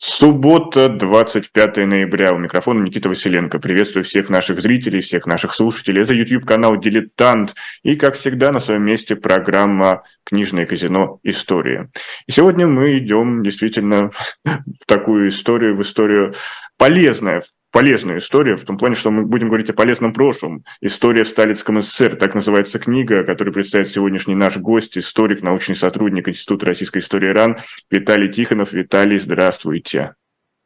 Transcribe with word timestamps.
Суббота, 0.00 0.88
25 0.88 1.78
ноября. 1.78 2.32
У 2.32 2.38
микрофона 2.38 2.84
Никита 2.84 3.08
Василенко. 3.08 3.58
Приветствую 3.58 4.04
всех 4.04 4.28
наших 4.28 4.60
зрителей, 4.60 5.00
всех 5.00 5.26
наших 5.26 5.52
слушателей. 5.52 6.04
Это 6.04 6.12
YouTube-канал 6.12 6.76
«Дилетант». 6.76 7.56
И, 7.82 7.96
как 7.96 8.14
всегда, 8.14 8.52
на 8.52 8.60
своем 8.60 8.84
месте 8.84 9.16
программа 9.16 10.04
«Книжное 10.22 10.66
казино. 10.66 11.18
История». 11.24 11.90
И 12.28 12.32
сегодня 12.32 12.68
мы 12.68 12.98
идем 12.98 13.42
действительно 13.42 14.12
в 14.44 14.86
такую 14.86 15.30
историю, 15.30 15.74
в 15.76 15.82
историю 15.82 16.32
полезная, 16.76 17.42
полезная 17.78 18.18
история, 18.18 18.56
в 18.56 18.64
том 18.64 18.76
плане, 18.76 18.96
что 18.96 19.12
мы 19.12 19.24
будем 19.24 19.46
говорить 19.46 19.70
о 19.70 19.72
полезном 19.72 20.12
прошлом. 20.12 20.64
История 20.80 21.22
в 21.22 21.28
Сталинском 21.28 21.80
СССР, 21.80 22.16
так 22.16 22.34
называется 22.34 22.80
книга, 22.80 23.22
которую 23.22 23.54
представит 23.54 23.88
сегодняшний 23.88 24.34
наш 24.34 24.56
гость, 24.56 24.98
историк, 24.98 25.44
научный 25.44 25.76
сотрудник 25.76 26.28
Института 26.28 26.66
российской 26.66 26.98
истории 26.98 27.28
РАН 27.28 27.58
Виталий 27.88 28.32
Тихонов. 28.32 28.72
Виталий, 28.72 29.16
здравствуйте. 29.20 30.16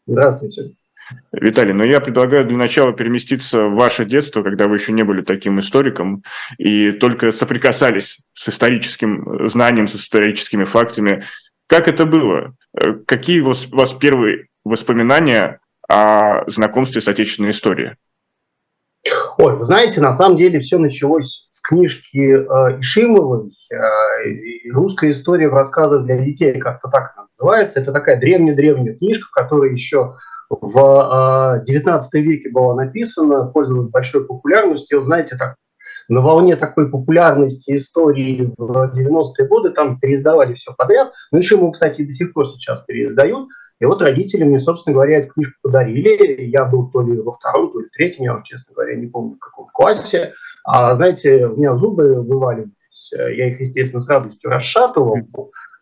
Здравствуйте. 0.06 0.72
Виталий, 1.32 1.75
но 1.75 1.82
ну 1.82 1.90
я 1.90 2.00
предлагаю 2.00 2.46
для 2.46 2.57
начала 2.57 2.94
переместиться 2.94 3.66
в 3.66 3.74
ваше 3.74 4.07
детство, 4.07 4.43
когда 4.43 4.66
вы 4.66 4.76
еще 4.76 4.93
не 4.93 5.02
были 5.02 5.21
таким 5.21 5.60
историком 5.60 6.22
и 6.57 6.93
только 6.93 7.30
соприкасались 7.30 8.21
с 8.32 8.49
историческим 8.49 9.50
знанием, 9.50 9.86
с 9.86 9.96
историческими 9.96 10.64
фактами. 10.64 11.24
Как 11.66 11.88
это 11.88 12.07
было? 12.07 12.54
Э, 12.74 12.94
какие 13.07 13.40
у 13.40 13.52
вас 13.52 13.93
первые 13.93 14.46
воспоминания 14.64 15.58
о 15.92 16.44
знакомстве 16.46 17.02
с 17.02 17.08
отечественной 17.08 17.50
историей? 17.50 17.92
Ой, 19.38 19.56
вы 19.56 19.64
знаете, 19.64 20.00
на 20.00 20.12
самом 20.12 20.38
деле 20.38 20.60
все 20.60 20.78
началось 20.78 21.48
с 21.50 21.60
книжки 21.60 22.18
э, 22.18 22.80
Ишимовой 22.80 23.50
э, 23.70 24.70
«Русская 24.72 25.10
история 25.10 25.48
в 25.48 25.54
рассказах 25.54 26.06
для 26.06 26.18
детей», 26.18 26.58
как-то 26.58 26.88
так 26.88 27.12
она 27.14 27.26
называется. 27.26 27.80
Это 27.80 27.92
такая 27.92 28.18
древняя-древняя 28.20 28.96
книжка, 28.96 29.26
которая 29.32 29.70
еще 29.70 30.14
в 30.48 31.62
э, 31.66 31.70
XIX 31.70 32.00
веке 32.12 32.50
была 32.50 32.74
написана, 32.74 33.44
пользовалась 33.46 33.90
большой 33.90 34.27
популярностью. 34.27 35.00
Вот 35.00 35.06
знаете, 35.06 35.36
так, 35.36 35.56
на 36.08 36.20
волне 36.20 36.56
такой 36.56 36.88
популярности 36.90 37.77
истории 37.77 38.52
в 38.56 38.92
90-е 38.94 39.48
годы 39.48 39.70
там 39.70 39.98
переиздавали 39.98 40.54
все 40.54 40.72
подряд. 40.74 41.12
Ну, 41.32 41.40
Ишимову, 41.40 41.72
кстати, 41.72 42.02
до 42.02 42.12
сих 42.12 42.32
пор 42.32 42.48
сейчас 42.48 42.82
переиздают– 42.86 43.48
и 43.83 43.84
вот 43.84 44.00
родители 44.00 44.44
мне, 44.44 44.61
собственно 44.61 44.94
говоря, 44.94 45.19
эту 45.19 45.33
книжку 45.33 45.55
подарили. 45.61 46.42
Я 46.42 46.64
был 46.66 46.88
то 46.88 47.02
ли 47.02 47.20
во 47.20 47.33
втором, 47.33 47.72
то 47.72 47.80
ли 47.80 47.89
в 47.89 47.91
третьем, 47.91 48.22
я 48.22 48.34
уже, 48.34 48.44
честно 48.44 48.72
говоря, 48.74 48.94
не 48.94 49.08
помню, 49.08 49.34
в 49.34 49.39
каком 49.41 49.66
классе. 49.72 50.34
А, 50.62 50.94
знаете, 50.94 51.48
у 51.48 51.56
меня 51.56 51.77
зубы 51.77 52.22
вываливались. 52.22 53.11
Я 53.11 53.48
их, 53.48 53.61
естественно, 53.61 54.00
с 54.00 54.08
радостью 54.08 54.50
расшатывал, 54.50 55.19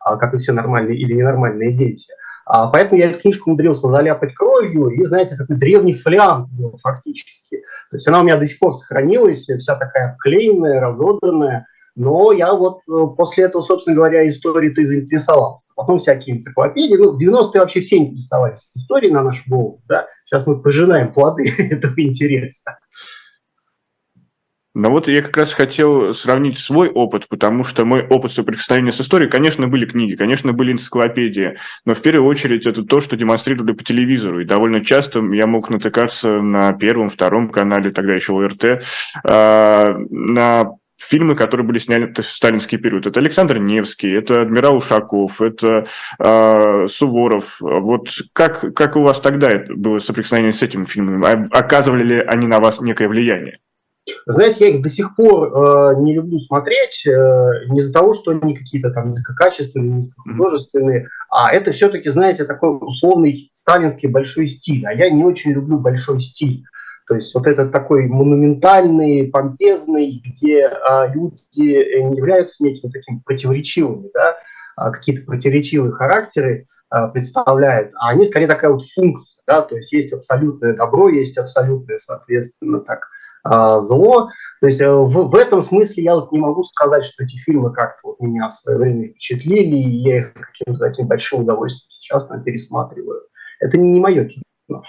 а, 0.01 0.17
как 0.17 0.33
и 0.33 0.39
все 0.39 0.53
нормальные 0.53 0.97
или 0.97 1.12
ненормальные 1.12 1.77
дети. 1.77 2.07
А, 2.47 2.69
поэтому 2.69 2.98
я 2.98 3.11
эту 3.11 3.20
книжку 3.20 3.51
умудрился 3.51 3.89
заляпать 3.89 4.33
кровью, 4.35 4.89
и, 4.89 5.05
знаете, 5.05 5.37
такой 5.37 5.57
древний 5.57 5.92
фолиант 5.92 6.48
был 6.53 6.79
фактически. 6.83 7.59
То 7.91 7.97
есть 7.98 8.09
она 8.09 8.20
у 8.20 8.23
меня 8.23 8.39
до 8.39 8.47
сих 8.47 8.59
пор 8.61 8.73
сохранилась, 8.73 9.42
вся 9.42 9.77
такая 9.77 10.12
обклеенная, 10.12 10.81
разодранная. 10.81 11.67
Но 12.01 12.33
я 12.33 12.55
вот 12.55 12.79
э, 12.89 13.15
после 13.15 13.45
этого, 13.45 13.61
собственно 13.61 13.95
говоря, 13.95 14.27
историей-то 14.27 14.81
и 14.81 14.87
заинтересовался. 14.87 15.69
Потом 15.77 15.98
всякие 15.98 16.34
энциклопедии. 16.34 16.97
Ну, 16.97 17.12
в 17.12 17.23
90-е 17.23 17.61
вообще 17.61 17.81
все 17.81 17.98
интересовались 17.98 18.70
историей 18.75 19.12
на 19.12 19.23
нашу 19.23 19.42
голову. 19.51 19.83
Да? 19.87 20.07
Сейчас 20.25 20.47
мы 20.47 20.62
пожинаем 20.62 21.12
плоды 21.12 21.45
этого 21.59 21.92
интереса. 21.98 22.79
Но 24.73 24.91
вот 24.91 25.09
я 25.09 25.20
как 25.20 25.37
раз 25.37 25.53
хотел 25.53 26.15
сравнить 26.15 26.59
свой 26.59 26.89
опыт, 26.89 27.29
потому 27.29 27.65
что 27.65 27.84
мой 27.84 28.07
опыт 28.07 28.33
соприкосновения 28.33 28.92
с 28.92 29.01
историей, 29.03 29.29
конечно, 29.29 29.69
были 29.69 29.85
книги, 29.85 30.14
конечно, 30.14 30.55
были 30.55 30.73
энциклопедии, 30.73 31.59
но 31.85 31.95
в 31.95 32.01
первую 32.01 32.27
очередь 32.27 32.67
это 32.67 32.83
то, 32.83 33.03
что 33.03 33.17
демонстрировали 33.17 33.73
по 33.73 33.85
телевизору. 33.85 34.41
И 34.41 34.47
довольно 34.47 34.83
часто 34.83 35.20
я 35.35 35.47
мог 35.47 35.69
натыкаться 35.69 36.41
на 36.41 36.73
первом, 36.73 37.11
втором 37.11 37.51
канале, 37.51 37.91
тогда 37.91 38.14
еще 38.14 38.33
ОРТ, 38.33 38.83
а, 39.25 39.98
на 40.09 40.80
фильмы, 41.01 41.35
которые 41.35 41.67
были 41.67 41.79
сняты 41.79 42.23
в 42.23 42.27
сталинский 42.27 42.79
период. 42.79 43.07
Это 43.07 43.20
Александр 43.20 43.58
Невский, 43.58 44.11
это 44.13 44.42
адмирал 44.42 44.77
Ушаков, 44.77 45.41
это 45.41 45.86
э, 46.19 46.86
Суворов. 46.89 47.57
Вот 47.61 48.08
как, 48.33 48.74
как 48.74 48.97
у 48.97 49.02
вас 49.02 49.20
тогда 49.20 49.64
было 49.69 49.98
соприкосновение 49.98 50.52
с 50.52 50.63
этими 50.63 50.85
фильмами? 50.85 51.27
А, 51.27 51.58
оказывали 51.58 52.05
ли 52.05 52.19
они 52.20 52.47
на 52.47 52.61
вас 52.61 52.80
некое 52.80 53.08
влияние? 53.08 53.58
Знаете, 54.27 54.67
я 54.67 54.70
их 54.74 54.83
до 54.83 54.91
сих 54.91 55.14
пор 55.14 55.52
э, 55.52 56.01
не 56.01 56.14
люблю 56.14 56.39
смотреть 56.39 57.07
э, 57.07 57.11
не 57.69 57.79
из-за 57.80 57.92
того, 57.92 58.14
что 58.14 58.33
они 58.33 58.57
какие-то 58.57 58.91
там 58.91 59.11
низкокачественные, 59.11 59.98
низкохудожественные, 59.98 61.08
а 61.30 61.53
это 61.53 61.73
все-таки, 61.73 62.08
знаете, 62.11 62.45
такой 62.45 62.77
условный 62.80 63.51
сталинский 63.53 64.08
большой 64.08 64.47
стиль. 64.47 64.86
А 64.86 64.92
я 64.92 65.11
не 65.11 65.24
очень 65.24 65.53
люблю 65.53 65.79
большой 65.79 66.20
стиль. 66.20 66.64
То 67.11 67.17
есть 67.17 67.35
вот 67.35 67.48
этот 67.48 67.73
такой 67.73 68.07
монументальный, 68.07 69.29
помпезный, 69.33 70.23
где 70.25 70.69
а, 70.69 71.09
люди 71.09 71.41
не 71.59 72.17
являются 72.17 72.63
некими 72.63 72.89
такими 72.89 73.21
противоречивыми, 73.27 74.11
да, 74.15 74.37
а 74.77 74.93
какие-то 74.93 75.27
противоречивые 75.27 75.91
характеры 75.91 76.69
а, 76.89 77.09
представляют, 77.09 77.91
а 77.97 78.11
они 78.11 78.27
скорее 78.27 78.47
такая 78.47 78.71
вот 78.71 78.87
функция, 78.87 79.43
да, 79.45 79.63
то 79.63 79.75
есть 79.75 79.93
есть 79.93 80.13
абсолютное 80.13 80.77
добро, 80.77 81.09
есть 81.09 81.37
абсолютное, 81.37 81.98
соответственно, 81.98 82.79
так, 82.79 83.09
а, 83.42 83.81
зло. 83.81 84.29
То 84.61 84.69
есть 84.69 84.81
э, 84.81 84.89
в, 84.89 85.31
в 85.31 85.35
этом 85.35 85.63
смысле 85.63 86.05
я 86.05 86.15
вот 86.15 86.31
не 86.31 86.39
могу 86.39 86.63
сказать, 86.63 87.03
что 87.03 87.25
эти 87.25 87.39
фильмы 87.39 87.73
как-то 87.73 88.11
вот 88.11 88.21
меня 88.21 88.51
в 88.51 88.55
свое 88.55 88.79
время 88.79 89.09
впечатлили, 89.09 89.75
и 89.75 89.97
я 90.03 90.19
их 90.19 90.33
каким-то 90.33 90.79
таким 90.79 91.09
большим 91.09 91.41
удовольствием 91.41 91.91
сейчас 91.91 92.31
пересматриваю. 92.45 93.23
Это 93.59 93.79
не 93.79 93.98
мое 93.98 94.27
кино. 94.27 94.85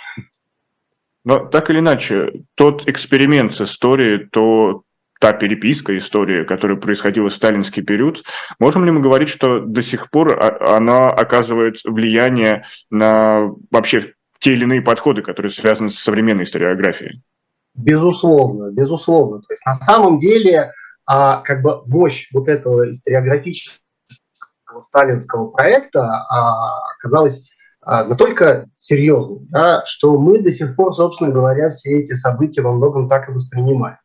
Но 1.24 1.40
так 1.40 1.70
или 1.70 1.80
иначе, 1.80 2.32
тот 2.56 2.88
эксперимент 2.88 3.54
с 3.54 3.62
историей, 3.62 4.28
то 4.32 4.84
та 5.20 5.34
переписка 5.34 5.96
истории, 5.96 6.44
которая 6.44 6.78
происходила 6.78 7.30
в 7.30 7.34
сталинский 7.34 7.84
период, 7.84 8.24
можем 8.60 8.86
ли 8.86 8.92
мы 8.92 9.02
говорить, 9.02 9.30
что 9.30 9.60
до 9.60 9.84
сих 9.84 10.10
пор 10.10 10.42
она 10.64 11.10
оказывает 11.10 11.78
влияние 11.86 12.66
на 12.90 13.52
вообще 13.70 14.14
те 14.40 14.54
или 14.54 14.64
иные 14.64 14.82
подходы, 14.82 15.22
которые 15.22 15.52
связаны 15.52 15.92
с 15.92 16.00
современной 16.00 16.46
историографией? 16.46 17.22
Безусловно, 17.76 18.72
безусловно. 18.72 19.42
То 19.42 19.54
есть 19.54 19.66
на 19.66 19.76
самом 19.76 20.18
деле 20.18 20.74
а, 21.06 21.42
как 21.42 21.62
бы 21.62 21.84
мощь 21.86 22.28
вот 22.34 22.48
этого 22.48 22.90
историографического 22.90 23.78
сталинского 24.80 25.50
проекта 25.50 26.04
а, 26.04 26.94
оказалась 26.98 27.40
а, 27.40 27.51
настолько 27.84 28.68
серьезный, 28.76 29.40
да, 29.50 29.84
что 29.86 30.18
мы 30.18 30.40
до 30.40 30.54
сих 30.54 30.76
пор, 30.76 30.94
собственно 30.94 31.32
говоря, 31.32 31.70
все 31.72 32.00
эти 32.00 32.14
события 32.14 32.62
во 32.62 32.74
многом 32.74 33.08
так 33.08 33.30
и 33.30 33.32
воспринимаем. 33.32 33.98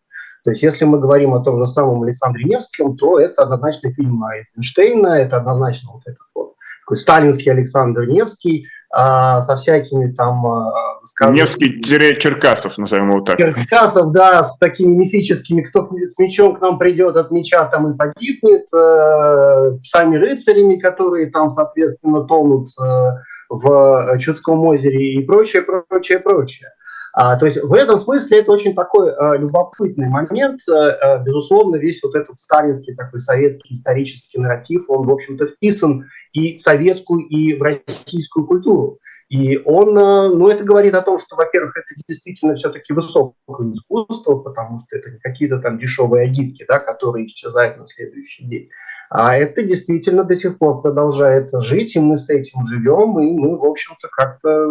То 0.45 0.51
есть 0.51 0.63
если 0.63 0.85
мы 0.85 1.01
говорим 1.01 1.35
о 1.35 1.43
том 1.43 1.59
же 1.59 1.67
самом 1.67 2.03
Александре 2.05 2.45
Невском, 2.45 2.97
то 2.97 3.19
это 3.19 3.43
однозначно 3.43 3.93
фильм 3.93 4.23
Эйзенштейна, 4.25 5.09
это 5.09 5.39
однозначно 5.39 5.93
вот 5.93 6.03
этот 6.07 6.21
вот 6.35 6.55
такой 6.87 6.97
сталинский 6.97 7.51
Александр 7.51 8.07
Невский, 8.07 8.69
а, 8.91 9.43
со 9.43 9.57
всякими 9.57 10.13
там... 10.13 10.47
А, 10.47 11.01
Невский-Черкасов, 11.21 12.79
назовем 12.79 13.11
его 13.11 13.21
так. 13.23 13.39
Черкасов, 13.39 14.13
да, 14.13 14.45
с 14.45 14.57
такими 14.59 14.95
мифическими, 14.95 15.63
кто 15.63 15.89
с 15.91 16.19
мечом 16.19 16.57
к 16.57 16.61
нам 16.61 16.79
придет, 16.79 17.17
от 17.17 17.33
меча 17.33 17.65
там 17.67 17.93
и 17.93 17.97
погибнет, 17.97 18.67
э, 18.73 19.79
сами 19.85 20.17
рыцарями, 20.17 20.77
которые 20.77 21.31
там, 21.31 21.51
соответственно, 21.51 22.25
тонут 22.25 22.69
э, 22.81 23.11
в 23.49 24.19
Чудском 24.19 24.65
озере 24.65 25.15
и 25.15 25.25
прочее, 25.25 25.63
прочее, 25.63 26.19
прочее. 26.19 26.71
А, 27.19 27.39
то 27.39 27.47
есть 27.47 27.63
в 27.63 27.73
этом 27.73 27.99
смысле 27.99 28.41
это 28.41 28.53
очень 28.53 28.75
такой 28.75 29.11
а, 29.11 29.39
любопытный 29.39 30.07
момент. 30.07 30.61
А, 30.69 31.17
безусловно, 31.17 31.77
весь 31.77 32.03
вот 32.03 32.15
этот 32.15 32.39
сталинский 32.39 32.95
такой 32.95 33.21
советский 33.21 33.73
исторический 33.73 34.39
нарратив, 34.39 34.85
он, 34.91 35.07
в 35.07 35.11
общем-то, 35.11 35.47
вписан 35.47 36.05
и 36.35 36.59
в 36.59 36.61
советскую, 36.61 37.27
и 37.27 37.59
в 37.59 37.63
российскую 37.63 38.47
культуру. 38.47 38.99
И 39.31 39.57
он, 39.65 39.95
ну, 39.95 40.47
это 40.49 40.63
говорит 40.63 40.95
о 40.95 41.01
том, 41.01 41.19
что, 41.19 41.37
во-первых, 41.37 41.75
это 41.77 42.01
действительно 42.07 42.55
все-таки 42.55 42.93
высокое 42.93 43.73
искусство, 43.73 44.37
потому 44.37 44.79
что 44.81 44.99
это 44.99 45.11
не 45.11 45.19
какие-то 45.19 45.59
там 45.59 45.79
дешевые 45.79 46.27
агитки, 46.27 46.67
да, 46.69 46.79
которые 46.79 47.27
исчезают 47.27 47.79
на 47.79 47.87
следующий 47.87 48.45
день. 48.45 48.69
А 49.09 49.37
это 49.37 49.63
действительно 49.63 50.25
до 50.25 50.37
сих 50.37 50.59
пор 50.59 50.83
продолжает 50.83 51.51
жить, 51.61 51.97
и 51.97 52.01
мы 52.01 52.19
с 52.19 52.29
этим 52.29 52.67
живем, 52.67 53.19
и 53.21 53.33
мы, 53.33 53.59
в 53.59 53.65
общем-то, 53.65 54.09
как-то 54.09 54.67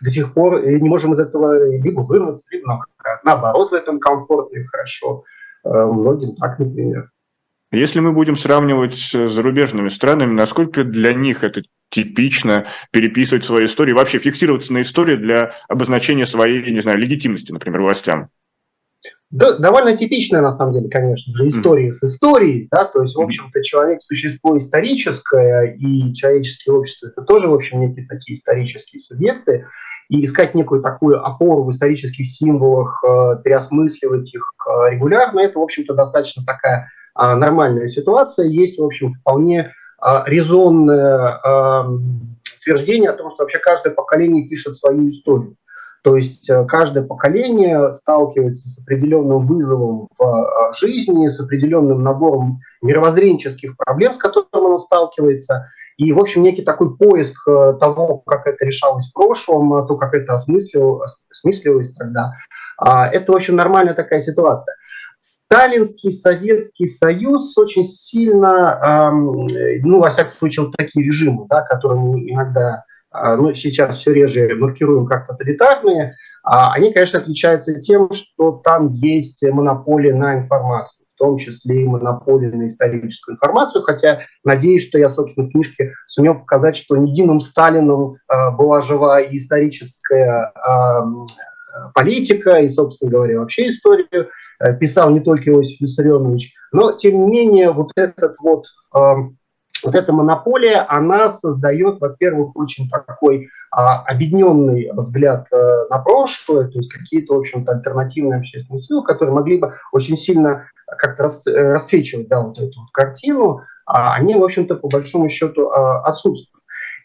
до 0.00 0.10
сих 0.10 0.32
пор 0.34 0.64
не 0.64 0.88
можем 0.88 1.12
из 1.12 1.20
этого 1.20 1.70
либо 1.70 2.00
вырваться, 2.00 2.46
либо 2.50 2.80
наоборот 3.22 3.70
в 3.70 3.74
этом 3.74 4.00
комфортно 4.00 4.58
и 4.58 4.62
хорошо. 4.62 5.24
Э, 5.64 5.84
многим 5.84 6.34
так, 6.36 6.58
например. 6.58 7.10
Если 7.72 7.98
мы 7.98 8.12
будем 8.12 8.36
сравнивать 8.36 8.94
с 8.94 9.28
зарубежными 9.28 9.88
странами, 9.88 10.32
насколько 10.32 10.84
для 10.84 11.12
них 11.12 11.42
это 11.42 11.62
типично 11.90 12.66
переписывать 12.92 13.44
свои 13.44 13.66
истории, 13.66 13.92
вообще 13.92 14.18
фиксироваться 14.18 14.72
на 14.72 14.82
истории 14.82 15.16
для 15.16 15.52
обозначения 15.68 16.26
своей, 16.26 16.70
не 16.70 16.80
знаю, 16.80 16.98
легитимности, 16.98 17.52
например, 17.52 17.82
властям? 17.82 18.28
Да, 19.34 19.58
довольно 19.58 19.96
типичная, 19.96 20.42
на 20.42 20.52
самом 20.52 20.74
деле, 20.74 20.88
конечно 20.88 21.34
же, 21.34 21.48
история 21.48 21.88
mm. 21.88 21.92
с 21.92 22.04
историей, 22.04 22.68
да, 22.70 22.84
то 22.84 23.02
есть, 23.02 23.16
в 23.16 23.20
общем-то, 23.20 23.64
человек– 23.64 24.00
существо 24.06 24.56
историческое, 24.56 25.76
и 25.76 26.14
человеческое 26.14 26.70
общество– 26.70 27.08
это 27.08 27.22
тоже, 27.22 27.48
в 27.48 27.54
общем, 27.54 27.80
некие 27.80 28.06
такие 28.06 28.38
исторические 28.38 29.02
субъекты, 29.02 29.66
и 30.08 30.24
искать 30.24 30.54
некую 30.54 30.82
такую 30.82 31.20
опору 31.20 31.64
в 31.64 31.70
исторических 31.72 32.24
символах, 32.26 33.02
э, 33.02 33.42
переосмысливать 33.42 34.32
их 34.32 34.52
э, 34.68 34.90
регулярно, 34.92 35.40
это, 35.40 35.58
в 35.58 35.62
общем-то, 35.62 35.94
достаточно 35.94 36.44
такая 36.46 36.88
э, 37.18 37.34
нормальная 37.34 37.88
ситуация. 37.88 38.46
Есть, 38.46 38.78
в 38.78 38.84
общем, 38.84 39.14
вполне 39.14 39.72
э, 40.00 40.22
резонное 40.26 41.40
э, 41.44 41.82
утверждение 42.60 43.10
о 43.10 43.14
том, 43.14 43.30
что 43.30 43.42
вообще 43.42 43.58
каждое 43.58 43.92
поколение 43.92 44.48
пишет 44.48 44.76
свою 44.76 45.08
историю. 45.08 45.56
То 46.04 46.16
есть 46.16 46.50
э, 46.50 46.66
каждое 46.66 47.02
поколение 47.02 47.94
сталкивается 47.94 48.68
с 48.68 48.78
определенным 48.78 49.46
вызовом 49.46 50.08
в 50.18 50.22
э, 50.22 50.72
жизни, 50.78 51.28
с 51.28 51.40
определенным 51.40 52.02
набором 52.02 52.60
мировоззренческих 52.82 53.74
проблем, 53.78 54.12
с 54.12 54.18
которыми 54.18 54.66
оно 54.66 54.78
сталкивается. 54.78 55.70
И, 55.96 56.12
в 56.12 56.18
общем, 56.18 56.42
некий 56.42 56.60
такой 56.60 56.94
поиск 56.94 57.48
э, 57.48 57.78
того, 57.80 58.18
как 58.26 58.46
это 58.46 58.66
решалось 58.66 59.08
в 59.08 59.14
прошлом, 59.14 59.86
то, 59.86 59.96
как 59.96 60.12
это 60.12 60.34
осмыслилось, 60.34 61.16
осмысливалось 61.30 61.94
тогда, 61.94 62.34
а, 62.76 63.08
это, 63.08 63.32
в 63.32 63.36
общем, 63.36 63.56
нормальная 63.56 63.94
такая 63.94 64.20
ситуация. 64.20 64.76
Сталинский 65.18 66.12
Советский 66.12 66.84
Союз 66.84 67.56
очень 67.56 67.84
сильно, 67.84 69.10
ну, 69.82 70.00
во 70.00 70.10
всяком 70.10 70.34
случае, 70.34 70.66
вот 70.66 70.76
такие 70.76 71.06
режимы, 71.06 71.46
да, 71.48 71.62
которые 71.62 71.98
мы 71.98 72.28
иногда 72.28 72.84
ну, 73.36 73.54
сейчас 73.54 73.98
все 73.98 74.12
реже 74.12 74.54
маркируем 74.56 75.06
как 75.06 75.26
тоталитарные, 75.26 76.16
а 76.42 76.72
они, 76.72 76.92
конечно, 76.92 77.20
отличаются 77.20 77.80
тем, 77.80 78.12
что 78.12 78.60
там 78.64 78.92
есть 78.92 79.42
монополия 79.48 80.14
на 80.14 80.38
информацию, 80.38 81.06
в 81.14 81.18
том 81.18 81.38
числе 81.38 81.82
и 81.82 81.88
монополия 81.88 82.50
на 82.50 82.66
историческую 82.66 83.34
информацию, 83.34 83.82
хотя 83.82 84.20
надеюсь, 84.44 84.86
что 84.86 84.98
я, 84.98 85.10
собственно, 85.10 85.46
в 85.46 85.52
книжке 85.52 85.94
сумел 86.06 86.34
показать, 86.34 86.76
что 86.76 86.96
не 86.96 87.12
единым 87.12 87.40
Сталином 87.40 88.16
э, 88.28 88.50
была 88.50 88.80
жива 88.80 89.20
и 89.20 89.36
историческая 89.36 90.52
политика, 91.94 92.58
и, 92.58 92.68
собственно 92.68 93.10
говоря, 93.10 93.40
вообще 93.40 93.68
историю 93.68 94.28
э, 94.60 94.76
писал 94.76 95.10
не 95.10 95.20
только 95.20 95.50
Иосиф 95.50 95.80
Виссарионович, 95.80 96.52
но, 96.72 96.92
тем 96.92 97.18
не 97.18 97.26
менее, 97.30 97.70
вот 97.70 97.92
этот 97.96 98.36
вот 98.40 98.66
вот 99.82 99.94
эта 99.94 100.12
монополия, 100.12 100.86
она 100.88 101.30
создает, 101.30 102.00
во-первых, 102.00 102.56
очень 102.56 102.88
такой 102.88 103.48
а, 103.70 104.02
объединенный 104.02 104.90
взгляд 104.92 105.46
а, 105.52 105.86
на 105.90 105.98
прошлое, 105.98 106.68
то 106.68 106.78
есть 106.78 106.92
какие-то, 106.92 107.34
в 107.34 107.38
общем-то, 107.38 107.72
альтернативные 107.72 108.38
общественные 108.38 108.80
силы, 108.80 109.04
которые 109.04 109.34
могли 109.34 109.58
бы 109.58 109.74
очень 109.92 110.16
сильно 110.16 110.66
как-то 110.86 111.24
рас, 111.24 111.46
э, 111.46 111.72
расцвечивать 111.72 112.28
да, 112.28 112.40
вот 112.40 112.58
эту 112.58 112.80
вот 112.80 112.90
картину, 112.92 113.62
а 113.86 114.14
они, 114.14 114.34
в 114.34 114.44
общем-то, 114.44 114.76
по 114.76 114.88
большому 114.88 115.28
счету 115.28 115.70
а, 115.70 116.02
отсутствуют. 116.04 116.50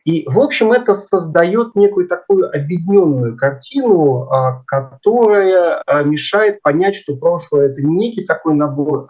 И, 0.06 0.24
в 0.28 0.40
общем, 0.40 0.72
это 0.72 0.96
создает 0.96 1.76
некую 1.76 2.08
такую 2.08 2.48
объединенную 2.48 3.36
картину, 3.36 4.30
а, 4.32 4.64
которая 4.66 5.84
мешает 6.06 6.62
понять, 6.62 6.96
что 6.96 7.18
прошлое– 7.18 7.68
это 7.70 7.82
не 7.82 7.96
некий 7.96 8.24
такой 8.24 8.54
набор 8.56 9.08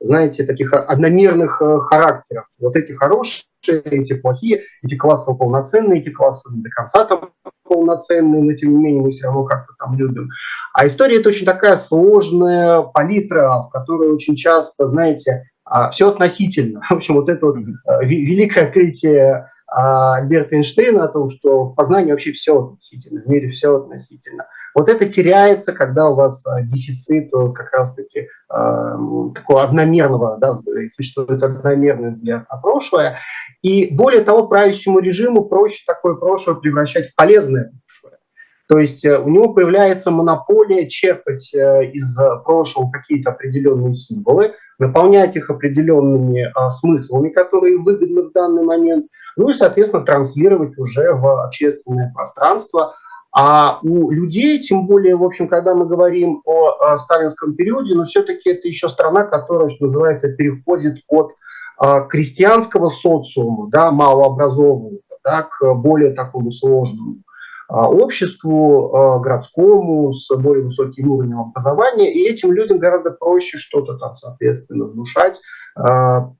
знаете, 0.00 0.44
таких 0.44 0.72
одномерных 0.72 1.60
э, 1.62 1.78
характеров. 1.80 2.46
Вот 2.58 2.76
эти 2.76 2.92
хорошие, 2.92 3.44
эти 3.66 4.14
плохие, 4.14 4.62
эти 4.82 4.96
классово 4.96 5.36
полноценные, 5.36 6.00
эти 6.00 6.10
классы 6.10 6.48
до 6.52 6.70
конца 6.70 7.04
там 7.04 7.30
полноценные, 7.64 8.42
но 8.42 8.52
тем 8.52 8.76
не 8.76 8.84
менее 8.84 9.02
мы 9.02 9.10
все 9.10 9.26
равно 9.26 9.44
как-то 9.44 9.74
там 9.78 9.96
любим. 9.96 10.28
А 10.72 10.86
история 10.86 11.18
это 11.18 11.30
очень 11.30 11.46
такая 11.46 11.76
сложная 11.76 12.82
палитра, 12.82 13.62
в 13.62 13.70
которой 13.70 14.10
очень 14.10 14.36
часто, 14.36 14.86
знаете, 14.86 15.44
а, 15.64 15.90
все 15.90 16.08
относительно. 16.08 16.80
В 16.88 16.92
общем, 16.92 17.14
вот 17.14 17.28
это 17.28 17.46
вот 17.46 17.56
э, 17.56 18.04
великое 18.04 18.66
открытие 18.66 19.50
Альберта 19.68 20.56
Эйнштейна 20.56 21.04
о 21.04 21.08
том, 21.08 21.28
что 21.28 21.64
в 21.64 21.74
познании 21.74 22.12
вообще 22.12 22.32
все 22.32 22.58
относительно, 22.58 23.22
в 23.22 23.26
мире 23.26 23.50
все 23.50 23.76
относительно. 23.76 24.46
Вот 24.74 24.88
это 24.88 25.08
теряется, 25.08 25.72
когда 25.72 26.08
у 26.10 26.14
вас 26.14 26.46
а, 26.46 26.60
дефицит 26.62 27.30
как 27.32 27.72
раз-таки 27.72 28.20
э, 28.20 28.26
такого 29.34 29.62
одномерного, 29.62 30.36
да, 30.38 30.54
существует 30.94 31.42
одномерный 31.42 32.10
взгляд 32.10 32.44
на 32.50 32.58
прошлое. 32.58 33.18
И 33.62 33.88
более 33.90 34.22
того, 34.22 34.46
правящему 34.46 34.98
режиму 34.98 35.46
проще 35.46 35.82
такое 35.86 36.14
прошлое 36.14 36.56
превращать 36.56 37.08
в 37.08 37.14
полезное 37.14 37.72
прошлое. 37.86 38.18
То 38.68 38.78
есть 38.78 39.04
э, 39.04 39.18
у 39.18 39.28
него 39.30 39.54
появляется 39.54 40.10
монополия 40.10 40.88
черпать 40.88 41.54
э, 41.54 41.90
из 41.92 42.16
прошлого 42.44 42.90
какие-то 42.90 43.30
определенные 43.30 43.94
символы, 43.94 44.52
наполнять 44.78 45.36
их 45.36 45.48
определенными 45.50 46.50
а, 46.54 46.70
смыслами, 46.70 47.30
которые 47.30 47.78
выгодны 47.78 48.22
в 48.22 48.32
данный 48.32 48.62
момент, 48.62 49.06
ну 49.36 49.50
и, 49.50 49.54
соответственно, 49.54 50.04
транслировать 50.04 50.78
уже 50.78 51.12
в 51.12 51.44
общественное 51.44 52.12
пространство. 52.14 52.94
А 53.32 53.80
у 53.82 54.10
людей, 54.10 54.58
тем 54.60 54.86
более, 54.86 55.14
в 55.14 55.22
общем, 55.22 55.46
когда 55.46 55.74
мы 55.74 55.86
говорим 55.86 56.40
о, 56.46 56.70
о 56.80 56.98
сталинском 56.98 57.54
периоде, 57.54 57.94
но 57.94 58.04
все-таки 58.04 58.50
это 58.50 58.66
еще 58.66 58.88
страна, 58.88 59.24
которая, 59.24 59.68
что 59.68 59.86
называется, 59.86 60.32
переходит 60.32 61.02
от 61.08 61.32
а, 61.78 62.00
крестьянского 62.02 62.88
социума, 62.88 63.68
да, 63.70 63.90
малообразованного, 63.90 65.00
да, 65.22 65.42
к 65.42 65.74
более 65.74 66.12
такому 66.14 66.50
сложному 66.50 67.16
а, 67.68 67.90
обществу 67.90 68.94
а, 68.94 69.18
городскому 69.18 70.12
с 70.12 70.34
более 70.36 70.64
высоким 70.64 71.10
уровнем 71.10 71.40
образования, 71.40 72.14
и 72.14 72.28
этим 72.30 72.52
людям 72.52 72.78
гораздо 72.78 73.10
проще 73.10 73.58
что-то 73.58 73.98
там, 73.98 74.14
соответственно, 74.14 74.84
внушать, 74.84 75.40
а, 75.74 76.32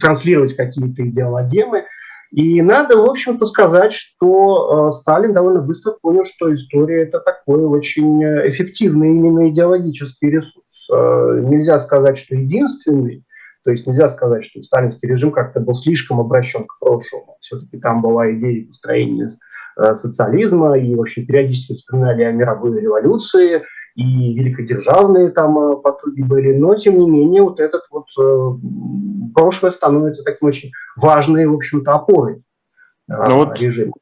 транслировать 0.00 0.56
какие-то 0.56 1.06
идеологемы. 1.06 1.84
И 2.32 2.62
надо, 2.62 2.96
в 2.96 3.04
общем-то, 3.04 3.44
сказать, 3.44 3.92
что 3.92 4.88
э, 4.88 4.92
Сталин 4.92 5.34
довольно 5.34 5.60
быстро 5.60 5.92
понял, 6.00 6.24
что 6.24 6.52
история– 6.52 7.02
это 7.04 7.20
такой 7.20 7.62
очень 7.64 8.22
эффективный 8.22 9.10
именно 9.10 9.50
идеологический 9.50 10.30
ресурс. 10.30 10.88
Э, 10.90 11.40
нельзя 11.42 11.78
сказать, 11.78 12.16
что 12.16 12.34
единственный, 12.34 13.26
то 13.64 13.70
есть 13.70 13.86
нельзя 13.86 14.08
сказать, 14.08 14.44
что 14.44 14.62
сталинский 14.62 15.10
режим 15.10 15.30
как-то 15.30 15.60
был 15.60 15.74
слишком 15.74 16.20
обращен 16.20 16.64
к 16.64 16.78
прошлому. 16.80 17.36
Все-таки 17.40 17.78
там 17.78 18.00
была 18.00 18.32
идея 18.32 18.66
построения 18.66 19.28
э, 19.76 19.94
социализма, 19.94 20.78
и 20.78 20.94
вообще 20.94 21.26
периодически 21.26 21.74
вспоминали 21.74 22.22
о 22.22 22.32
мировой 22.32 22.80
революции, 22.80 23.62
и 23.94 24.34
великодержавные 24.34 25.30
там 25.30 25.58
э, 25.58 25.76
потуги 25.76 26.22
были, 26.22 26.56
но 26.56 26.74
тем 26.74 26.98
не 26.98 27.08
менее 27.08 27.42
вот 27.42 27.60
этот 27.60 27.82
вот 27.90 28.06
э, 28.18 28.58
прошлое 29.34 29.70
становится 29.70 30.22
таким 30.22 30.48
очень 30.48 30.72
важной, 30.96 31.46
в 31.46 31.54
общем-то, 31.54 31.92
опорой 31.92 32.42
э, 33.08 33.24
ну 33.28 33.36
вот 33.36 33.60
режима 33.60 33.92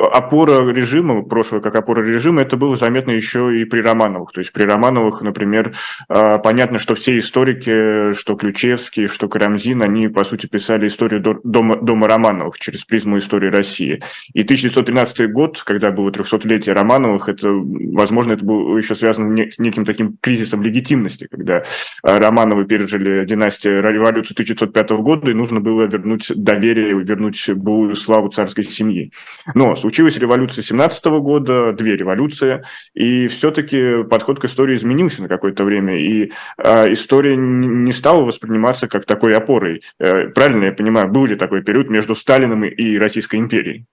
опора 0.00 0.66
режима, 0.70 1.22
прошлое 1.22 1.60
как 1.60 1.74
опора 1.74 2.02
режима, 2.02 2.42
это 2.42 2.56
было 2.56 2.76
заметно 2.76 3.10
еще 3.10 3.60
и 3.60 3.64
при 3.64 3.80
Романовых. 3.80 4.32
То 4.32 4.40
есть 4.40 4.52
при 4.52 4.64
Романовых, 4.64 5.20
например, 5.20 5.74
а, 6.08 6.38
понятно, 6.38 6.78
что 6.78 6.94
все 6.94 7.18
историки, 7.18 8.14
что 8.14 8.34
Ключевский, 8.34 9.06
что 9.06 9.28
Карамзин, 9.28 9.82
они, 9.82 10.08
по 10.08 10.24
сути, 10.24 10.46
писали 10.46 10.88
историю 10.88 11.40
дома, 11.44 11.76
дома 11.76 12.08
Романовых 12.08 12.58
через 12.58 12.84
призму 12.84 13.18
истории 13.18 13.48
России. 13.48 14.02
И 14.32 14.42
1913 14.42 15.30
год, 15.32 15.62
когда 15.62 15.90
было 15.90 16.10
300-летие 16.10 16.72
Романовых, 16.72 17.28
это, 17.28 17.50
возможно, 17.50 18.32
это 18.32 18.44
было 18.44 18.76
еще 18.78 18.94
связано 18.94 19.50
с 19.50 19.58
неким 19.58 19.84
таким 19.84 20.16
кризисом 20.20 20.62
легитимности, 20.62 21.28
когда 21.30 21.64
а, 22.02 22.18
Романовы 22.18 22.64
пережили 22.64 23.24
династию 23.26 23.82
революцию 23.82 24.34
1905 24.34 24.90
года, 24.90 25.30
и 25.30 25.34
нужно 25.34 25.60
было 25.60 25.82
вернуть 25.82 26.30
доверие, 26.34 26.98
вернуть 27.02 27.50
былую 27.50 27.96
славу 27.96 28.28
царской 28.28 28.64
семьи. 28.64 29.12
Но 29.54 29.74
Случилась 29.90 30.16
революция 30.16 30.62
17 30.62 31.04
года, 31.06 31.72
две 31.72 31.96
революции, 31.96 32.62
и 32.94 33.26
все-таки 33.26 34.04
подход 34.04 34.38
к 34.38 34.44
истории 34.44 34.76
изменился 34.76 35.20
на 35.20 35.26
какое-то 35.26 35.64
время, 35.64 35.98
и 35.98 36.30
э, 36.58 36.92
история 36.92 37.34
не 37.34 37.90
стала 37.90 38.22
восприниматься 38.22 38.86
как 38.86 39.04
такой 39.04 39.34
опорой. 39.34 39.82
Э, 39.98 40.28
правильно 40.28 40.66
я 40.66 40.72
понимаю, 40.72 41.08
был 41.08 41.26
ли 41.26 41.34
такой 41.34 41.64
период 41.64 41.90
между 41.90 42.14
Сталиным 42.14 42.66
и 42.66 42.98
Российской 42.98 43.40
империей? 43.40 43.86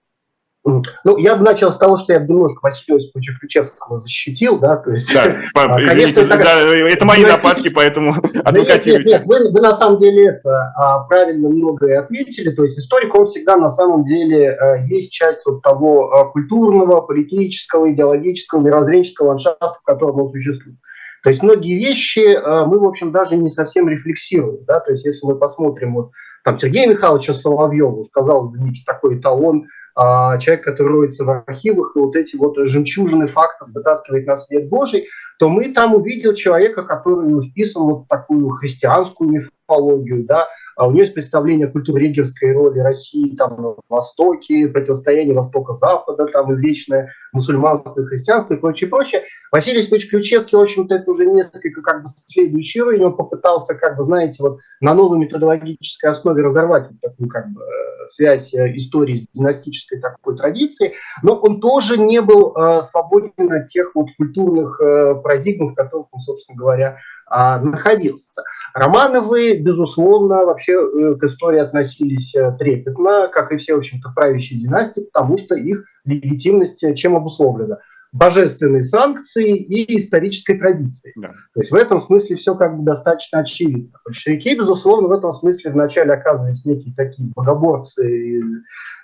Ну, 1.04 1.16
я 1.16 1.36
бы 1.36 1.44
начал 1.44 1.72
с 1.72 1.78
того, 1.78 1.96
что 1.96 2.12
я 2.12 2.20
бы 2.20 2.26
немножко 2.26 2.60
Василия 2.62 2.98
Осиповича 2.98 3.32
Ключевского 3.38 4.00
защитил, 4.00 4.58
да, 4.58 4.76
то 4.76 4.90
есть... 4.90 5.12
Да, 5.12 5.36
а, 5.54 5.74
конечно, 5.74 6.20
это, 6.20 6.36
да, 6.38 6.60
это 6.60 7.04
мои 7.04 7.24
нападки, 7.24 7.68
поэтому 7.68 8.14
адвокатируйте. 8.44 8.90
Нет, 8.90 9.06
нет, 9.06 9.06
нет, 9.06 9.26
вы, 9.26 9.50
вы 9.50 9.60
на 9.60 9.74
самом 9.74 9.98
деле 9.98 10.28
это 10.28 10.72
а, 10.76 11.00
правильно 11.04 11.48
многое 11.48 11.98
отметили, 11.98 12.50
то 12.50 12.64
есть 12.64 12.78
историк, 12.78 13.14
он 13.18 13.26
всегда 13.26 13.56
на 13.56 13.70
самом 13.70 14.04
деле 14.04 14.50
а, 14.52 14.76
есть 14.76 15.12
часть 15.12 15.44
вот 15.46 15.62
того 15.62 16.30
культурного, 16.32 17.00
политического, 17.00 17.90
идеологического, 17.92 18.60
мирозренческого 18.60 19.28
ландшафта, 19.28 19.74
в 19.80 19.82
котором 19.82 20.20
он 20.20 20.30
существует. 20.30 20.76
То 21.22 21.30
есть 21.30 21.42
многие 21.42 21.76
вещи 21.76 22.38
мы, 22.66 22.78
в 22.78 22.84
общем, 22.84 23.10
даже 23.10 23.36
не 23.36 23.50
совсем 23.50 23.88
рефлексируем, 23.88 24.64
да, 24.66 24.80
то 24.80 24.92
есть 24.92 25.04
если 25.04 25.26
мы 25.26 25.36
посмотрим 25.36 25.94
вот 25.94 26.10
там 26.44 26.58
Сергея 26.58 26.86
Михайловича 26.86 27.34
Соловьева, 27.34 27.96
уж 27.96 28.08
казалось 28.12 28.50
бы, 28.50 28.58
некий 28.58 28.82
такой 28.86 29.18
эталон 29.18 29.66
а, 30.00 30.38
человек, 30.38 30.64
который 30.64 30.92
роется 30.92 31.24
в 31.24 31.30
архивах 31.30 31.96
и 31.96 31.98
вот 31.98 32.14
эти 32.14 32.36
вот 32.36 32.56
жемчужины 32.56 33.26
фактов 33.26 33.70
вытаскивает 33.74 34.28
на 34.28 34.36
свет 34.36 34.68
Божий, 34.68 35.08
то 35.40 35.48
мы 35.48 35.72
там 35.72 35.92
увидел 35.92 36.34
человека, 36.34 36.84
который 36.84 37.42
вписан 37.42 37.82
вот 37.82 38.04
в 38.04 38.06
такую 38.06 38.48
христианскую 38.50 39.28
мифологию, 39.28 40.24
да, 40.24 40.46
у 40.86 40.92
нее 40.92 41.02
есть 41.02 41.14
представление 41.14 41.66
о 41.66 41.70
культурегерской 41.70 42.52
роли 42.52 42.78
России 42.78 43.34
там 43.36 43.60
на 43.60 43.74
Востоке, 43.88 44.68
противостояние 44.68 45.34
Востока-Запада, 45.34 46.26
там 46.26 46.52
извечное 46.52 47.12
мусульманство 47.32 48.04
христианство 48.04 48.54
и 48.54 48.58
прочее, 48.58 48.88
прочее. 48.88 49.22
Василий 49.50 49.82
Ильич 49.82 50.08
Ключевский, 50.08 50.56
в 50.56 50.60
общем-то, 50.60 50.94
это 50.94 51.10
уже 51.10 51.26
несколько 51.26 51.82
как 51.82 52.02
бы 52.02 52.08
следующий 52.26 52.82
уровень, 52.82 53.04
он 53.04 53.16
попытался, 53.16 53.74
как 53.74 53.96
бы, 53.96 54.04
знаете, 54.04 54.36
вот 54.40 54.58
на 54.80 54.94
новой 54.94 55.18
методологической 55.18 56.10
основе 56.10 56.42
разорвать 56.42 56.88
вот 56.90 57.00
такую 57.00 57.28
как 57.28 57.48
бы 57.48 57.62
связь 58.08 58.54
э, 58.54 58.74
истории 58.76 59.16
с 59.16 59.38
династической 59.38 60.00
такой 60.00 60.36
традицией, 60.36 60.94
но 61.22 61.34
он 61.34 61.60
тоже 61.60 61.98
не 61.98 62.20
был 62.20 62.54
э, 62.56 62.82
свободен 62.82 63.52
от 63.52 63.68
тех 63.68 63.92
вот 63.94 64.08
культурных 64.16 64.80
э, 64.80 65.14
парадигм, 65.16 65.72
в 65.72 65.74
которых 65.74 66.08
он, 66.12 66.20
собственно 66.20 66.56
говоря, 66.56 66.98
а, 67.30 67.60
находился. 67.60 68.30
Романовы, 68.74 69.58
безусловно, 69.58 70.46
вообще 70.46 70.67
э, 70.72 71.14
к 71.14 71.24
истории 71.24 71.60
относились 71.60 72.34
э, 72.34 72.56
трепетно, 72.58 73.28
как 73.32 73.52
и 73.52 73.56
все, 73.56 73.74
в 73.74 73.78
общем-то, 73.78 74.10
правящие 74.14 74.58
династии, 74.58 75.08
потому 75.12 75.38
что 75.38 75.54
их 75.54 75.84
легитимность 76.04 76.82
э, 76.82 76.94
чем 76.94 77.16
обусловлена? 77.16 77.78
божественной 78.12 78.82
санкции 78.82 79.54
и 79.56 79.98
исторической 79.98 80.58
традиции. 80.58 81.12
Да. 81.16 81.28
То 81.52 81.60
есть 81.60 81.70
в 81.70 81.74
этом 81.74 82.00
смысле 82.00 82.36
все 82.36 82.54
как 82.54 82.78
бы 82.78 82.84
достаточно 82.84 83.40
очевидно. 83.40 83.98
Большевики, 84.04 84.56
безусловно, 84.56 85.08
в 85.08 85.12
этом 85.12 85.32
смысле 85.32 85.72
вначале 85.72 86.12
оказывались 86.12 86.64
некие 86.64 86.94
такие 86.96 87.30
богоборцы 87.36 88.38
и, 88.38 88.42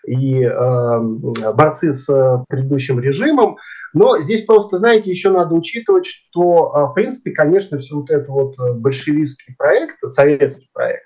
и 0.07 0.43
э, 0.43 1.01
борцы 1.53 1.93
с 1.93 2.07
предыдущим 2.49 2.99
режимом, 2.99 3.59
но 3.93 4.19
здесь 4.21 4.45
просто, 4.45 4.79
знаете, 4.79 5.11
еще 5.11 5.31
надо 5.31 5.55
учитывать, 5.55 6.07
что, 6.07 6.89
в 6.91 6.95
принципе, 6.95 7.31
конечно, 7.31 7.79
все 7.79 7.95
вот 7.95 8.11
это 8.11 8.31
вот 8.31 8.57
большевистский 8.77 9.55
проект, 9.57 10.01
советский 10.09 10.69
проект, 10.73 11.05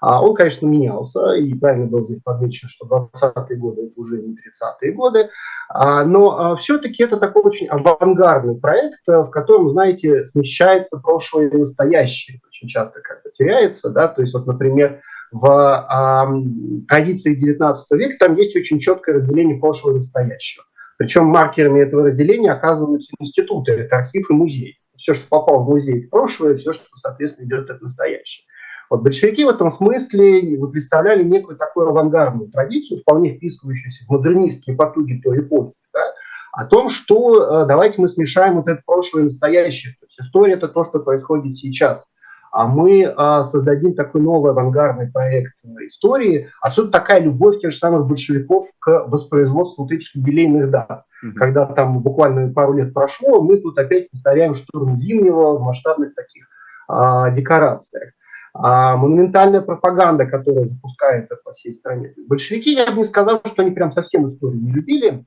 а, 0.00 0.22
он, 0.22 0.34
конечно, 0.34 0.66
менялся, 0.66 1.34
и 1.34 1.52
правильно 1.54 1.86
было 1.86 2.04
здесь 2.04 2.22
подмечено, 2.22 2.68
что 2.70 2.86
20-е 2.86 3.56
годы 3.56 3.82
это 3.82 4.00
уже 4.00 4.20
не 4.20 4.32
30-е 4.32 4.92
годы, 4.92 5.28
а, 5.68 6.04
но 6.04 6.56
все-таки 6.56 7.02
это 7.02 7.18
такой 7.18 7.42
очень 7.42 7.66
авангардный 7.66 8.58
проект, 8.58 9.06
э, 9.08 9.18
в 9.18 9.30
котором, 9.30 9.68
знаете, 9.70 10.24
смещается 10.24 11.00
прошлое 11.00 11.48
и 11.48 11.56
настоящее, 11.56 12.40
очень 12.48 12.68
часто 12.68 13.00
как-то 13.00 13.30
теряется, 13.30 13.90
да, 13.90 14.08
то 14.08 14.22
есть 14.22 14.32
вот, 14.32 14.46
например, 14.46 15.02
в 15.32 15.46
э, 15.46 16.86
традиции 16.88 17.34
19 17.34 17.90
века 17.92 18.16
там 18.18 18.36
есть 18.36 18.56
очень 18.56 18.80
четкое 18.80 19.16
разделение 19.16 19.58
прошлого 19.58 19.92
и 19.92 19.96
настоящего. 19.96 20.64
Причем 20.96 21.26
маркерами 21.26 21.80
этого 21.80 22.04
разделения 22.04 22.52
оказываются 22.52 23.12
институты, 23.18 23.72
это 23.72 23.96
архив 23.96 24.28
и 24.28 24.32
музей. 24.32 24.78
Все, 24.96 25.14
что 25.14 25.26
попало 25.28 25.62
в 25.62 25.68
музей 25.68 26.02
в 26.02 26.10
прошлое, 26.10 26.56
все, 26.56 26.72
что, 26.72 26.84
соответственно, 26.96 27.46
идет 27.46 27.70
в 27.70 27.82
настоящее. 27.82 28.44
Вот 28.90 29.02
большевики 29.02 29.44
в 29.44 29.48
этом 29.48 29.70
смысле 29.70 30.58
представляли 30.70 31.22
некую 31.22 31.56
такую 31.56 31.88
авангардную 31.88 32.50
традицию, 32.50 32.98
вполне 32.98 33.30
вписывающуюся 33.30 34.04
в 34.04 34.10
модернистские 34.10 34.76
потуги 34.76 35.20
той 35.22 35.40
эпохи, 35.40 35.74
да, 35.94 36.12
о 36.52 36.66
том, 36.66 36.88
что 36.88 37.62
э, 37.62 37.66
давайте 37.66 38.00
мы 38.00 38.08
смешаем 38.08 38.56
вот 38.56 38.68
это 38.68 38.82
прошлое 38.84 39.22
и 39.22 39.24
настоящее. 39.26 39.94
То 40.00 40.06
есть 40.06 40.20
история– 40.20 40.54
это 40.54 40.66
то, 40.66 40.82
что 40.82 40.98
происходит 40.98 41.56
сейчас 41.56 42.04
а 42.50 42.66
мы 42.66 43.04
а, 43.16 43.44
создадим 43.44 43.94
такой 43.94 44.20
новый 44.20 44.50
авангардный 44.50 45.10
проект 45.10 45.52
истории. 45.86 46.50
Отсюда 46.60 46.90
такая 46.90 47.20
любовь 47.20 47.60
тех 47.60 47.72
же 47.72 47.78
самых 47.78 48.06
большевиков 48.06 48.68
к 48.80 49.06
воспроизводству 49.06 49.84
вот 49.84 49.92
этих 49.92 50.14
юбилейных 50.14 50.70
дат. 50.70 51.04
Mm-hmm. 51.24 51.32
Когда 51.34 51.66
там 51.66 52.00
буквально 52.00 52.52
пару 52.52 52.72
лет 52.74 52.92
прошло, 52.92 53.40
мы 53.40 53.58
тут 53.58 53.78
опять 53.78 54.10
повторяем 54.10 54.54
штурм 54.54 54.96
Зимнего 54.96 55.58
в 55.58 55.62
масштабных 55.62 56.14
таких 56.14 56.46
а, 56.88 57.30
декорациях. 57.30 58.14
А, 58.52 58.96
монументальная 58.96 59.60
пропаганда, 59.60 60.26
которая 60.26 60.64
запускается 60.64 61.36
по 61.36 61.52
всей 61.52 61.72
стране. 61.72 62.14
Большевики, 62.26 62.72
я 62.74 62.86
бы 62.86 62.98
не 62.98 63.04
сказал, 63.04 63.40
что 63.44 63.62
они 63.62 63.70
прям 63.70 63.92
совсем 63.92 64.26
историю 64.26 64.60
не 64.60 64.72
любили. 64.72 65.24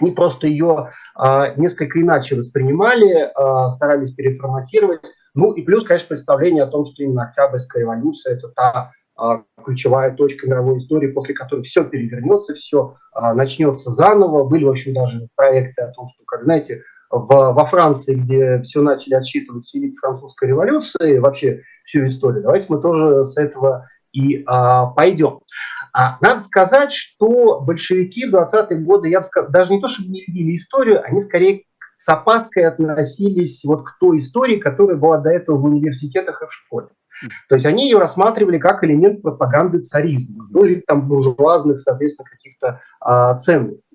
Они 0.00 0.12
просто 0.12 0.46
ее 0.46 0.92
а, 1.14 1.54
несколько 1.56 2.00
иначе 2.00 2.36
воспринимали, 2.36 3.30
а, 3.34 3.70
старались 3.70 4.14
переформатировать. 4.14 5.00
Ну 5.34 5.52
и 5.52 5.62
плюс, 5.62 5.84
конечно, 5.84 6.08
представление 6.08 6.64
о 6.64 6.68
том, 6.68 6.84
что 6.84 7.02
именно 7.02 7.24
Октябрьская 7.24 7.82
революция– 7.82 8.34
это 8.36 8.48
та 8.48 8.92
а, 9.16 9.42
ключевая 9.62 10.12
точка 10.12 10.48
мировой 10.48 10.78
истории, 10.78 11.12
после 11.12 11.34
которой 11.34 11.62
все 11.62 11.84
перевернется, 11.84 12.54
все 12.54 12.96
а, 13.12 13.34
начнется 13.34 13.90
заново. 13.92 14.44
Были, 14.44 14.64
в 14.64 14.70
общем, 14.70 14.94
даже 14.94 15.28
проекты 15.36 15.82
о 15.82 15.92
том, 15.92 16.08
что, 16.08 16.24
как 16.26 16.44
знаете, 16.44 16.82
в, 17.10 17.26
во 17.26 17.66
Франции, 17.66 18.14
где 18.14 18.62
все 18.62 18.82
начали 18.82 19.14
отсчитывать 19.14 19.66
с 19.66 19.74
Великой 19.74 19.96
Французской 19.96 20.48
революции, 20.48 21.18
вообще 21.18 21.62
всю 21.84 22.06
историю, 22.06 22.42
давайте 22.42 22.66
мы 22.68 22.80
тоже 22.80 23.26
с 23.26 23.36
этого 23.36 23.88
и 24.12 24.42
а, 24.46 24.86
пойдем. 24.86 25.40
А, 25.92 26.18
надо 26.20 26.42
сказать, 26.42 26.92
что 26.92 27.60
большевики 27.60 28.26
в 28.26 28.34
20-е 28.34 28.78
годы, 28.78 29.08
я 29.08 29.20
бы 29.20 29.26
сказал, 29.26 29.50
даже 29.50 29.72
не 29.72 29.80
то, 29.80 29.88
чтобы 29.88 30.10
не 30.10 30.24
любили 30.26 30.56
историю, 30.56 31.04
они 31.04 31.20
скорее 31.20 31.64
с 31.96 32.08
опаской 32.08 32.64
относились 32.64 33.64
вот 33.64 33.84
к 33.84 33.98
той 33.98 34.20
истории, 34.20 34.56
которая 34.56 34.96
была 34.96 35.18
до 35.18 35.30
этого 35.30 35.56
в 35.56 35.64
университетах 35.64 36.42
и 36.42 36.46
в 36.46 36.52
школе. 36.52 36.88
То 37.48 37.54
есть 37.56 37.66
они 37.66 37.84
ее 37.84 37.98
рассматривали 37.98 38.58
как 38.58 38.82
элемент 38.82 39.20
пропаганды 39.20 39.80
царизма, 39.80 40.46
ну 40.50 40.64
или 40.64 40.80
там 40.80 41.06
буржуазных, 41.06 41.78
соответственно, 41.78 42.28
каких-то 42.30 42.80
а, 43.00 43.36
ценностей. 43.36 43.89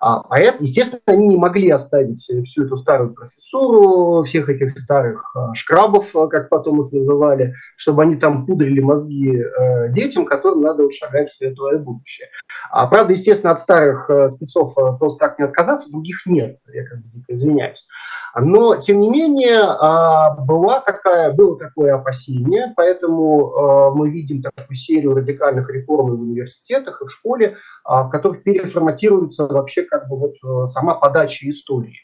А, 0.00 0.22
поэтому, 0.22 0.64
естественно, 0.64 1.02
они 1.06 1.28
не 1.28 1.36
могли 1.36 1.68
оставить 1.68 2.20
всю 2.20 2.64
эту 2.64 2.78
старую 2.78 3.12
профессуру, 3.12 4.24
всех 4.24 4.48
этих 4.48 4.78
старых 4.78 5.36
а, 5.36 5.52
шкрабов, 5.52 6.16
а, 6.16 6.26
как 6.26 6.48
потом 6.48 6.86
их 6.86 6.92
называли, 6.92 7.54
чтобы 7.76 8.02
они 8.02 8.16
там 8.16 8.46
пудрили 8.46 8.80
мозги 8.80 9.36
э, 9.36 9.90
детям, 9.90 10.24
которым 10.24 10.62
надо 10.62 10.84
вот 10.84 10.94
шагать 10.94 11.28
в 11.28 11.36
светлое 11.36 11.78
будущее. 11.78 12.28
А, 12.70 12.86
правда, 12.86 13.12
естественно, 13.12 13.52
от 13.52 13.60
старых 13.60 14.08
э, 14.08 14.28
спецов 14.28 14.72
э, 14.78 14.96
просто 14.98 15.18
так 15.18 15.38
не 15.38 15.44
отказаться, 15.44 15.90
других 15.90 16.24
нет, 16.24 16.58
я 16.72 16.86
как 16.86 16.98
бы 17.00 17.22
извиняюсь. 17.28 17.86
Но, 18.34 18.76
тем 18.76 19.00
не 19.00 19.10
менее, 19.10 19.58
а, 19.60 20.36
была 20.36 20.80
такая, 20.80 21.32
было 21.32 21.58
такое 21.58 21.94
опасение, 21.94 22.72
поэтому 22.76 23.54
а, 23.54 23.90
мы 23.90 24.10
видим 24.10 24.40
такую 24.40 24.76
серию 24.76 25.14
радикальных 25.14 25.68
реформ 25.70 26.16
в 26.16 26.20
университетах 26.20 27.02
и 27.02 27.06
в 27.06 27.10
школе, 27.10 27.56
а, 27.84 28.04
в 28.04 28.10
которых 28.10 28.44
переформатируется 28.44 29.46
вообще 29.46 29.82
как 29.90 30.08
бы 30.08 30.16
вот 30.16 30.70
сама 30.70 30.94
подача 30.94 31.48
истории. 31.48 31.96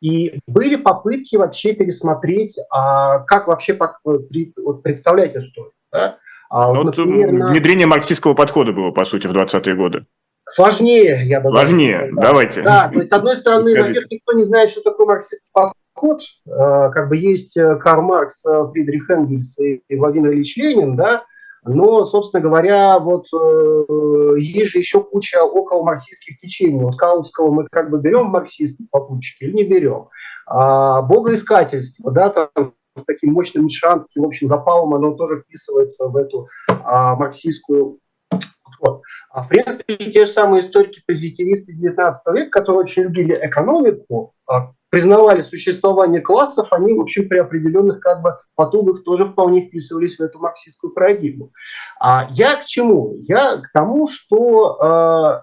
И 0.00 0.40
были 0.46 0.76
попытки 0.76 1.36
вообще 1.36 1.74
пересмотреть, 1.74 2.58
как 2.70 3.46
вообще 3.46 3.74
представлять 3.74 5.36
историю. 5.36 5.72
Да? 5.92 6.18
А, 6.50 6.72
вот, 6.72 6.84
например, 6.84 7.32
на... 7.32 7.46
Внедрение 7.50 7.86
марксистского 7.86 8.34
подхода 8.34 8.72
было, 8.72 8.90
по 8.90 9.04
сути, 9.04 9.26
в 9.28 9.32
20-е 9.32 9.74
годы. 9.76 10.06
Сложнее, 10.44 11.20
я 11.24 11.40
бы 11.40 11.50
Сложнее, 11.50 12.10
да. 12.12 12.22
давайте. 12.22 12.62
Да, 12.62 12.88
то 12.88 12.98
есть, 12.98 13.10
с 13.10 13.12
одной 13.12 13.36
стороны, 13.36 13.72
наверное, 13.72 14.02
никто 14.10 14.32
не 14.32 14.44
знает, 14.44 14.70
что 14.70 14.80
такое 14.80 15.06
марксистский 15.06 15.48
подход. 15.52 16.22
Э, 16.46 16.90
как 16.92 17.08
бы 17.08 17.16
есть 17.16 17.56
э, 17.56 17.76
Карл 17.76 18.02
Маркс, 18.02 18.44
э, 18.44 18.64
Фридрих 18.72 19.08
Энгельс 19.10 19.58
и 19.60 19.96
Владимир 19.96 20.32
Ильич 20.32 20.56
Ленин, 20.56 20.96
да, 20.96 21.24
но, 21.64 22.04
собственно 22.04 22.42
говоря, 22.42 22.98
вот 22.98 23.26
есть 24.38 24.70
же 24.70 24.78
еще 24.78 25.02
куча 25.02 25.42
около 25.42 25.82
марксистских 25.84 26.38
течений. 26.38 26.82
Вот 26.82 26.96
Каутского 26.96 27.50
мы 27.50 27.66
как 27.70 27.90
бы 27.90 27.98
берем 27.98 28.28
в 28.28 28.32
марксистские 28.32 28.88
попутчики 28.90 29.44
или 29.44 29.52
не 29.52 29.64
берем. 29.64 30.08
А, 30.46 31.02
богоискательство, 31.02 32.10
да, 32.10 32.30
там 32.30 32.72
с 32.96 33.04
таким 33.04 33.32
мощным 33.32 33.66
мишанским, 33.66 34.22
в 34.22 34.26
общем, 34.26 34.48
запалом, 34.48 34.94
оно 34.94 35.12
тоже 35.12 35.42
вписывается 35.42 36.08
в 36.08 36.16
эту 36.16 36.48
а, 36.68 37.14
марксистскую 37.14 38.00
вот. 38.80 39.02
А 39.30 39.42
в 39.42 39.48
принципе, 39.48 39.96
те 39.96 40.24
же 40.24 40.32
самые 40.32 40.62
историки-позитивисты 40.62 41.72
XIX 41.72 42.12
века, 42.32 42.60
которые 42.60 42.80
очень 42.80 43.02
любили 43.02 43.38
экономику, 43.40 44.34
а, 44.46 44.72
признавали 44.90 45.40
существование 45.40 46.20
классов, 46.20 46.72
они, 46.72 46.92
в 46.92 47.00
общем, 47.00 47.28
при 47.28 47.38
определенных 47.38 48.00
как 48.00 48.22
бы 48.22 48.36
потугах 48.56 49.02
тоже 49.04 49.24
вполне 49.24 49.62
вписывались 49.62 50.18
в 50.18 50.20
эту 50.20 50.38
марксистскую 50.40 50.92
парадигму. 50.92 51.52
А 51.98 52.28
я 52.30 52.56
к 52.56 52.66
чему? 52.66 53.14
Я 53.22 53.58
к 53.58 53.70
тому, 53.72 54.08
что 54.08 54.78
э, 54.82 55.42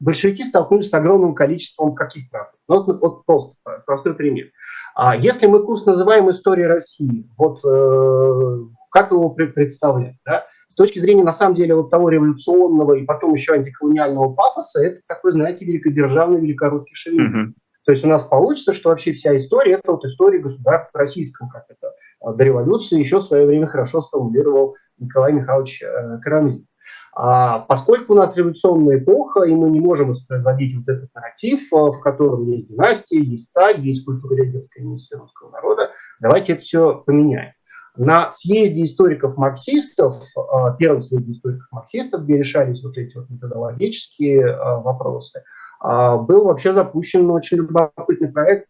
большевики 0.00 0.44
столкнулись 0.44 0.90
с 0.90 0.94
огромным 0.94 1.34
количеством 1.34 1.94
каких 1.94 2.30
прав. 2.30 2.48
Ну, 2.68 2.82
вот, 2.82 3.00
вот 3.00 3.26
просто, 3.26 3.56
простой 3.86 4.14
пример. 4.14 4.46
А 4.94 5.16
если 5.16 5.46
мы 5.46 5.64
курс 5.64 5.86
называем 5.86 6.30
«История 6.30 6.68
России», 6.68 7.28
вот 7.36 7.64
э, 7.64 8.58
как 8.90 9.10
его 9.10 9.30
представлять? 9.30 10.16
Да? 10.24 10.46
с 10.74 10.76
точки 10.76 10.98
зрения, 10.98 11.22
на 11.22 11.32
самом 11.32 11.54
деле, 11.54 11.76
вот 11.76 11.90
того 11.90 12.08
революционного 12.08 12.94
и 12.94 13.04
потом 13.04 13.32
еще 13.32 13.52
антиколониального 13.52 14.34
пафоса, 14.34 14.82
это 14.82 15.02
такой, 15.06 15.30
знаете, 15.30 15.64
великодержавный 15.64 16.40
великорусский 16.40 16.96
шовинизм. 16.96 17.42
Mm-hmm. 17.42 17.63
То 17.84 17.92
есть 17.92 18.04
у 18.04 18.08
нас 18.08 18.22
получится, 18.22 18.72
что 18.72 18.88
вообще 18.90 19.12
вся 19.12 19.36
история– 19.36 19.74
это 19.82 19.92
вот 19.92 20.04
история 20.04 20.38
государства 20.38 21.00
российского, 21.00 21.48
как 21.48 21.66
это 21.68 21.92
а, 22.20 22.32
до 22.32 22.44
революции 22.44 22.98
еще 22.98 23.18
в 23.18 23.24
свое 23.24 23.46
время 23.46 23.66
хорошо 23.66 24.00
сформулировал 24.00 24.76
Николай 24.98 25.32
Михайлович 25.32 25.82
э, 25.82 26.18
Карамзин. 26.22 26.66
А 27.16 27.60
поскольку 27.60 28.12
у 28.12 28.16
нас 28.16 28.36
революционная 28.36 28.98
эпоха, 28.98 29.42
и 29.42 29.54
мы 29.54 29.70
не 29.70 29.80
можем 29.80 30.08
воспроизводить 30.08 30.76
вот 30.76 30.88
этот 30.88 31.14
нарратив, 31.14 31.72
э, 31.72 31.76
в 31.76 32.00
котором 32.00 32.46
есть 32.48 32.70
династия, 32.70 33.20
есть 33.20 33.52
царь, 33.52 33.80
есть 33.80 34.04
культура 34.04 34.34
лидерская 34.34 34.84
миссия 34.84 35.16
русского 35.16 35.50
народа, 35.50 35.90
давайте 36.20 36.54
это 36.54 36.62
все 36.62 37.02
поменяем. 37.04 37.52
На 37.96 38.32
съезде 38.32 38.84
историков-марксистов, 38.84 40.16
э, 40.36 40.76
первом 40.78 41.02
съезде 41.02 41.32
историков-марксистов, 41.32 42.24
где 42.24 42.38
решались 42.38 42.82
вот 42.82 42.96
эти 42.96 43.16
вот 43.16 43.28
методологические 43.28 44.56
вопросы, 44.56 45.44
был 45.84 46.44
вообще 46.44 46.72
запущен 46.72 47.30
очень 47.30 47.58
любопытный 47.58 48.32
проект 48.32 48.68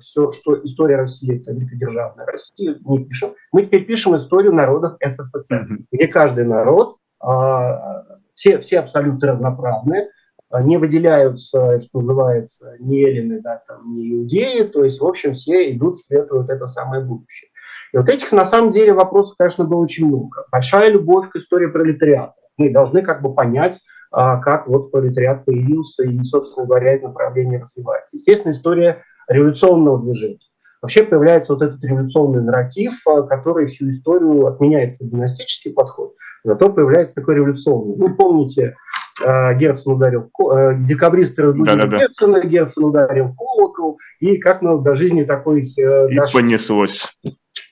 «Все, 0.00 0.32
что 0.32 0.62
история 0.64 0.96
России– 0.96 1.40
это 1.42 1.52
великодержавная 1.52 2.24
Россия». 2.24 2.78
Не 2.84 3.04
пишем. 3.04 3.34
Мы 3.52 3.62
теперь 3.62 3.84
пишем 3.84 4.16
историю 4.16 4.54
народов 4.54 4.96
СССР, 5.04 5.66
где 5.92 6.08
каждый 6.08 6.46
народ 6.46 6.96
а, 7.20 8.04
все, 8.34 8.58
все 8.58 8.80
абсолютно 8.80 9.28
равноправны, 9.28 10.08
а, 10.50 10.62
не 10.62 10.76
выделяются, 10.76 11.80
что 11.80 12.00
называется, 12.00 12.76
ни 12.78 13.04
эллины, 13.04 13.40
да, 13.40 13.62
там, 13.66 13.96
ни 13.96 14.12
иудеи, 14.12 14.62
то 14.62 14.84
есть, 14.84 15.00
в 15.00 15.06
общем, 15.06 15.32
все 15.32 15.72
идут 15.72 15.96
в 15.96 16.26
вот 16.30 16.50
это 16.50 16.68
самое 16.68 17.02
будущее. 17.02 17.50
И 17.92 17.96
вот 17.96 18.08
этих, 18.08 18.32
на 18.32 18.46
самом 18.46 18.72
деле, 18.72 18.92
вопросов, 18.92 19.36
конечно, 19.38 19.64
было 19.64 19.80
очень 19.80 20.06
много. 20.06 20.46
Большая 20.52 20.90
любовь 20.90 21.30
к 21.30 21.36
истории 21.36 21.66
пролетариата. 21.66 22.34
Мы 22.58 22.70
должны 22.70 23.02
как 23.02 23.22
бы 23.22 23.34
понять, 23.34 23.76
а, 23.76 23.80
как 24.16 24.66
вот 24.66 24.90
пролетариат 24.90 25.44
появился 25.44 26.04
и, 26.04 26.22
собственно 26.22 26.66
говоря, 26.66 26.94
это 26.94 27.08
направление 27.08 27.60
развивается. 27.60 28.16
Естественно, 28.16 28.52
история 28.52 29.02
революционного 29.28 30.02
движения. 30.02 30.38
Вообще 30.80 31.02
появляется 31.02 31.52
вот 31.52 31.62
этот 31.62 31.84
революционный 31.84 32.42
нарратив, 32.42 32.94
который 33.28 33.66
всю 33.66 33.88
историю 33.90 34.46
отменяется 34.46 35.06
династический 35.06 35.72
подход– 35.72 36.14
Зато 36.46 36.70
появляется 36.70 37.16
такой 37.16 37.34
революционный. 37.34 37.96
Вы 37.96 38.14
помните, 38.14 38.76
э, 39.24 39.54
Герцен 39.58 39.94
ударил, 39.94 40.30
э, 40.52 40.74
декабристы 40.78 41.42
разбудили 41.42 41.74
да, 41.74 41.82
да, 41.82 41.88
да. 41.88 41.98
Герцена, 41.98 42.40
Герцен 42.44 42.84
ударил 42.84 43.34
колокол, 43.34 43.98
и 44.20 44.36
как 44.36 44.62
мы 44.62 44.80
до 44.80 44.94
жизни 44.94 45.24
такой... 45.24 45.62
Э, 45.76 46.08
и 46.08 46.14
дошли. 46.14 46.40
понеслось. 46.40 47.08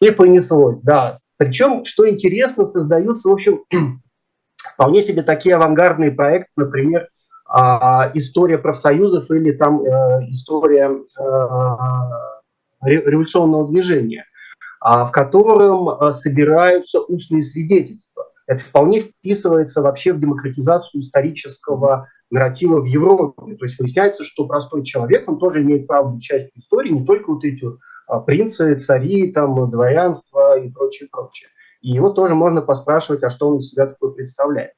И 0.00 0.10
понеслось, 0.10 0.80
да. 0.82 1.14
Причем, 1.38 1.84
что 1.84 2.08
интересно, 2.10 2.66
создаются, 2.66 3.28
в 3.28 3.32
общем, 3.32 3.60
вполне 4.73 5.02
себе 5.02 5.23
такие 5.23 5.56
авангардные 5.56 6.12
проекты, 6.12 6.50
например, 6.56 7.09
а, 7.47 8.11
история 8.14 8.59
профсоюзов 8.59 9.30
или 9.30 9.52
там 9.52 9.83
история 10.30 10.90
революционного 12.83 13.68
движения, 13.68 14.25
а, 14.80 15.04
в 15.04 15.12
котором 15.12 16.12
собираются 16.12 17.00
устные 17.00 17.42
свидетельства 17.42 18.25
это 18.47 18.62
вполне 18.62 19.00
вписывается 19.00 19.83
вообще 19.83 20.12
в 20.12 20.21
демократизацию 20.21 21.02
исторического 21.02 22.09
нарратива 22.30 22.80
в 22.80 22.85
Европе. 22.85 23.56
То 23.56 23.64
есть 23.64 23.78
выясняется, 23.78 24.25
что 24.25 24.47
простой 24.47 24.85
человек, 24.85 25.28
он 25.28 25.38
тоже 25.38 25.62
имеет 25.62 25.87
право 25.87 26.09
быть 26.09 26.23
частью 26.23 26.50
истории, 26.61 26.90
не 26.90 27.04
только 27.04 27.30
вот 27.30 27.44
эти 27.44 27.66
а, 28.06 28.21
принцы, 28.21 28.76
цари, 28.78 29.33
там, 29.33 29.71
дворянство 29.71 30.59
и 30.59 30.71
прочее, 30.71 31.09
прочее. 31.11 31.49
И 31.84 31.90
его 31.90 32.08
тоже 32.08 32.34
можно 32.34 32.62
поспрашивать, 32.62 33.22
а 33.22 33.30
что 33.30 33.50
он 33.50 33.58
из 33.58 33.68
себя 33.68 33.86
такое 33.86 34.12
представляет. 34.12 34.72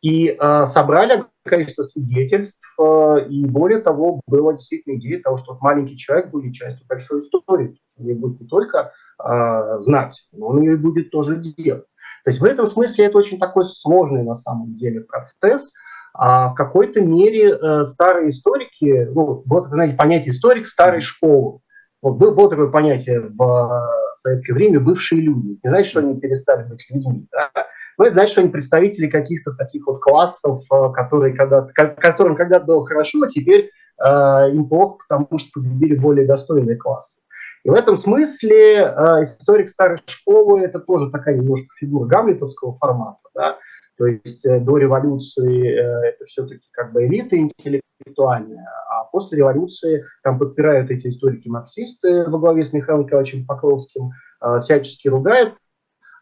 И 0.00 0.28
э, 0.28 0.66
собрали 0.66 1.24
количество 1.44 1.82
свидетельств, 1.82 2.64
э, 2.80 3.26
и 3.28 3.44
более 3.44 3.80
того, 3.80 4.22
была 4.26 4.54
действительно 4.54 4.94
идея 4.94 5.20
того, 5.20 5.36
что 5.36 5.52
вот 5.52 5.60
маленький 5.60 5.98
человек 5.98 6.30
будет 6.30 6.54
частью 6.54 6.86
большой 6.88 7.20
истории. 7.20 7.78
Он 7.98 8.06
ее 8.06 8.14
будет 8.14 8.40
не 8.40 8.46
только 8.46 8.92
э, 9.22 9.76
знать, 9.80 10.26
но 10.32 10.46
он 10.46 10.62
ее 10.62 10.72
и 10.72 10.76
будет 10.76 11.10
тоже 11.10 11.36
делать. 11.36 11.84
То 12.24 12.30
есть 12.30 12.40
в 12.40 12.44
этом 12.44 12.66
смысле 12.66 13.04
это 13.04 13.18
очень 13.18 13.38
такой 13.38 13.66
сложный 13.66 14.22
на 14.22 14.34
самом 14.34 14.74
деле 14.74 15.02
процесс. 15.02 15.72
А 16.14 16.48
в 16.48 16.54
какой-то 16.54 17.02
мере 17.02 17.58
э, 17.58 17.84
старые 17.84 18.30
историки, 18.30 19.06
ну, 19.12 19.42
вот, 19.44 19.66
знаете, 19.66 19.96
понятие 19.96 20.32
историк 20.32 20.66
старой 20.66 21.02
школы. 21.02 21.60
Вот 22.00 22.16
было, 22.16 22.34
было 22.34 22.48
такое 22.48 22.68
понятие 22.68 23.20
в 23.20 24.07
советское 24.20 24.52
время 24.52 24.80
бывшие 24.80 25.20
люди. 25.22 25.58
Не 25.62 25.70
значит, 25.70 25.90
что 25.90 26.00
они 26.00 26.18
перестали 26.18 26.68
быть 26.68 26.86
людьми, 26.90 27.26
да? 27.32 27.50
но 27.96 28.04
это 28.04 28.14
значит, 28.14 28.32
что 28.32 28.40
они 28.42 28.50
представители 28.50 29.08
каких-то 29.08 29.52
таких 29.54 29.86
вот 29.86 30.00
классов, 30.00 30.62
э, 30.72 30.92
которые 30.92 31.34
когда 31.34 31.62
которым 31.62 32.36
когда-то 32.36 32.66
было 32.66 32.86
хорошо, 32.86 33.22
а 33.22 33.28
теперь 33.28 33.70
э, 34.04 34.50
им 34.52 34.68
плохо, 34.68 34.98
потому 35.08 35.38
что 35.38 35.60
победили 35.60 35.96
более 35.96 36.26
достойные 36.26 36.76
классы. 36.76 37.20
И 37.64 37.70
в 37.70 37.74
этом 37.74 37.96
смысле 37.96 38.76
э, 38.76 39.22
историк 39.22 39.68
старой 39.68 39.98
школы– 40.06 40.60
это 40.62 40.78
тоже 40.78 41.10
такая 41.10 41.36
немножко 41.36 41.66
фигура 41.78 42.06
гамлетовского 42.06 42.76
формата. 42.78 43.18
Да? 43.34 43.58
То 43.98 44.06
есть 44.06 44.46
э, 44.46 44.60
до 44.60 44.78
революции 44.78 45.68
э, 45.68 46.08
это 46.08 46.24
все-таки 46.26 46.66
как 46.70 46.92
бы 46.92 47.06
элита 47.06 47.36
интеллектуальная, 47.36 48.64
после 49.10 49.38
революции 49.38 50.04
там 50.22 50.38
подпирают 50.38 50.90
эти 50.90 51.08
историки-марксисты 51.08 52.24
во 52.28 52.38
главе 52.38 52.64
с 52.64 52.72
Михаилом 52.72 53.04
Николаевичем 53.04 53.46
Покровским, 53.46 54.10
э, 54.40 54.60
всячески 54.60 55.08
ругают. 55.08 55.54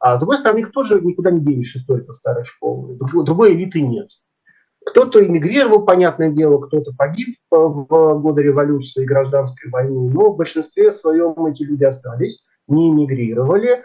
А 0.01 0.17
с 0.17 0.19
другой 0.19 0.39
стороны, 0.39 0.61
их 0.61 0.73
тоже 0.73 1.01
никуда 1.01 1.31
не 1.31 1.41
денешь 1.41 1.75
историков 1.75 2.17
старой 2.17 2.45
школы. 2.45 2.99
Другой, 2.99 3.55
элиты 3.55 3.81
нет. 3.81 4.09
Кто-то 4.85 5.25
эмигрировал, 5.27 5.85
понятное 5.85 6.31
дело, 6.31 6.61
кто-то 6.61 6.93
погиб 6.97 7.37
в 7.51 8.21
годы 8.21 8.43
революции 8.43 9.03
и 9.03 9.07
гражданской 9.07 9.71
войны, 9.71 10.11
но 10.13 10.31
в 10.31 10.37
большинстве 10.37 10.93
своем 10.93 11.47
эти 11.47 11.65
люди 11.65 11.85
остались, 11.85 12.45
не 12.69 12.91
эмигрировали. 12.91 13.83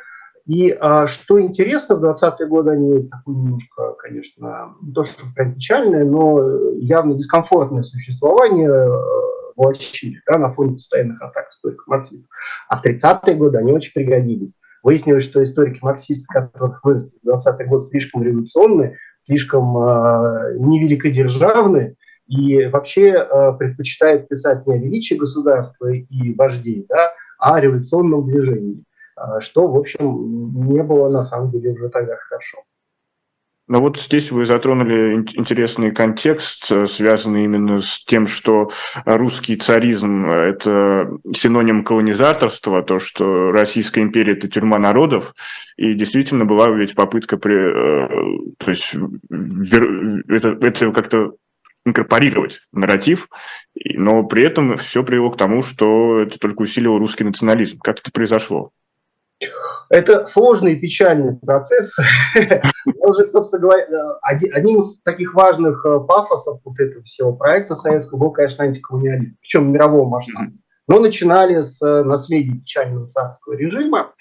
И 0.52 0.76
а, 0.82 1.08
что 1.08 1.40
интересно, 1.40 1.96
в 1.96 2.04
20-е 2.04 2.46
годы 2.48 2.72
они 2.72 3.08
такое 3.08 3.36
немножко, 3.36 3.94
конечно, 4.00 4.76
не 4.82 4.92
то 4.92 5.04
что 5.04 5.24
прям 5.34 5.54
печальное, 5.54 6.04
но 6.04 6.74
явно 6.74 7.14
дискомфортное 7.14 7.84
существование 7.84 8.70
э, 8.70 8.90
влачили 9.56 10.20
да, 10.30 10.38
на 10.38 10.52
фоне 10.52 10.74
постоянных 10.74 11.22
атак 11.22 11.48
историков 11.52 11.88
марксистов. 11.88 12.30
А 12.68 12.76
в 12.76 12.86
30-е 12.86 13.36
годы 13.36 13.60
они 13.60 13.72
очень 13.72 13.94
пригодились. 13.94 14.58
Выяснилось, 14.84 15.24
что 15.24 15.42
историки-марксисты, 15.42 16.26
которых 16.28 16.84
выросли 16.84 17.18
в 17.24 17.30
20-е 17.30 17.68
годы, 17.68 17.86
слишком 17.86 18.22
революционные, 18.22 18.98
слишком 19.20 19.78
э, 19.78 20.58
невеликодержавны 20.58 21.96
и 22.28 22.66
вообще 22.66 23.12
э, 23.12 23.54
предпочитают 23.58 24.28
писать 24.28 24.68
не 24.68 24.74
о 24.74 24.78
величии 24.78 25.16
государства 25.16 25.88
и 25.88 26.34
вождей, 26.34 26.86
да, 26.90 27.14
а 27.40 27.56
о 27.56 27.62
революционном 27.62 28.26
движении, 28.26 28.80
э, 28.80 28.84
что, 29.40 29.68
в 29.68 29.78
общем, 29.78 30.68
не 30.70 30.84
было 30.84 31.10
на 31.10 31.24
самом 31.24 31.50
деле 31.50 31.72
уже 31.72 31.90
тогда 31.90 32.16
хорошо. 32.16 32.60
Но 33.72 33.80
вот 33.80 33.98
здесь 33.98 34.32
вы 34.32 34.46
затронули 34.46 35.14
интересный 35.36 35.92
контекст, 35.92 36.70
э, 36.70 36.88
связанный 36.88 37.46
именно 37.46 37.80
с 37.80 38.04
тем, 38.04 38.28
что 38.28 38.70
русский 39.06 39.56
царизм– 39.56 40.30
это 40.30 41.10
синоним 41.34 41.86
колонизаторства, 41.86 42.84
то, 42.84 43.00
что 43.00 43.54
Российская 43.54 44.02
империя– 44.02 44.34
это 44.34 44.50
тюрьма 44.50 44.78
народов, 44.78 45.34
и 45.78 45.94
действительно 45.94 46.44
была 46.44 46.70
ведь 46.70 46.96
попытка, 46.96 47.38
при, 47.38 47.56
э, 47.56 48.54
то 48.58 48.72
есть 48.72 48.94
это, 50.28 50.50
это 50.60 50.92
как-то 50.92 51.36
инкорпорировать 51.86 52.60
нарратив, 52.74 53.30
но 53.76 54.24
при 54.24 54.44
этом 54.44 54.78
все 54.80 55.02
привело 55.02 55.32
к 55.32 55.38
тому, 55.38 55.64
что 55.64 56.20
это 56.20 56.38
только 56.40 56.64
усилило 56.64 57.00
русский 57.00 57.24
национализм. 57.24 57.80
Как 57.80 58.00
это 58.00 58.12
произошло? 58.12 58.72
Это 59.90 60.26
сложный 60.26 60.74
и 60.74 60.80
печальный 60.80 61.36
процесс. 61.36 61.98
Уже, 62.98 63.28
собственно 63.28 63.62
говоря, 63.62 63.86
одним 64.22 64.82
из 64.82 65.02
таких 65.02 65.34
важных 65.34 65.86
э, 65.86 66.00
пафосов 66.00 66.62
вот 66.64 66.80
этого 66.80 67.04
всего 67.04 67.34
проекта 67.34 67.76
советского 67.76 68.20
был, 68.20 68.32
конечно, 68.32 68.64
антиколониализм, 68.64 69.36
причем 69.42 69.72
мирового 69.72 70.08
масштаба. 70.08 70.52
Но 70.88 71.00
начинали 71.00 71.62
с 71.62 71.82
э, 71.82 72.04
наследия 72.04 72.54
печального 72.54 73.08
царского 73.08 73.54
режима, 73.54 74.14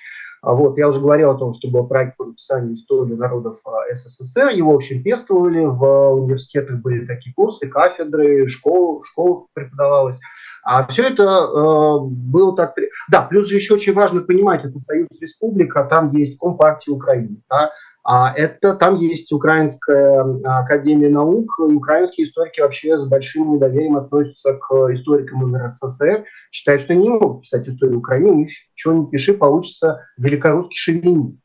вот, 0.43 0.79
я 0.79 0.89
уже 0.89 1.01
говорил 1.01 1.31
о 1.31 1.39
том, 1.39 1.53
что 1.53 1.69
был 1.69 1.87
проект 1.87 2.17
по 2.17 2.25
написанию 2.25 2.75
истории 2.75 3.15
народов 3.15 3.59
а, 3.65 3.95
СССР. 3.95 4.51
Его, 4.51 4.73
в 4.73 4.77
общем, 4.77 5.03
пестовали. 5.03 5.65
В 5.65 6.13
университетах 6.15 6.81
были 6.81 7.05
такие 7.05 7.35
курсы, 7.35 7.69
кафедры, 7.69 8.49
школ, 8.49 9.01
в 9.01 9.07
школах 9.07 9.45
преподавалось. 9.53 10.19
А 10.63 10.87
все 10.87 11.09
это 11.09 11.23
э, 11.23 11.99
было 12.07 12.57
так... 12.57 12.75
Да, 13.11 13.23
плюс 13.23 13.49
же 13.49 13.57
еще 13.57 13.75
очень 13.75 13.93
важно 13.93 14.21
понимать, 14.21 14.65
это 14.65 14.79
Союз 14.79 15.09
Республика, 15.21 15.85
там 15.85 16.11
есть 16.11 16.39
Компартия 16.39 16.95
Украины. 16.95 17.43
Да? 17.49 17.73
А 18.13 18.35
это 18.35 18.75
там 18.75 18.97
есть 18.97 19.31
Украинская 19.31 20.25
академия 20.43 21.11
наук, 21.11 21.49
и 21.61 21.75
украинские 21.75 22.27
историки 22.27 22.61
вообще 22.61 22.99
с 22.99 23.07
большим 23.07 23.55
недоверием 23.55 23.97
относятся 23.97 24.55
к 24.55 24.93
историкам 24.93 25.47
из 25.47 25.63
РСФСР, 25.63 26.25
считают, 26.51 26.83
что 26.83 26.93
они 26.95 27.05
не 27.05 27.11
могут 27.11 27.43
писать 27.43 27.69
историю 27.69 27.99
Украины, 27.99 28.31
у 28.31 28.35
них 28.35 28.51
чего 28.75 28.95
не 28.95 29.07
пиши, 29.07 29.33
получится 29.33 30.01
великорусский 30.19 30.77
шовинизм. 30.77 31.41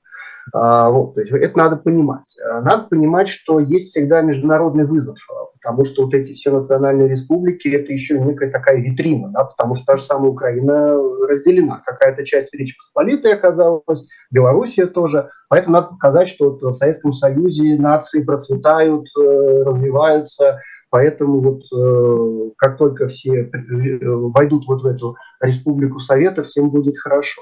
А, 0.54 0.90
вот, 0.90 1.14
то 1.14 1.22
есть 1.22 1.32
это 1.32 1.56
надо 1.56 1.76
понимать. 1.76 2.36
Надо 2.44 2.88
понимать, 2.90 3.28
что 3.28 3.60
есть 3.60 3.90
всегда 3.90 4.22
международный 4.22 4.86
вызов, 4.86 5.20
потому 5.66 5.84
что 5.84 6.04
вот 6.04 6.14
эти 6.14 6.34
все 6.34 6.52
национальные 6.52 7.08
республики– 7.08 7.68
это 7.70 7.92
еще 7.92 8.20
некая 8.20 8.52
такая 8.52 8.78
витрина, 8.78 9.30
да, 9.30 9.46
потому 9.46 9.74
что 9.74 9.86
та 9.88 9.98
же 9.98 10.04
самая 10.04 10.30
Украина 10.30 10.96
разделена. 11.28 11.82
Какая-то 11.84 12.24
часть 12.24 12.54
Речи 12.54 12.76
Посполитой 12.78 13.34
оказалась, 13.34 14.08
Белоруссия 14.30 14.86
тоже. 14.86 15.32
Поэтому 15.50 15.78
надо 15.78 15.88
показать, 15.88 16.28
что 16.28 16.52
вот 16.52 16.62
в 16.62 16.74
Советском 16.74 17.14
Союзе 17.14 17.78
нации 17.80 18.24
процветают, 18.24 19.08
э, 19.18 19.64
развиваются, 19.64 20.60
Поэтому 20.92 21.42
вот 21.42 21.64
э, 21.76 22.52
как 22.58 22.78
только 22.78 23.10
все 23.10 23.42
э, 23.42 23.50
войдут 23.52 24.66
вот 24.66 24.84
в 24.84 24.86
эту 24.86 25.18
республику 25.42 26.00
Совета, 26.00 26.44
всем 26.44 26.70
будет 26.70 26.98
хорошо. 26.98 27.42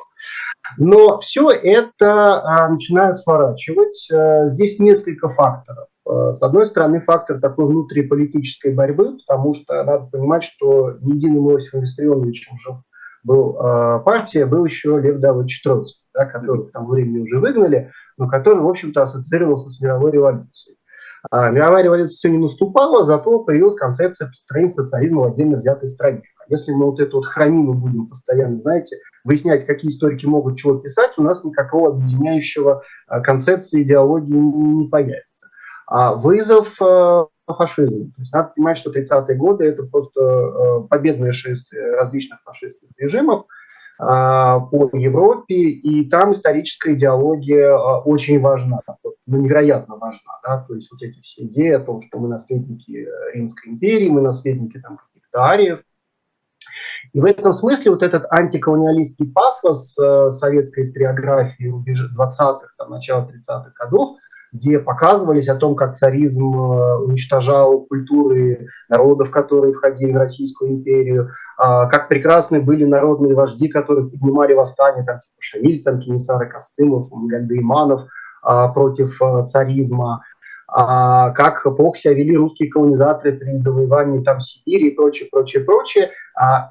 Но 0.78 1.20
все 1.20 1.52
это 1.52 2.42
а, 2.42 2.70
начинают 2.70 3.20
сворачивать. 3.20 4.10
А, 4.12 4.50
здесь 4.50 4.80
несколько 4.80 5.30
факторов. 5.30 5.88
А, 6.06 6.34
с 6.34 6.42
одной 6.42 6.66
стороны, 6.66 7.00
фактор 7.00 7.40
такой 7.40 7.66
внутриполитической 7.66 8.74
борьбы, 8.74 9.18
потому 9.26 9.54
что 9.54 9.84
надо 9.84 10.06
понимать, 10.06 10.44
что 10.44 10.98
не 11.02 11.18
единым 11.18 11.50
Иосифом 11.50 11.82
Виссарионовичем 11.82 12.58
жив 12.58 12.78
был 13.24 13.58
а, 13.60 14.00
партия, 14.00 14.46
был 14.46 14.66
еще 14.66 15.00
Лев 15.00 15.20
Давыдович 15.20 15.62
Троцкий, 15.62 16.04
да, 16.14 16.26
который 16.26 16.70
к 16.70 16.80
времени 16.82 17.20
уже 17.20 17.40
выгнали, 17.40 17.90
но 18.18 18.28
который, 18.28 18.60
в 18.60 18.68
общем-то, 18.68 19.02
ассоциировался 19.02 19.70
с 19.70 19.82
мировой 19.82 20.12
революцией. 20.12 20.78
А, 21.32 21.50
мировая 21.50 21.84
революция 21.84 22.16
все 22.16 22.30
не 22.30 22.38
наступала, 22.38 23.06
зато 23.06 23.44
появилась 23.46 23.76
концепция 23.76 24.28
построения 24.28 24.70
социализма 24.70 25.22
в 25.22 25.34
отдельно 25.34 25.58
взятой 25.58 25.88
стране. 25.88 26.22
А 26.40 26.44
если 26.50 26.74
мы 26.74 26.86
вот 26.86 27.00
эту 27.00 27.18
вот 27.18 27.26
хранину 27.26 27.74
будем 27.74 28.08
постоянно, 28.08 28.60
знаете, 28.60 28.98
выяснять, 29.24 29.66
какие 29.66 29.90
историки 29.90 30.26
могут 30.26 30.58
чего 30.58 30.76
писать, 30.76 31.14
у 31.18 31.24
нас 31.24 31.46
никакого 31.46 31.92
объединяющего 31.92 32.84
а, 33.08 33.22
концепции, 33.22 33.84
идеологии 33.84 34.34
не 34.34 34.90
появится. 34.90 35.48
А 35.88 36.14
вызов 36.14 36.82
а, 36.82 37.28
фашизму. 37.48 38.06
То 38.06 38.22
есть 38.22 38.34
надо 38.34 38.52
понимать, 38.56 38.78
что 38.78 38.92
30-е 38.92 39.36
годы 39.36 39.66
это 39.66 39.84
просто 39.84 40.88
победное 40.90 41.32
шествие 41.34 41.96
различных 41.96 42.42
фашистских 42.44 42.90
режимов, 42.98 43.46
а, 44.00 44.60
по 44.60 44.90
Европе, 44.94 45.56
и 45.56 46.10
там 46.10 46.34
историческая 46.34 46.94
идеология 46.94 47.76
очень 47.76 48.40
важна, 48.40 48.80
ну, 49.26 49.42
невероятно 49.42 49.98
важна. 49.98 50.40
Да? 50.44 50.66
То 50.68 50.76
есть 50.76 50.92
вот 50.92 51.02
эти 51.04 51.22
все 51.22 51.44
идеи 51.44 51.72
о 51.72 51.80
том, 51.80 52.02
что 52.02 52.20
мы 52.20 52.28
наследники 52.28 53.08
Римской 53.34 53.74
империи, 53.74 54.10
мы 54.10 54.22
наследники 54.22 54.80
там, 54.80 54.98
каких-то 54.98 55.46
ариев. 55.46 55.84
И 57.14 57.22
в 57.22 57.26
этом 57.26 57.54
смысле 57.54 57.92
вот 57.92 58.02
этот 58.02 58.26
антиколониалистский 58.32 59.32
пафос 59.32 59.98
э, 60.00 60.32
советской 60.32 60.84
историографии 60.84 61.72
20-х, 62.18 62.68
там, 62.78 62.90
начала 62.90 63.26
30-х 63.26 63.72
годов, 63.78 64.18
где 64.54 64.80
показывались 64.80 65.50
о 65.50 65.56
том, 65.56 65.76
как 65.76 65.96
царизм 65.96 66.56
э, 66.56 66.98
уничтожал 67.00 67.82
культуры 67.82 68.68
народов, 68.88 69.32
которые 69.32 69.74
входили 69.74 70.12
в 70.12 70.18
Российскую 70.18 70.72
империю, 70.72 71.32
а, 71.58 71.88
как 71.88 72.08
прекрасны 72.08 72.62
были 72.62 72.86
народные 72.86 73.34
вожди, 73.34 73.68
которые 73.68 74.10
поднимали 74.10 74.54
восстание, 74.54 75.04
там, 75.04 75.20
типа 75.20 75.36
Шамиль, 75.40 75.84
там, 75.84 76.00
Кенесары 76.00 76.50
Косымов, 76.50 77.10
Гандейманов 77.12 78.08
а, 78.42 78.70
против 78.70 79.22
а, 79.22 79.46
царизма, 79.46 80.24
как 80.66 81.64
плохо 81.78 82.00
себя 82.00 82.14
вели 82.16 82.36
русские 82.36 82.72
колонизаторы 82.72 83.34
при 83.34 83.60
завоевании 83.60 84.24
там 84.24 84.40
Сибири 84.40 84.88
и 84.88 84.96
прочее, 84.96 85.30
прочее, 85.32 85.64
прочее. 85.64 86.10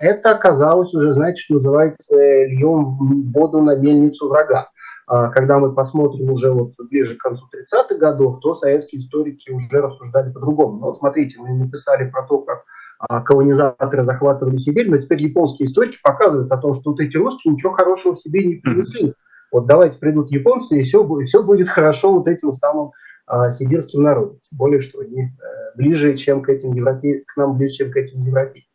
Это 0.01 0.33
оказалось 0.33 0.93
уже, 0.93 1.15
знаете, 1.15 1.41
что 1.41 1.55
называется, 1.55 2.17
льем 2.17 3.31
воду 3.33 3.63
на 3.63 3.77
мельницу 3.77 4.29
врага. 4.29 4.72
Когда 5.07 5.59
мы 5.59 5.75
посмотрим 5.75 6.31
уже 6.31 6.51
вот 6.53 6.75
ближе 6.89 7.17
к 7.17 7.21
концу 7.21 7.45
30-х 7.53 7.97
годов, 7.97 8.41
то 8.41 8.55
советские 8.55 9.01
историки 9.01 9.51
уже 9.51 9.81
рассуждали 9.81 10.33
по-другому. 10.33 10.79
Ну, 10.79 10.87
вот 10.87 10.99
смотрите, 10.99 11.41
мы 11.41 11.53
написали 11.55 12.09
про 12.09 12.23
то, 12.23 12.39
как 12.39 12.65
а, 13.09 13.21
колонизаторы 13.21 14.05
захватывали 14.05 14.59
Сибирь, 14.59 14.89
но 14.89 14.97
теперь 14.97 15.21
японские 15.23 15.69
историки 15.69 15.99
показывают 16.03 16.53
о 16.53 16.57
том, 16.57 16.73
что 16.73 16.91
вот 16.91 17.01
эти 17.01 17.17
русские 17.17 17.53
ничего 17.53 17.73
хорошего 17.73 18.15
себе 18.15 18.45
не 18.45 18.55
принесли. 18.57 19.15
Вот 19.51 19.67
давайте 19.67 19.99
придут 19.99 20.31
японцы, 20.31 20.81
и 20.81 20.85
все, 20.85 21.07
все 21.25 21.43
будет 21.43 21.69
хорошо 21.69 22.13
вот 22.13 22.29
этим 22.29 22.53
самым 22.53 22.93
а, 23.27 23.51
сибирским 23.51 24.03
народом. 24.03 24.39
Тем 24.49 24.57
более, 24.57 24.81
что 24.81 25.01
они 25.01 25.23
а, 25.23 25.77
ближе, 25.77 26.17
чем 26.17 26.43
к 26.43 26.49
этим 26.49 26.75
европе... 26.75 27.25
к 27.27 27.37
нам 27.37 27.57
ближе, 27.57 27.75
чем 27.75 27.91
к 27.91 27.97
этим 27.97 28.21
европейцам. 28.21 28.72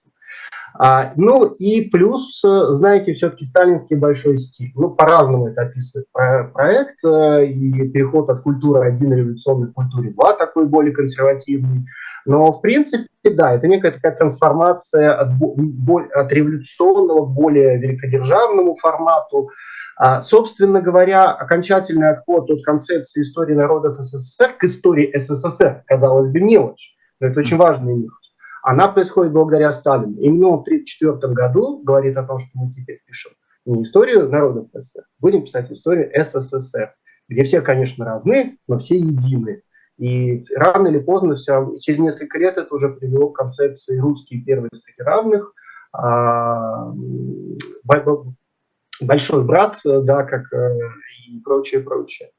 А, 0.79 1.13
ну 1.15 1.45
и 1.45 1.89
плюс, 1.89 2.39
знаете, 2.41 3.13
все-таки 3.13 3.45
сталинский 3.45 3.95
большой 3.95 4.37
стиль. 4.39 4.71
Ну, 4.75 4.91
по-разному 4.91 5.47
это 5.47 5.63
описывает 5.63 6.07
про 6.11 6.51
проект. 6.53 7.03
Э, 7.03 7.45
и 7.45 7.89
переход 7.89 8.29
от 8.29 8.41
культуры 8.41 8.87
один 8.87 9.11
революционной 9.11 9.71
к 9.71 9.73
культуре 9.73 10.11
два, 10.11 10.33
такой 10.33 10.67
более 10.67 10.93
консервативный. 10.93 11.85
Но, 12.25 12.51
в 12.51 12.61
принципе, 12.61 13.07
да, 13.23 13.53
это 13.53 13.67
некая 13.67 13.91
такая 13.91 14.15
трансформация 14.15 15.13
от, 15.13 15.29
от 16.13 16.33
революционного 16.33 17.25
к 17.25 17.29
более 17.29 17.77
великодержавному 17.79 18.75
формату. 18.75 19.49
А, 19.95 20.21
собственно 20.21 20.79
говоря, 20.79 21.31
окончательный 21.31 22.09
отход 22.09 22.51
от 22.51 22.63
концепции 22.63 23.23
истории 23.23 23.55
народов 23.55 23.97
СССР 23.99 24.53
к 24.59 24.63
истории 24.65 25.11
СССР, 25.17 25.83
казалось 25.87 26.27
бы, 26.27 26.39
мелочь, 26.39 26.93
но 27.19 27.27
это 27.27 27.39
очень 27.39 27.57
важная 27.57 27.95
мелочь. 27.95 28.26
Она 28.69 28.89
происходит 28.89 29.31
благодаря 29.31 29.71
Сталину. 29.71 30.19
Именно 30.19 30.57
в 30.57 30.63
1934 30.63 31.33
году 31.33 31.81
говорит 31.83 32.17
о 32.17 32.23
том, 32.23 32.37
что 32.37 32.49
мы 32.55 32.69
теперь 32.69 33.01
пишем 33.05 33.31
не 33.65 33.83
историю 33.83 34.27
народов 34.27 34.67
СССР, 34.73 35.03
будем 35.19 35.45
писать 35.45 35.71
историю 35.71 36.11
СССР, 36.13 36.93
где 37.29 37.43
все, 37.45 37.61
конечно, 37.61 38.03
равны, 38.03 38.57
но 38.67 38.77
все 38.77 38.97
едины. 38.97 39.61
И 39.97 40.43
рано 40.53 40.89
или 40.89 40.99
поздно, 40.99 41.35
все, 41.35 41.77
через 41.79 41.99
несколько 41.99 42.39
лет 42.39 42.57
это 42.57 42.75
уже 42.75 42.89
привело 42.89 43.29
к 43.29 43.37
концепции 43.37 43.97
русские 43.99 44.41
первые 44.41 44.71
среди 44.73 45.01
равных, 45.01 45.53
а, 45.93 46.91
большой 48.99 49.45
брат, 49.45 49.79
да, 49.85 50.23
как 50.23 50.51
э, 50.51 50.77
и 51.29 51.39
прочее, 51.39 51.79
прочее. 51.79 52.31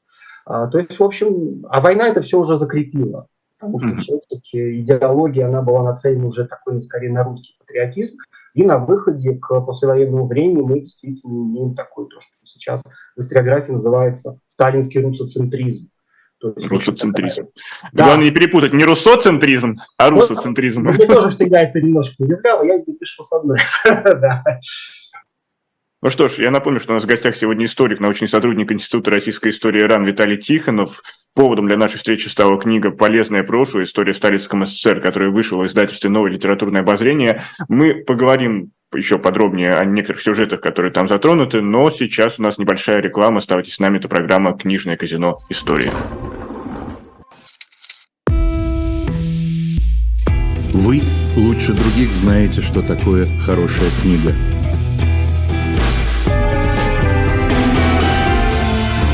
А, 0.45 0.67
то 0.67 0.77
есть, 0.77 0.99
в 0.99 1.03
общем, 1.03 1.65
а 1.71 1.81
война 1.81 2.07
это 2.07 2.21
все 2.21 2.39
уже 2.39 2.59
закрепила, 2.59 3.25
потому 3.59 3.79
что 3.79 3.95
все-таки 4.01 4.79
идеология, 4.79 5.47
она 5.47 5.61
была 5.61 5.83
нацелена 5.83 6.27
уже 6.27 6.47
такой, 6.47 6.81
скорее, 6.81 7.11
на 7.11 7.23
русский 7.23 7.55
патриотизм, 7.59 8.17
и 8.53 8.63
на 8.63 8.79
выходе 8.79 9.35
к 9.35 9.59
послевоенному 9.61 10.27
времени 10.27 10.61
мы 10.61 10.79
действительно 10.79 11.43
имеем 11.43 11.75
такой, 11.75 12.07
то, 12.09 12.19
что 12.19 12.33
сейчас 12.45 12.83
в 13.15 13.19
историографии 13.19 13.71
называется 13.71 14.39
сталинский 14.47 15.01
русоцентризм. 15.01 15.89
Русоцентризм. 16.41 17.49
Да. 17.91 18.05
Главное 18.05 18.25
не 18.27 18.31
перепутать 18.31 18.73
не 18.73 18.85
руссоцентризм, 18.85 19.77
а 19.97 20.09
русоцентризм. 20.09 20.83
Ну, 20.83 20.93
мне 20.93 21.05
тоже 21.05 21.31
всегда 21.31 21.63
это 21.63 21.81
немножко 21.81 22.15
удивляло, 22.19 22.63
я 22.63 22.79
здесь 22.79 22.97
пишу 22.97 23.23
с 23.23 23.31
одной. 23.33 23.59
Ну 26.01 26.09
что 26.09 26.29
ж, 26.29 26.35
я 26.37 26.49
напомню, 26.49 26.79
что 26.79 26.93
у 26.93 26.95
нас 26.95 27.03
в 27.03 27.07
гостях 27.07 27.35
сегодня 27.35 27.65
историк, 27.65 27.99
научный 27.99 28.29
сотрудник 28.29 28.71
Института 28.71 29.11
российской 29.11 29.49
истории 29.49 29.81
РАН 29.81 30.05
Виталий 30.05 30.37
Тихонов. 30.37 31.03
Поводом 31.35 31.67
для 31.67 31.75
нашей 31.75 31.97
встречи 31.97 32.29
стала 32.29 32.57
книга 32.57 32.91
«Полезное 32.91 33.43
прошлое. 33.43 33.83
История 33.83 34.13
в 34.13 34.15
Сталинском 34.15 34.65
СССР», 34.65 35.01
которая 35.01 35.29
вышла 35.29 35.57
в 35.57 35.67
издательстве 35.67 36.09
«Новое 36.09 36.31
литературное 36.31 36.81
обозрение». 36.81 37.43
Мы 37.67 37.95
поговорим 37.95 38.71
еще 38.95 39.19
подробнее 39.19 39.73
о 39.73 39.83
некоторых 39.83 40.21
сюжетах, 40.21 40.61
которые 40.61 40.93
там 40.93 41.09
затронуты, 41.09 41.59
но 41.59 41.91
сейчас 41.91 42.39
у 42.39 42.43
нас 42.43 42.57
небольшая 42.57 43.01
реклама. 43.01 43.39
Оставайтесь 43.39 43.73
с 43.73 43.79
нами, 43.79 43.97
это 43.97 44.07
программа 44.07 44.57
«Книжное 44.57 44.95
казино. 44.95 45.39
История». 45.49 45.91
Вы 50.71 51.01
лучше 51.35 51.73
других 51.73 52.13
знаете, 52.13 52.61
что 52.61 52.81
такое 52.81 53.25
хорошая 53.45 53.89
книга. 54.01 54.33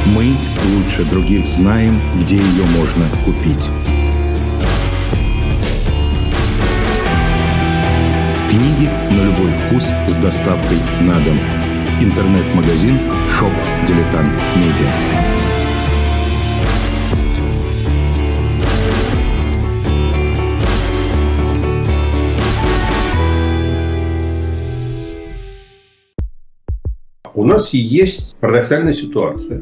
Мы 0.05 0.35
лучше 0.75 1.03
других 1.03 1.45
знаем, 1.47 1.99
где 2.21 2.35
ее 2.35 2.63
можно 2.65 3.09
купить. 3.25 3.69
Книги 8.49 8.87
на 9.11 9.25
любой 9.25 9.51
вкус 9.51 9.83
с 10.07 10.15
доставкой 10.17 10.77
на 11.01 11.19
дом. 11.21 11.39
Интернет-магазин 11.99 12.99
Shop 13.29 13.51
Дилетант 13.87 14.35
Медиа. 14.55 15.25
У 27.33 27.43
нас 27.43 27.73
есть 27.73 28.35
парадоксальная 28.39 28.93
ситуация. 28.93 29.61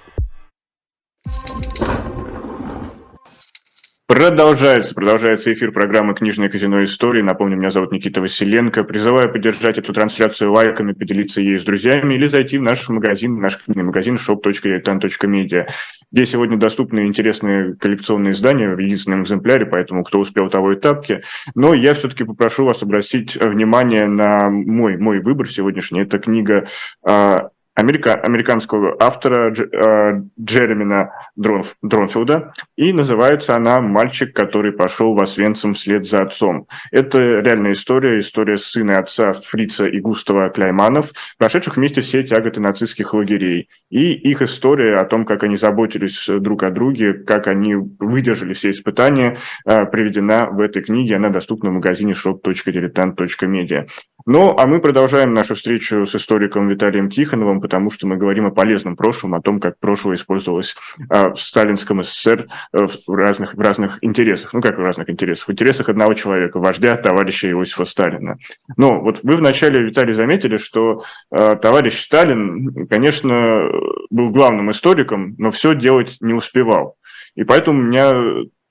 Продолжается, 4.11 4.93
продолжается 4.93 5.53
эфир 5.53 5.71
программы 5.71 6.13
«Книжное 6.13 6.49
казино 6.49 6.83
истории». 6.83 7.21
Напомню, 7.21 7.55
меня 7.55 7.71
зовут 7.71 7.93
Никита 7.93 8.19
Василенко. 8.19 8.83
Призываю 8.83 9.31
поддержать 9.31 9.77
эту 9.77 9.93
трансляцию 9.93 10.51
лайками, 10.51 10.91
поделиться 10.91 11.39
ей 11.39 11.57
с 11.57 11.63
друзьями 11.63 12.15
или 12.15 12.27
зайти 12.27 12.57
в 12.57 12.61
наш 12.61 12.89
магазин, 12.89 13.39
наш 13.39 13.57
книжный 13.63 13.85
магазин 13.85 14.15
shop.diletant.media, 14.15 15.67
где 16.11 16.25
сегодня 16.25 16.57
доступны 16.57 17.07
интересные 17.07 17.73
коллекционные 17.75 18.33
издания 18.33 18.75
в 18.75 18.79
единственном 18.79 19.23
экземпляре, 19.23 19.65
поэтому 19.65 20.03
кто 20.03 20.19
успел, 20.19 20.49
того 20.49 20.73
и 20.73 20.75
тапки. 20.75 21.21
Но 21.55 21.73
я 21.73 21.93
все-таки 21.93 22.25
попрошу 22.25 22.65
вас 22.65 22.83
обратить 22.83 23.37
внимание 23.37 24.07
на 24.07 24.49
мой, 24.49 24.97
мой 24.97 25.21
выбор 25.21 25.49
сегодняшний. 25.49 26.01
Это 26.01 26.19
книга 26.19 26.67
а, 27.01 27.51
америка, 27.75 28.15
американского 28.15 28.95
автора 28.99 29.51
Дж, 29.51 29.61
э, 29.71 30.21
Джеремина 30.39 31.11
Дронф, 31.35 31.75
Дронфилда, 31.81 32.53
и 32.75 32.91
называется 32.93 33.55
она 33.55 33.81
«Мальчик, 33.81 34.35
который 34.35 34.71
пошел 34.71 35.13
в 35.15 35.21
Освенцим 35.21 35.73
вслед 35.73 36.07
за 36.07 36.23
отцом». 36.23 36.67
Это 36.91 37.39
реальная 37.39 37.71
история, 37.71 38.19
история 38.19 38.57
сына 38.57 38.99
отца 38.99 39.33
Фрица 39.33 39.87
и 39.87 39.99
Густава 39.99 40.49
Кляйманов, 40.49 41.11
прошедших 41.37 41.77
вместе 41.77 42.01
все 42.01 42.23
тяготы 42.23 42.59
нацистских 42.59 43.13
лагерей, 43.13 43.69
и 43.89 44.13
их 44.13 44.41
история 44.41 44.95
о 44.95 45.05
том, 45.05 45.25
как 45.25 45.43
они 45.43 45.57
заботились 45.57 46.27
друг 46.27 46.63
о 46.63 46.71
друге, 46.71 47.13
как 47.13 47.47
они 47.47 47.75
выдержали 47.75 48.53
все 48.53 48.71
испытания, 48.71 49.37
э, 49.65 49.85
приведена 49.85 50.47
в 50.51 50.59
этой 50.59 50.81
книге, 50.81 51.15
она 51.15 51.29
доступна 51.29 51.69
в 51.69 51.73
магазине 51.73 52.13
shop.diletant.media. 52.13 53.87
Ну, 54.25 54.55
а 54.57 54.67
мы 54.67 54.79
продолжаем 54.79 55.33
нашу 55.33 55.55
встречу 55.55 56.05
с 56.05 56.15
историком 56.15 56.67
Виталием 56.67 57.09
Тихоновым, 57.09 57.61
потому 57.61 57.89
что 57.89 58.07
мы 58.07 58.17
говорим 58.17 58.45
о 58.45 58.51
полезном 58.51 58.95
прошлом, 58.95 59.33
о 59.33 59.41
том, 59.41 59.59
как 59.59 59.79
прошлое 59.79 60.15
использовалось 60.15 60.75
а, 61.09 61.33
в 61.33 61.39
сталинском 61.39 62.03
СССР 62.03 62.47
э, 62.73 62.87
в 63.07 63.13
разных, 63.13 63.55
в 63.55 63.59
разных 63.59 63.97
интересах. 64.01 64.53
Ну, 64.53 64.61
как 64.61 64.77
в 64.77 64.81
разных 64.81 65.09
интересах? 65.09 65.47
В 65.47 65.51
интересах 65.51 65.89
одного 65.89 66.13
человека, 66.13 66.59
вождя, 66.59 66.97
товарища 66.97 67.49
Иосифа 67.49 67.85
Сталина. 67.85 68.37
Но 68.77 69.01
вот 69.01 69.21
вы 69.23 69.35
вначале, 69.37 69.81
Виталий, 69.81 70.13
заметили, 70.13 70.57
что 70.57 71.03
э, 71.31 71.55
товарищ 71.61 72.01
Сталин, 72.01 72.87
конечно, 72.87 73.69
был 74.09 74.31
главным 74.31 74.71
историком, 74.71 75.35
но 75.37 75.51
все 75.51 75.73
делать 75.73 76.17
не 76.19 76.33
успевал. 76.33 76.97
И 77.35 77.43
поэтому 77.43 77.79
у 77.79 77.83
меня 77.83 78.13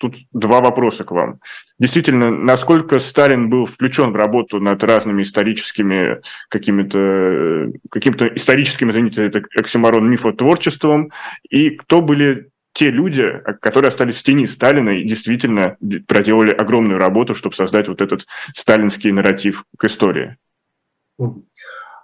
тут 0.00 0.16
два 0.32 0.60
вопроса 0.60 1.04
к 1.04 1.10
вам. 1.10 1.40
Действительно, 1.78 2.30
насколько 2.30 2.98
Сталин 2.98 3.50
был 3.50 3.66
включен 3.66 4.12
в 4.12 4.16
работу 4.16 4.58
над 4.58 4.82
разными 4.82 5.22
историческими 5.22 6.20
какими-то 6.48 7.70
каким-то 7.90 8.26
историческим, 8.34 8.90
извините, 8.90 9.26
это 9.26 9.42
оксиморон 9.56 10.10
мифотворчеством, 10.10 11.12
и 11.48 11.70
кто 11.70 12.00
были 12.00 12.50
те 12.72 12.90
люди, 12.90 13.42
которые 13.60 13.88
остались 13.88 14.16
в 14.16 14.22
тени 14.22 14.46
Сталина 14.46 14.90
и 14.90 15.04
действительно 15.04 15.76
проделали 16.06 16.50
огромную 16.50 16.98
работу, 16.98 17.34
чтобы 17.34 17.54
создать 17.54 17.88
вот 17.88 18.00
этот 18.00 18.26
сталинский 18.54 19.12
нарратив 19.12 19.64
к 19.76 19.84
истории? 19.84 20.36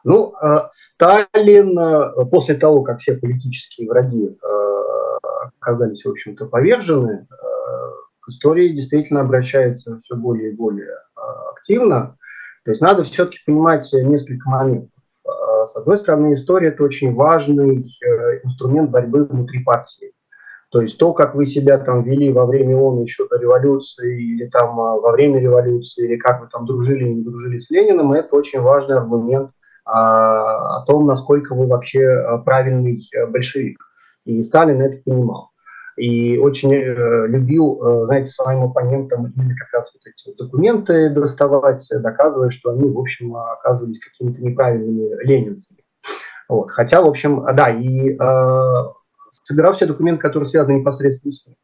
Ну, 0.05 0.35
э, 0.41 0.69
Сталин 0.71 1.79
э, 1.79 2.27
после 2.31 2.55
того, 2.55 2.83
как 2.83 3.01
все 3.01 3.17
политические 3.17 3.89
враги 3.89 4.29
э, 4.29 4.76
оказались, 5.67 6.05
в 6.05 6.11
общем-то, 6.11 6.47
повержены, 6.47 7.27
к 8.27 8.29
истории 8.29 8.75
действительно 8.75 9.21
обращается 9.21 10.01
все 10.01 10.17
более 10.17 10.53
и 10.53 10.57
более 10.57 10.95
а, 11.15 11.51
активно. 11.51 12.17
То 12.65 12.73
есть 12.73 12.83
надо 12.83 13.05
все-таки 13.05 13.39
понимать 13.47 13.89
несколько 13.93 14.51
моментов. 14.51 14.91
А, 15.25 15.65
с 15.65 15.77
одной 15.77 15.97
стороны, 15.97 16.33
история– 16.33 16.69
это 16.71 16.83
очень 16.83 17.15
важный 17.15 17.85
э, 17.85 18.41
инструмент 18.43 18.91
борьбы 18.91 19.25
внутри 19.25 19.63
партии. 19.63 20.13
То 20.71 20.81
есть 20.81 20.99
то, 20.99 21.13
как 21.13 21.37
вы 21.37 21.47
себя 21.47 21.79
там 21.79 22.03
вели 22.03 22.33
во 22.33 22.47
время 22.47 22.77
ООН 22.77 23.03
еще 23.03 23.29
до 23.29 23.39
революции, 23.39 24.21
или 24.21 24.49
там 24.49 24.81
а, 24.81 24.97
во 24.97 25.13
время 25.13 25.41
революции, 25.41 26.07
или 26.07 26.17
как 26.17 26.41
вы 26.41 26.49
там 26.49 26.67
дружили 26.67 27.05
или 27.05 27.15
не 27.15 27.23
дружили 27.23 27.59
с 27.59 27.71
Лениным, 27.71 28.13
это 28.13 28.35
очень 28.35 28.61
важный 28.61 28.97
аргумент 28.97 29.51
о 29.85 30.85
том, 30.85 31.07
насколько 31.07 31.55
вы 31.55 31.69
вообще 31.69 32.43
правильный 32.45 33.09
э, 33.15 33.27
большевик. 33.27 33.79
И 34.25 34.43
Сталин 34.43 34.83
это 34.83 35.01
понимал 35.05 35.53
и 35.97 36.39
очень 36.39 36.73
э, 36.73 37.27
любил, 37.27 37.81
э, 37.83 38.07
знаете, 38.07 38.29
своим 38.29 38.65
оппонентам 38.65 39.33
именно 39.35 39.55
как 39.59 39.73
раз 39.73 39.93
вот 39.95 40.03
эти 40.07 40.29
вот 40.29 40.37
документы 40.37 41.11
доставать, 41.11 41.89
доказывая, 41.91 42.51
что 42.51 42.71
они, 42.71 42.89
в 42.91 42.99
общем, 42.99 43.37
оказывались 43.37 44.01
какими-то 44.01 44.43
неправильными 44.43 45.25
ленинцами. 45.25 45.81
Вот. 46.49 46.71
Хотя, 46.71 47.03
в 47.03 47.07
общем, 47.07 47.45
да, 47.55 47.71
и 47.71 48.11
э, 48.11 48.85
собирал 49.31 49.73
все 49.73 49.87
документы, 49.87 50.21
которые 50.21 50.47
связаны 50.47 50.79
непосредственно 50.79 51.33
с 51.33 51.47
ним. 51.47 51.57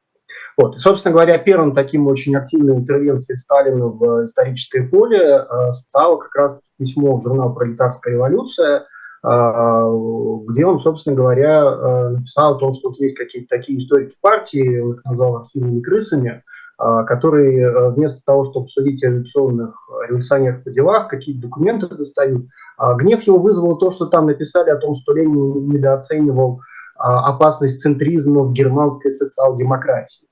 Вот. 0.56 0.76
И, 0.76 0.78
собственно 0.78 1.12
говоря, 1.12 1.38
первым 1.38 1.74
таким 1.74 2.06
очень 2.06 2.36
активной 2.36 2.74
интервенцией 2.74 3.36
Сталина 3.36 3.86
в 3.86 4.24
историческое 4.24 4.82
поле 4.82 5.18
э, 5.20 5.72
стало 5.72 6.16
как 6.16 6.34
раз 6.34 6.60
письмо 6.78 7.16
в 7.16 7.22
журнал 7.22 7.54
«Пролетарская 7.54 8.14
революция», 8.14 8.86
где 9.24 10.66
он, 10.66 10.80
собственно 10.80 11.14
говоря, 11.14 11.62
э, 11.62 12.08
написал 12.10 12.56
о 12.56 12.58
том, 12.58 12.72
что 12.72 12.88
вот 12.88 12.98
есть 12.98 13.16
какие-то 13.16 13.56
такие 13.56 13.78
историки 13.78 14.16
партии, 14.20 14.80
он 14.80 14.94
их 14.94 15.04
назвал 15.04 15.36
архивными 15.36 15.80
крысами, 15.80 16.42
а, 16.76 17.04
которые 17.04 17.62
э, 17.62 17.90
вместо 17.90 18.20
того, 18.24 18.44
чтобы 18.44 18.68
судить 18.68 19.04
о 19.04 19.08
революционных 19.08 19.76
революционерах 20.08 20.64
по 20.64 20.70
делах, 20.70 21.08
какие-то 21.08 21.42
документы 21.42 21.86
достают. 21.86 22.46
А, 22.76 22.94
гнев 22.94 23.22
его 23.22 23.38
вызвало 23.38 23.78
то, 23.78 23.92
что 23.92 24.06
там 24.06 24.26
написали 24.26 24.70
о 24.70 24.78
том, 24.78 24.94
что 24.94 25.12
Ленин 25.12 25.68
недооценивал 25.68 26.60
опасность 26.96 27.80
центризма 27.80 28.42
в 28.42 28.52
германской 28.52 29.10
социал-демократии. 29.10 30.28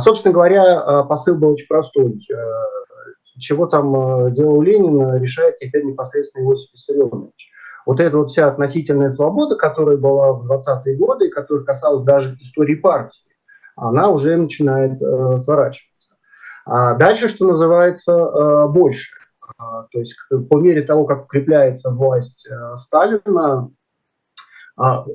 Собственно 0.00 0.34
говоря, 0.34 1.04
посыл 1.04 1.36
был 1.36 1.50
очень 1.50 1.68
простой. 1.68 2.18
Э, 2.32 3.38
чего 3.38 3.66
там 3.66 4.32
делал 4.32 4.60
Ленин, 4.62 5.22
решает 5.22 5.58
теперь 5.58 5.84
непосредственно 5.84 6.44
Иосиф 6.44 6.72
Виссарионович 6.72 7.52
вот 7.88 8.00
эта 8.00 8.18
вот 8.18 8.28
вся 8.28 8.48
относительная 8.48 9.08
свобода, 9.08 9.56
которая 9.56 9.96
была 9.96 10.34
в 10.34 10.52
20-е 10.52 10.94
годы, 10.98 11.30
которая 11.30 11.64
касалась 11.64 12.04
даже 12.04 12.36
истории 12.38 12.74
партии, 12.74 13.24
она 13.76 14.10
уже 14.10 14.36
начинает 14.36 15.00
э, 15.00 15.38
сворачиваться. 15.38 16.16
А 16.66 16.92
дальше, 16.96 17.28
что 17.28 17.46
называется, 17.46 18.12
э, 18.12 18.68
больше. 18.68 19.14
А, 19.56 19.84
то 19.84 20.00
есть 20.00 20.14
по 20.50 20.58
мере 20.58 20.82
того, 20.82 21.06
как 21.06 21.24
укрепляется 21.24 21.90
власть 21.90 22.46
э, 22.46 22.76
Сталина, 22.76 23.70
а, 24.76 25.06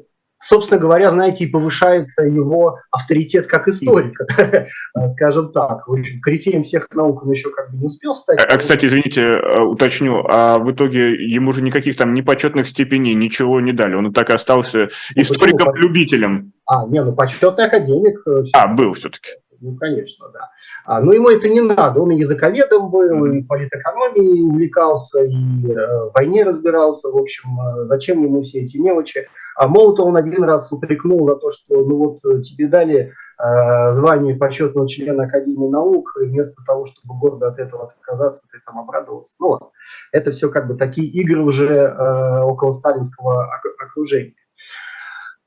собственно 0.43 0.79
говоря, 0.79 1.09
знаете, 1.09 1.45
и 1.45 1.47
повышается 1.47 2.23
его 2.23 2.79
авторитет 2.91 3.47
как 3.47 3.67
историка, 3.67 4.25
скажем 5.09 5.51
так. 5.51 5.87
В 5.87 5.93
общем, 5.93 6.19
корифеем 6.21 6.63
всех 6.63 6.87
наук 6.93 7.23
он 7.23 7.31
еще 7.31 7.49
как 7.49 7.71
бы 7.71 7.77
не 7.77 7.85
успел 7.85 8.13
стать. 8.13 8.39
А, 8.39 8.43
а, 8.43 8.57
кстати, 8.57 8.85
извините, 8.85 9.21
э, 9.21 9.61
уточню, 9.61 10.25
а 10.29 10.59
в 10.59 10.71
итоге 10.71 11.13
ему 11.13 11.53
же 11.53 11.61
никаких 11.61 11.95
там 11.95 12.13
непочетных 12.13 12.67
степеней 12.67 13.13
ничего 13.13 13.61
не 13.61 13.71
дали, 13.71 13.95
он 13.95 14.13
так 14.13 14.29
и 14.29 14.33
остался 14.33 14.89
ну, 15.15 15.21
историком-любителем. 15.21 16.53
А, 16.65 16.85
не, 16.87 17.03
ну 17.03 17.13
почетный 17.13 17.65
академик. 17.65 18.21
Э, 18.27 18.43
а, 18.53 18.67
был 18.67 18.93
все-таки. 18.93 19.31
Ну, 19.63 19.77
конечно, 19.77 20.27
да. 20.33 20.49
А, 20.85 20.99
но 20.99 21.13
ему 21.13 21.29
это 21.29 21.47
не 21.47 21.61
надо. 21.61 22.01
Он 22.01 22.11
и 22.11 22.17
языковедом 22.17 22.91
был, 22.91 23.25
и 23.27 23.41
политэкономией 23.43 24.43
увлекался, 24.43 25.23
и 25.23 25.31
э, 25.31 26.09
в 26.09 26.11
войне 26.13 26.43
разбирался. 26.43 27.07
В 27.07 27.17
общем, 27.17 27.57
э, 27.61 27.85
зачем 27.85 28.21
ему 28.21 28.41
все 28.41 28.59
эти 28.59 28.75
мелочи? 28.77 29.25
А 29.55 29.69
Молотов 29.69 30.07
он 30.07 30.17
один 30.17 30.43
раз 30.43 30.69
упрекнул 30.73 31.25
за 31.27 31.35
то, 31.35 31.49
что 31.51 31.85
ну 31.85 31.95
вот 31.97 32.17
э, 32.25 32.41
тебе 32.41 32.67
дали 32.67 33.13
э, 33.39 33.91
звание 33.93 34.35
почетного 34.35 34.89
члена 34.89 35.23
Академии 35.23 35.69
наук, 35.69 36.17
и 36.21 36.25
вместо 36.25 36.61
того, 36.65 36.83
чтобы 36.85 37.17
гордо 37.17 37.47
от 37.47 37.57
этого 37.57 37.85
отказаться, 37.85 38.45
ты 38.51 38.59
там 38.65 38.79
обрадовался. 38.79 39.35
Ну 39.39 39.47
ладно, 39.47 39.67
это 40.11 40.31
все 40.31 40.49
как 40.49 40.67
бы 40.67 40.75
такие 40.75 41.07
игры 41.07 41.41
уже 41.41 41.69
э, 41.69 42.41
около 42.41 42.71
сталинского 42.71 43.47
окружения. 43.79 44.33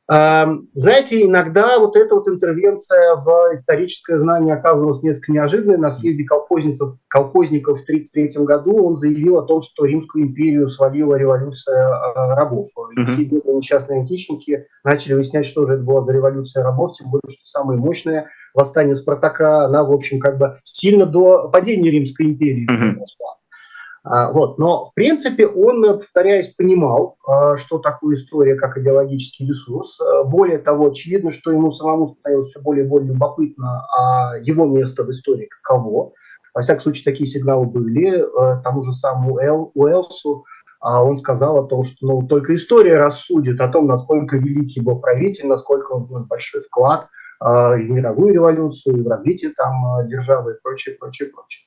Эм, 0.08 0.68
знаете, 0.74 1.24
иногда 1.24 1.80
вот 1.80 1.96
эта 1.96 2.14
вот 2.14 2.28
интервенция 2.28 3.16
в 3.16 3.52
историческое 3.52 4.18
знание 4.18 4.54
оказывалась 4.54 5.02
несколько 5.02 5.32
неожиданной. 5.32 5.78
На 5.78 5.90
съезде 5.90 6.24
колхозников, 6.24 6.96
колхозников 7.08 7.80
в 7.80 7.82
1933 7.82 8.44
году 8.44 8.86
он 8.86 8.96
заявил 8.96 9.38
о 9.38 9.42
том, 9.42 9.62
что 9.62 9.84
Римскую 9.84 10.26
империю 10.26 10.68
свалила 10.68 11.16
революция 11.16 11.88
э, 11.88 12.34
рабов. 12.34 12.68
И 12.96 13.04
все 13.04 13.22
эти 13.22 13.34
несчастные 13.48 14.00
античники 14.00 14.68
начали 14.84 15.14
выяснять, 15.14 15.46
что 15.46 15.66
же 15.66 15.74
это 15.74 15.82
была 15.82 16.04
за 16.04 16.12
революция 16.12 16.62
рабов, 16.62 16.96
тем 16.96 17.10
более, 17.10 17.28
что 17.28 17.44
самое 17.44 17.78
мощное 17.78 18.28
восстание 18.54 18.94
Спартака, 18.94 19.64
она, 19.64 19.82
в 19.82 19.92
общем, 19.92 20.20
как 20.20 20.38
бы 20.38 20.58
сильно 20.62 21.04
до 21.04 21.48
падения 21.48 21.90
Римской 21.90 22.26
империи 22.26 22.66
произошла. 22.66 23.35
А, 24.08 24.30
вот. 24.30 24.58
Но, 24.58 24.86
в 24.86 24.94
принципе, 24.94 25.46
он, 25.48 25.82
повторяясь, 25.98 26.54
понимал, 26.54 27.16
а, 27.26 27.56
что 27.56 27.78
такое 27.78 28.14
история 28.14 28.54
как 28.54 28.78
идеологический 28.78 29.46
ресурс. 29.46 29.98
А, 30.00 30.22
более 30.22 30.58
того, 30.58 30.86
очевидно, 30.86 31.32
что 31.32 31.50
ему 31.50 31.72
самому 31.72 32.14
становилось 32.14 32.50
все 32.50 32.60
более 32.60 32.84
и 32.84 32.88
более 32.88 33.08
любопытно, 33.08 33.84
а 33.96 34.38
его 34.38 34.64
место 34.66 35.02
в 35.02 35.10
истории 35.10 35.48
каково. 35.48 36.12
Во 36.54 36.62
всяком 36.62 36.82
случае, 36.82 37.04
такие 37.04 37.26
сигналы 37.26 37.66
были. 37.66 38.24
Тому 38.62 38.82
же 38.82 38.92
самому 38.92 39.38
Эл, 39.38 39.72
Уэлсу 39.74 40.44
он 40.80 41.16
сказал 41.16 41.58
о 41.58 41.66
том, 41.66 41.82
что 41.84 42.06
ну, 42.06 42.26
только 42.26 42.54
история 42.54 42.96
рассудит 42.96 43.60
о 43.60 43.68
том, 43.68 43.86
насколько 43.86 44.36
великий 44.36 44.80
был 44.80 45.00
правитель, 45.00 45.48
насколько 45.48 45.92
он 45.92 46.04
внес 46.04 46.26
большой 46.26 46.62
вклад 46.62 47.08
в 47.40 47.76
мировую 47.78 48.32
революцию, 48.32 49.04
в 49.04 49.08
развитие 49.08 49.52
там 49.52 50.06
державы 50.08 50.52
и 50.52 50.60
прочее, 50.62 50.96
прочее, 50.98 51.28
прочее. 51.28 51.66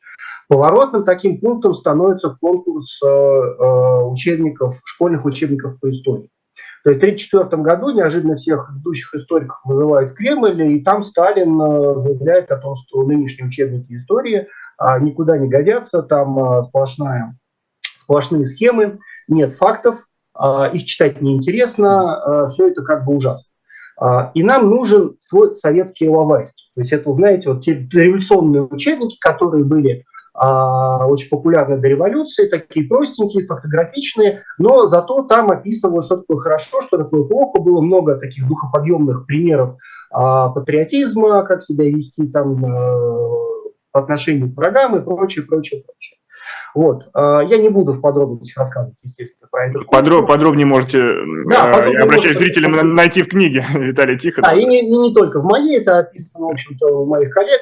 Поворотным 0.49 1.03
таким 1.05 1.39
пунктом 1.39 1.75
становится 1.75 2.36
конкурс 2.41 2.99
э, 3.03 3.08
учебников, 3.08 4.82
школьных 4.84 5.23
учебников 5.25 5.79
по 5.79 5.91
истории. 5.91 6.27
То 6.84 6.89
есть 6.89 7.01
в 7.01 7.03
1934 7.03 7.62
году 7.62 7.91
неожиданно 7.91 8.36
всех 8.36 8.71
ведущих 8.75 9.13
историков 9.13 9.60
вызывают 9.63 10.13
Кремль, 10.13 10.60
и 10.71 10.84
там 10.84 11.03
Сталин 11.03 11.99
заявляет 11.99 12.49
о 12.49 12.58
том, 12.58 12.73
что 12.73 13.03
нынешние 13.03 13.47
учебники 13.47 13.93
истории 13.93 14.47
а, 14.77 14.97
никуда 14.97 15.38
не 15.38 15.47
годятся, 15.47 16.01
там 16.01 16.63
сплошная, 16.63 17.38
сплошные 17.82 18.45
схемы, 18.45 18.99
нет 19.27 19.53
фактов, 19.53 20.08
а, 20.34 20.67
их 20.67 20.86
читать 20.86 21.21
неинтересно, 21.21 22.49
все 22.53 22.69
это 22.69 22.82
как 22.84 23.05
бы 23.05 23.13
ужасно. 23.13 23.48
А, 23.99 24.31
и 24.33 24.43
нам 24.43 24.69
нужен 24.69 25.15
свой 25.19 25.55
советский 25.55 26.05
Иловайский. 26.05 26.71
То 26.75 26.81
есть 26.81 26.93
это, 26.93 27.13
знаете, 27.13 27.51
вот 27.51 27.63
те 27.63 27.88
революционные 27.91 28.63
учебники, 28.63 29.17
которые 29.19 29.65
были 29.65 30.05
а, 30.33 31.05
очень 31.07 31.27
популярны 31.29 31.77
до 31.77 31.88
революции, 31.89 32.47
такие 32.47 32.88
простенькие, 32.88 33.45
фотографичные, 33.45 34.43
но 34.57 34.88
зато 34.88 35.23
там 35.23 35.51
описывают, 35.51 36.05
что 36.05 36.17
такое 36.17 36.38
хорошо, 36.38 36.81
что 36.81 36.97
такое 36.97 37.23
плохо. 37.23 37.59
Было 37.59 37.81
много 37.81 38.15
таких 38.15 38.47
духоподъемных 38.47 39.25
примеров 39.25 39.75
а, 40.12 40.49
патриотизма, 40.49 41.43
как 41.43 41.62
себя 41.62 41.89
вести 41.89 42.27
там 42.29 42.63
а, 42.65 43.39
по 43.91 43.99
отношению 43.99 44.53
к 44.53 44.55
врагам 44.55 44.97
и 44.97 45.03
прочее, 45.03 45.45
прочее, 45.45 45.83
прочее. 45.85 46.19
Вот. 46.75 47.10
Я 47.15 47.58
не 47.58 47.69
буду 47.69 47.93
в 47.93 48.01
подробностях 48.01 48.58
рассказывать, 48.58 48.97
естественно, 49.01 49.47
про 49.51 49.67
это. 49.67 49.79
Подроб, 49.89 50.27
подробнее 50.27 50.65
можете, 50.65 50.99
да, 51.49 51.71
подробнее 51.73 52.03
обращаюсь 52.03 52.38
к 52.38 52.39
зрителям, 52.41 52.71
можете... 52.71 52.88
найти 52.88 53.21
в 53.23 53.27
книге 53.27 53.65
Виталия 53.73 54.17
Тихонова. 54.17 54.53
А, 54.53 54.55
и 54.55 54.65
не, 54.65 54.82
и 54.88 54.97
не 54.97 55.13
только 55.13 55.41
в 55.41 55.45
моей, 55.45 55.79
это 55.79 55.99
описано, 55.99 56.47
в 56.47 56.51
общем-то, 56.51 57.01
у 57.01 57.05
моих 57.05 57.32
коллег 57.32 57.62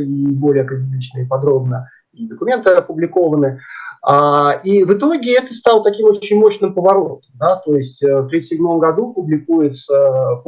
и 0.00 0.26
более 0.32 0.64
академично 0.64 1.20
и 1.20 1.24
подробно 1.24 1.88
и 2.12 2.26
документы 2.26 2.70
опубликованы. 2.70 3.60
А, 4.02 4.60
и 4.64 4.84
в 4.84 4.94
итоге 4.94 5.36
это 5.36 5.52
стало 5.52 5.84
таким 5.84 6.06
очень 6.06 6.38
мощным 6.38 6.72
поворотом. 6.72 7.30
Да? 7.34 7.56
То 7.56 7.76
есть 7.76 8.02
э, 8.02 8.06
в 8.06 8.26
1937 8.26 8.78
году 8.78 9.12
публикуется, 9.12 10.42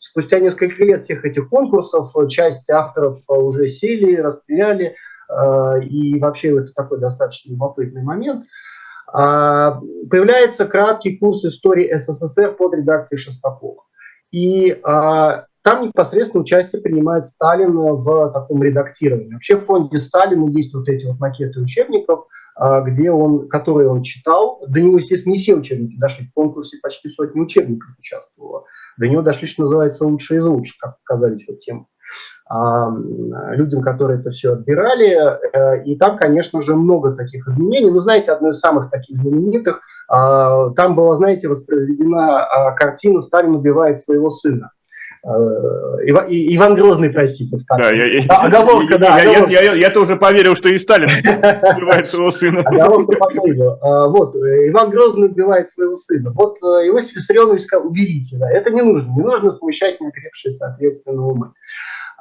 спустя 0.00 0.38
несколько 0.38 0.84
лет 0.84 1.02
всех 1.02 1.24
этих 1.24 1.48
конкурсов, 1.48 2.12
часть 2.28 2.70
авторов 2.70 3.18
уже 3.28 3.68
сели, 3.68 4.16
расстреляли, 4.16 4.86
э, 4.86 4.94
и 5.82 6.18
вообще 6.20 6.58
это 6.58 6.72
такой 6.74 7.00
достаточно 7.00 7.50
любопытный 7.50 8.02
момент. 8.02 8.44
А, 9.12 9.80
появляется 10.10 10.66
краткий 10.66 11.16
курс 11.16 11.44
истории 11.44 11.92
СССР 11.92 12.54
под 12.56 12.74
редакцией 12.74 13.20
Шестакова. 13.20 13.84
И 14.30 14.78
а, 14.82 15.46
там 15.62 15.86
непосредственно 15.86 16.42
участие 16.42 16.82
принимает 16.82 17.26
Сталин 17.26 17.76
в 17.76 18.32
таком 18.32 18.62
редактировании. 18.62 19.34
Вообще 19.34 19.56
в 19.56 19.64
фонде 19.64 19.98
Сталина 19.98 20.48
есть 20.48 20.74
вот 20.74 20.88
эти 20.88 21.06
вот 21.06 21.20
макеты 21.20 21.60
учебников, 21.60 22.26
а, 22.56 22.80
где 22.80 23.10
он, 23.10 23.48
которые 23.48 23.88
он 23.88 24.02
читал. 24.02 24.64
До 24.68 24.80
него, 24.80 24.98
естественно, 24.98 25.32
не 25.32 25.38
все 25.38 25.54
учебники 25.54 25.96
дошли. 25.98 26.26
В 26.26 26.32
конкурсе 26.32 26.78
почти 26.82 27.08
сотни 27.08 27.40
учебников 27.40 27.90
участвовало. 27.98 28.64
До 28.96 29.06
него 29.06 29.22
дошли, 29.22 29.46
что 29.46 29.62
называется, 29.62 30.04
лучшие 30.04 30.40
из 30.40 30.44
лучших, 30.44 30.76
как 30.78 30.98
показались 31.00 31.46
вот 31.48 31.60
тем 31.60 31.82
а, 31.82 31.93
людям, 32.50 33.82
которые 33.82 34.20
это 34.20 34.30
все 34.30 34.52
отбирали. 34.52 35.16
Э, 35.52 35.82
и 35.84 35.96
там, 35.96 36.18
конечно 36.18 36.60
же, 36.60 36.76
много 36.76 37.12
таких 37.12 37.48
изменений. 37.48 37.90
Ну, 37.90 38.00
знаете, 38.00 38.32
одно 38.32 38.50
из 38.50 38.60
самых 38.60 38.90
таких 38.90 39.16
знаменитых, 39.16 39.80
а, 40.08 40.70
там 40.70 40.94
была, 40.94 41.16
знаете, 41.16 41.48
воспроизведена 41.48 42.74
картина 42.76 43.20
«Сталин 43.20 43.54
убивает 43.54 43.98
своего 43.98 44.28
сына». 44.28 44.70
Э, 45.26 45.30
Иван, 46.04 46.26
Иван 46.28 46.74
Грозный, 46.74 47.08
простите, 47.08 47.56
Да, 47.70 47.90
я, 47.90 48.04
я, 48.04 48.24
а, 48.28 48.46
оговорка, 48.46 48.98
да. 48.98 49.18
Я, 49.18 49.30
оговорка. 49.30 49.52
Я, 49.52 49.62
я, 49.62 49.74
я, 49.74 49.90
тоже 49.90 50.16
поверил, 50.16 50.54
что 50.54 50.68
и 50.68 50.76
Сталин 50.76 51.08
убивает 51.76 52.08
своего 52.08 52.30
сына. 52.30 52.60
Оговорка 52.60 53.16
по 53.16 53.30
а, 53.80 54.08
Вот, 54.08 54.36
э, 54.36 54.68
Иван 54.68 54.90
Грозный 54.90 55.28
убивает 55.28 55.70
своего 55.70 55.96
сына. 55.96 56.30
Вот 56.34 56.58
Иосиф 56.58 57.16
Виссарионович 57.16 57.62
сказал, 57.62 57.86
уберите, 57.86 58.36
да. 58.38 58.50
Это 58.50 58.70
не 58.70 58.82
нужно, 58.82 59.10
не 59.16 59.22
нужно 59.22 59.50
смущать 59.50 59.98
неокрепшие, 59.98 60.52
соответственно, 60.52 61.26
умы. 61.26 61.52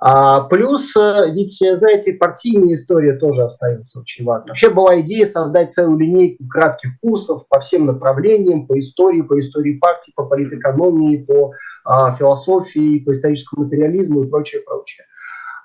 А, 0.06 0.42
плюс, 0.42 0.94
э, 0.98 1.32
ведь, 1.32 1.58
знаете, 1.78 2.16
партийная 2.16 2.74
история 2.74 3.14
тоже 3.14 3.44
остается 3.44 4.02
очень 4.02 4.26
важной. 4.26 4.50
Вообще 4.50 4.70
была 4.70 5.00
идея 5.00 5.26
создать 5.26 5.72
целую 5.72 5.98
линейку 5.98 6.46
кратких 6.46 7.00
курсов 7.02 7.48
по 7.48 7.62
всем 7.62 7.86
направлениям, 7.86 8.68
по 8.68 8.78
истории, 8.78 9.22
по 9.22 9.40
истории 9.40 9.78
партии, 9.78 10.12
по 10.14 10.26
политэкономии, 10.26 11.24
по 11.24 11.54
а, 11.86 12.14
философии, 12.16 13.00
по 13.00 13.14
историческому 13.14 13.64
материализму 13.64 14.24
и 14.24 14.28
прочее, 14.30 14.62
прочее. 14.64 15.06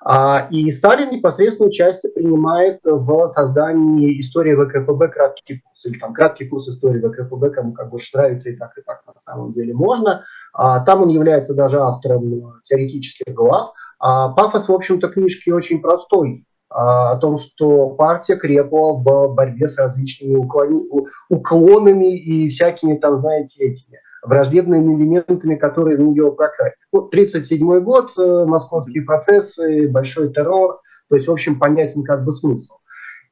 А, 0.05 0.47
и 0.49 0.71
Сталин 0.71 1.09
непосредственно 1.09 1.67
участие 1.67 2.13
принимает 2.13 2.79
в 2.85 3.27
создании 3.27 4.21
истории 4.21 4.55
ВКПБ 4.55 5.09
краткий 5.09 5.59
курс, 5.59 5.85
или 5.85 5.99
там 5.99 6.13
краткий 6.13 6.45
курс 6.45 6.69
истории 6.69 7.01
ВКПБ, 7.01 7.49
кому 7.49 7.73
как 7.73 7.89
больше 7.89 8.15
нравится, 8.15 8.49
и 8.49 8.55
так, 8.55 8.71
и 8.77 8.81
так 8.83 9.01
на 9.05 9.19
самом 9.19 9.51
деле 9.51 9.73
можно. 9.73 10.23
А, 10.53 10.79
там 10.79 11.01
он 11.01 11.09
является 11.09 11.53
даже 11.53 11.81
автором 11.81 12.61
теоретических 12.63 13.33
глав, 13.33 13.73
а 13.99 14.29
пафос, 14.29 14.69
в 14.69 14.73
общем-то, 14.73 15.09
книжки 15.09 15.49
очень 15.49 15.81
простой 15.81 16.45
а, 16.69 17.11
о 17.11 17.17
том, 17.17 17.37
что 17.37 17.89
партия 17.89 18.37
крепла 18.37 18.93
в 18.93 19.33
борьбе 19.33 19.67
с 19.67 19.77
различными 19.77 20.35
уклони... 20.35 20.81
уклонами 21.29 22.15
и 22.17 22.49
всякими 22.49 22.95
там, 22.95 23.19
знаете, 23.19 23.63
этими 23.63 23.99
враждебными 24.23 24.95
элементами, 24.95 25.55
которые 25.55 25.97
в 25.97 26.01
нее 26.01 26.31
прокрали. 26.31 26.73
Ну, 26.91 26.99
1937 26.99 27.79
год, 27.81 28.11
э, 28.17 28.45
московские 28.45 29.03
процессы, 29.03 29.87
большой 29.89 30.31
террор, 30.33 30.79
то 31.09 31.15
есть, 31.15 31.27
в 31.27 31.31
общем, 31.31 31.59
понятен 31.59 32.03
как 32.03 32.23
бы 32.23 32.31
смысл. 32.31 32.75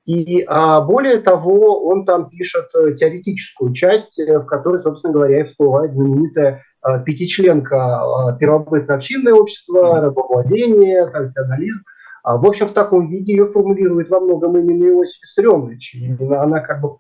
И 0.07 0.43
а, 0.47 0.81
более 0.81 1.17
того, 1.17 1.85
он 1.85 2.05
там 2.05 2.29
пишет 2.29 2.69
э, 2.73 2.93
теоретическую 2.93 3.73
часть, 3.73 4.17
э, 4.19 4.39
в 4.39 4.45
которой, 4.45 4.81
собственно 4.81 5.13
говоря, 5.13 5.41
и 5.41 5.43
всплывает 5.43 5.93
знаменитая 5.93 6.63
Э, 6.87 7.03
пятичленка 7.03 7.75
э, 7.75 8.37
первобытно-общинное 8.39 9.33
общество, 9.33 9.99
рабовладение, 9.99 11.05
национализм. 11.05 11.83
А, 12.23 12.37
в 12.37 12.45
общем, 12.45 12.67
в 12.67 12.73
таком 12.73 13.09
виде 13.09 13.33
ее 13.33 13.45
формулирует 13.45 14.09
во 14.09 14.19
многом 14.19 14.57
именно 14.57 14.85
Иосиф 14.89 15.21
Виссарионович. 15.21 15.95
Именно 15.95 16.41
она 16.41 16.59
как 16.59 16.81
бы 16.81 16.89
э, 16.89 16.93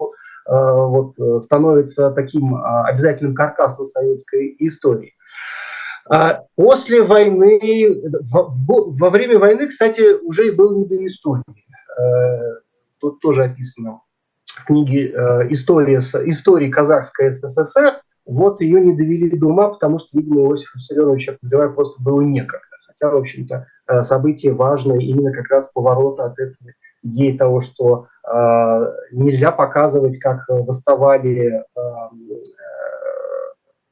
вот, 0.49 1.15
становится 1.43 2.11
таким 2.11 2.55
обязательным 2.55 3.35
каркасом 3.35 3.85
советской 3.85 4.55
истории. 4.59 5.13
А, 6.09 6.43
после 6.55 7.03
войны, 7.03 8.01
во 8.31 9.09
время 9.09 9.39
войны, 9.39 9.67
кстати, 9.67 10.15
уже 10.23 10.47
и 10.47 10.51
был 10.51 10.77
не 10.77 10.85
до 10.85 11.05
истории. 11.05 11.43
Тут 12.99 13.19
тоже 13.19 13.43
описано 13.45 14.01
в 14.45 14.65
книге 14.65 15.11
«История, 15.49 15.99
истории 15.99 16.69
Казахской 16.71 17.31
СССР», 17.31 18.01
вот 18.27 18.59
ее 18.59 18.81
не 18.81 18.95
довели 18.95 19.29
до 19.37 19.47
ума, 19.47 19.69
потому 19.69 19.97
что, 19.99 20.09
видимо, 20.13 20.41
Иосифу 20.41 20.77
Виссарионовичу 20.77 21.37
подбивать 21.39 21.75
просто 21.75 22.01
было 22.03 22.21
некогда. 22.21 22.65
Хотя, 22.85 23.09
в 23.09 23.17
общем-то, 23.17 23.67
э, 23.87 24.03
событие 24.03 24.53
важное 24.53 24.99
именно 24.99 25.31
как 25.31 25.47
раз 25.49 25.71
поворота 25.73 26.25
от 26.25 26.39
этой 26.39 26.75
идеи 27.03 27.37
того, 27.37 27.61
что 27.61 28.07
э, 28.29 28.93
нельзя 29.11 29.51
показывать, 29.51 30.19
как 30.19 30.43
восставали 30.49 31.53
э, 31.53 31.61
э, 31.75 32.41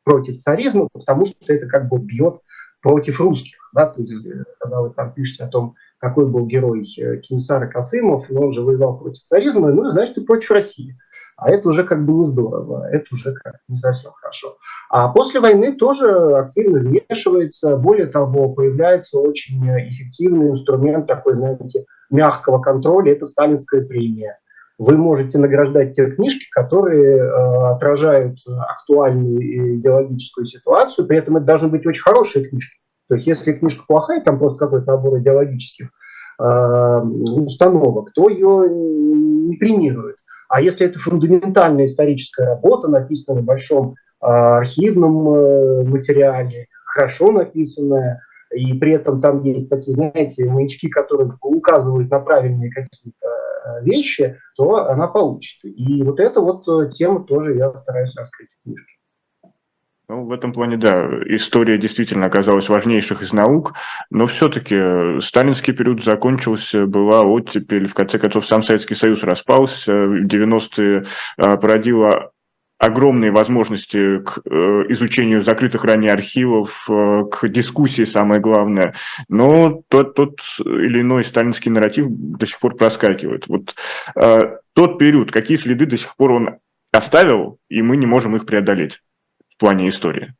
против 0.04 0.40
царизма, 0.40 0.90
потому 0.92 1.26
что 1.26 1.54
это 1.54 1.68
как 1.68 1.88
бы 1.88 1.98
бьет 2.00 2.42
против 2.82 3.22
русских. 3.22 3.58
Да? 3.74 3.86
То 3.86 4.02
есть, 4.02 4.26
э, 4.26 4.44
когда 4.60 4.82
вы 4.82 4.90
там 4.90 5.14
пишете 5.14 5.46
о 5.46 5.48
том, 5.48 5.76
какой 6.00 6.28
был 6.28 6.46
герой 6.46 6.86
э, 6.98 7.18
Кинсара 7.18 7.68
Касымов, 7.68 8.30
но 8.30 8.42
он 8.42 8.52
же 8.52 8.62
воевал 8.62 8.98
против 8.98 9.24
царизма, 9.24 9.72
ну, 9.72 9.90
значит, 9.90 10.18
и 10.18 10.26
против 10.26 10.52
России. 10.52 10.98
А 11.38 11.50
это 11.50 11.68
уже 11.68 11.84
как 11.84 12.06
бы 12.06 12.14
не 12.14 12.26
здорово, 12.26 12.88
это 12.90 13.06
уже 13.12 13.34
как 13.34 13.56
не 13.68 13.76
совсем 13.76 14.12
хорошо. 14.14 14.56
А 14.90 15.10
после 15.10 15.42
войны 15.42 15.76
тоже 15.76 16.10
активно 16.38 16.80
вмешивается. 16.80 17.76
Более 17.76 18.08
того, 18.08 18.54
появляется 18.54 19.20
очень 19.20 19.60
эффективный 19.90 20.52
инструмент 20.52 21.08
такой, 21.08 21.36
знаете, 21.36 21.86
мягкого 22.10 22.60
контроля. 22.60 23.12
Это 23.12 23.26
сталинская 23.26 23.82
премия. 23.82 24.40
Вы 24.78 24.98
можете 24.98 25.38
награждать 25.38 25.96
те 25.96 26.10
книжки, 26.10 26.48
которые 26.52 27.18
э, 27.18 27.74
отражают 27.74 28.40
актуальную 28.48 29.78
идеологическую 29.78 30.46
ситуацию. 30.46 31.08
При 31.08 31.18
этом 31.18 31.38
это 31.38 31.46
должны 31.46 31.70
быть 31.70 31.86
очень 31.86 32.02
хорошие 32.02 32.48
книжки. 32.48 32.78
То 33.08 33.16
есть, 33.16 33.28
если 33.28 33.54
книжка 33.54 33.84
плохая, 33.88 34.22
там 34.22 34.40
просто 34.40 34.66
какой-то 34.66 34.88
набор 34.88 35.20
идеологических 35.20 35.90
э, 36.40 36.44
установок, 36.44 38.12
то 38.14 38.30
ее 38.30 38.68
не 38.70 39.58
премируют. 39.58 40.18
А 40.50 40.62
если 40.62 40.86
это 40.88 41.00
фундаментальная 41.00 41.86
историческая 41.86 42.46
работа, 42.46 42.88
написанная 42.88 43.42
в 43.42 43.46
большом 43.46 43.96
архивном 44.20 45.30
э, 45.30 45.84
материале, 45.84 46.68
хорошо 46.86 47.32
написанная, 47.32 48.22
и 48.54 48.74
при 48.74 48.94
этом 48.94 49.22
там 49.22 49.44
есть 49.44 49.70
такие, 49.70 49.94
знаете, 49.94 50.46
маячки, 50.46 50.88
которые 50.88 51.34
указывают 51.42 52.10
на 52.10 52.20
правильные 52.20 52.72
какие-то 52.72 53.28
э, 53.28 53.84
вещи, 53.84 54.40
то 54.56 54.90
она 54.90 55.08
получит. 55.08 55.64
И 55.66 56.04
вот 56.04 56.20
эта 56.20 56.40
вот 56.40 56.68
э, 56.68 56.90
тема 56.92 57.24
тоже 57.24 57.56
я 57.56 57.74
стараюсь 57.74 58.16
раскрыть 58.16 58.50
в 58.52 58.64
книжке. 58.64 58.95
Ну, 60.08 60.26
в 60.26 60.32
этом 60.32 60.54
плане, 60.54 60.78
да, 60.78 61.10
история 61.26 61.80
действительно 61.80 62.28
оказалась 62.28 62.70
важнейших 62.70 63.24
из 63.24 63.34
наук, 63.34 63.74
но 64.12 64.28
все-таки 64.28 65.20
сталинский 65.20 65.74
период 65.74 66.04
закончился, 66.04 66.86
была 66.86 67.24
оттепель, 67.24 67.88
в 67.88 67.96
конце 67.96 68.20
концов 68.20 68.46
сам 68.46 68.62
Советский 68.62 68.94
Союз 68.94 69.24
распался, 69.24 69.92
90-е 69.92 71.06
породила 71.38 72.32
огромные 72.78 73.32
возможности 73.32 74.20
к 74.20 74.42
э, 74.46 74.86
изучению 74.90 75.42
закрытых 75.42 75.84
ранее 75.86 76.12
архивов, 76.12 76.86
э, 76.90 77.24
к 77.32 77.48
дискуссии, 77.48 78.04
самое 78.04 78.42
главное. 78.42 78.96
Но 79.30 79.82
тот, 79.88 80.14
тот 80.14 80.40
или 80.60 81.02
иной 81.02 81.24
сталинский 81.24 81.72
нарратив 81.72 82.08
до 82.10 82.46
сих 82.46 82.60
пор 82.60 82.76
проскакивает. 82.76 83.48
Вот 83.48 83.76
э, 84.16 84.58
тот 84.74 85.00
период, 85.00 85.32
какие 85.32 85.58
следы 85.58 85.86
до 85.86 85.98
сих 85.98 86.16
пор 86.16 86.32
он 86.32 86.58
оставил, 86.92 87.60
и 87.70 87.82
мы 87.82 87.98
не 87.98 88.06
можем 88.06 88.36
их 88.36 88.46
преодолеть 88.46 89.02
в 89.56 89.60
плане 89.60 89.90
истории? 89.90 90.34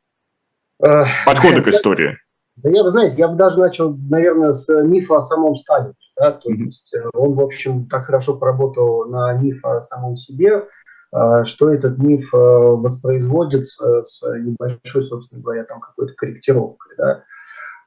Подхода 0.78 1.62
к 1.62 1.68
истории. 1.68 2.18
Да 2.56 2.70
я 2.70 2.82
бы, 2.82 2.90
знаете, 2.90 3.16
я 3.18 3.28
бы 3.28 3.36
даже 3.36 3.58
начал, 3.58 3.96
наверное, 3.96 4.52
с 4.52 4.68
мифа 4.82 5.16
о 5.16 5.20
самом 5.20 5.56
Сталине. 5.56 5.94
Да? 6.18 6.32
То 6.32 6.50
mm-hmm. 6.50 6.64
есть 6.64 6.94
он, 7.12 7.34
в 7.34 7.40
общем, 7.40 7.86
так 7.86 8.06
хорошо 8.06 8.36
поработал 8.36 9.06
на 9.06 9.34
миф 9.34 9.64
о 9.64 9.82
самом 9.82 10.16
себе, 10.16 10.64
а, 11.12 11.44
что 11.44 11.72
этот 11.72 11.98
миф 11.98 12.30
воспроизводится 12.32 14.04
с 14.04 14.22
небольшой, 14.22 15.02
собственно 15.04 15.42
говоря, 15.42 15.64
там 15.64 15.80
какой-то 15.80 16.14
корректировкой. 16.14 16.96
Да. 16.96 17.24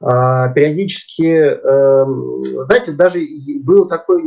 А, 0.02 0.48
периодически, 0.48 1.24
эм, 1.24 2.64
знаете, 2.66 2.92
даже 2.92 3.20
был 3.62 3.86
такой 3.86 4.22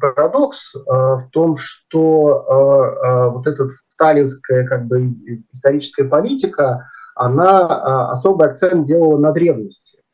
парадокс 0.00 0.74
в 0.74 1.28
том, 1.32 1.56
что 1.56 3.32
вот 3.32 3.46
эта 3.46 3.70
сталинская 3.88 4.66
как 4.66 4.86
бы 4.86 5.14
историческая 5.52 6.04
политика, 6.04 6.86
она 7.14 8.10
особый 8.10 8.48
акцент 8.48 8.86
делала 8.86 9.18
на 9.18 9.32
древности. 9.32 10.04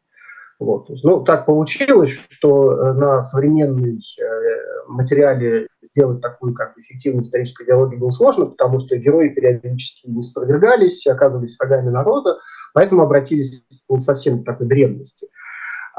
Вот. 0.60 0.90
Ну, 1.02 1.24
так 1.24 1.46
получилось, 1.46 2.10
что 2.10 2.72
э, 2.72 2.92
на 2.92 3.22
современной 3.22 3.96
э, 3.96 4.82
материале 4.88 5.66
сделать 5.80 6.20
такую 6.20 6.52
как 6.52 6.74
бы, 6.74 6.82
эффективную 6.82 7.24
историческую 7.24 7.66
диалогию 7.66 7.98
было 7.98 8.10
сложно, 8.10 8.44
потому 8.44 8.78
что 8.78 8.98
герои 8.98 9.30
периодически 9.30 10.10
не 10.10 10.22
спровергались, 10.22 11.06
оказывались 11.06 11.56
врагами 11.58 11.88
народа, 11.88 12.36
поэтому 12.74 13.02
обратились 13.02 13.64
к 13.88 14.00
совсем 14.00 14.44
такой 14.44 14.66
древности. 14.66 15.28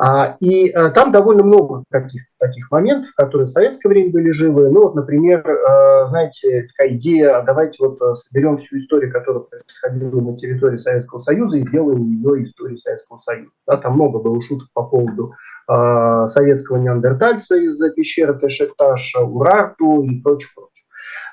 А, 0.04 0.36
и 0.40 0.70
а, 0.72 0.90
там 0.90 1.12
довольно 1.12 1.44
много 1.44 1.84
таких, 1.92 2.24
таких 2.40 2.72
моментов, 2.72 3.12
которые 3.16 3.46
в 3.46 3.52
советское 3.52 3.90
время 3.90 4.12
были 4.12 4.32
живы. 4.32 4.72
Ну 4.72 4.84
вот, 4.84 4.96
например, 4.96 5.48
а, 5.48 6.08
знаете, 6.08 6.68
такая 6.70 6.96
идея, 6.96 7.44
давайте 7.44 7.78
вот 7.86 8.00
соберем 8.18 8.58
всю 8.58 8.78
историю, 8.78 9.12
которая 9.12 9.44
происходила 9.44 10.22
на 10.22 10.38
территории 10.38 10.78
Советского 10.78 11.20
Союза 11.20 11.58
и 11.58 11.68
сделаем 11.68 12.04
ее 12.04 12.44
историей 12.44 12.78
Советского 12.78 13.20
Союза. 13.20 13.52
Да, 13.68 13.78
там 13.78 13.94
много 13.94 14.18
было 14.18 14.42
шуток 14.42 14.68
по 14.74 14.84
поводу 14.84 15.34
советского 15.68 16.78
неандертальца 16.78 17.56
из 17.56 17.80
пещеры 17.94 18.38
Тешекташ, 18.38 19.16
Урарту 19.16 20.02
и 20.02 20.20
прочее, 20.20 20.50
прочее. 20.54 20.86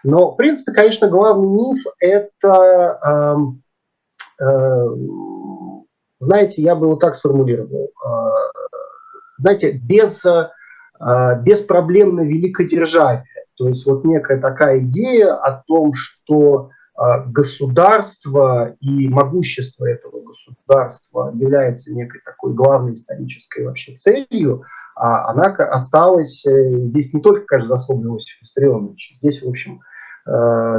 Но, 0.05 0.32
в 0.32 0.36
принципе, 0.36 0.72
конечно, 0.72 1.09
главный 1.09 1.49
миф– 1.49 1.84
это 1.99 3.34
знаете, 6.20 6.62
я 6.62 6.74
бы 6.74 6.89
вот 6.89 7.01
так 7.01 7.14
сформулировал. 7.14 7.91
А, 8.05 8.30
знаете, 9.39 9.72
без, 9.72 10.24
а, 10.26 11.34
беспроблемно 11.36 12.20
великодержавие. 12.20 13.24
То 13.57 13.68
есть 13.68 13.86
вот 13.86 14.05
некая 14.05 14.41
такая 14.41 14.80
идея 14.80 15.34
о 15.34 15.62
том, 15.66 15.93
что 15.95 16.70
государство 17.26 18.74
и 18.80 19.07
могущество 19.07 19.86
этого 19.86 20.20
государства 20.20 21.32
является 21.32 21.95
некой 21.95 22.20
такой 22.24 22.55
главной 22.55 22.95
исторической 22.95 23.64
вообще 23.64 23.95
целью, 23.95 24.64
а 24.97 25.30
она 25.30 25.45
осталась 25.45 26.45
э, 26.45 26.89
здесь 26.89 27.14
не 27.14 27.20
только, 27.20 27.43
кажется, 27.43 27.76
заслуга 27.76 28.09
Иосифа 28.09 28.39
Виссарионовича, 28.43 29.14
здесь, 29.20 29.43
в 29.45 29.49
общем, 29.49 29.80
Э, 29.80 29.88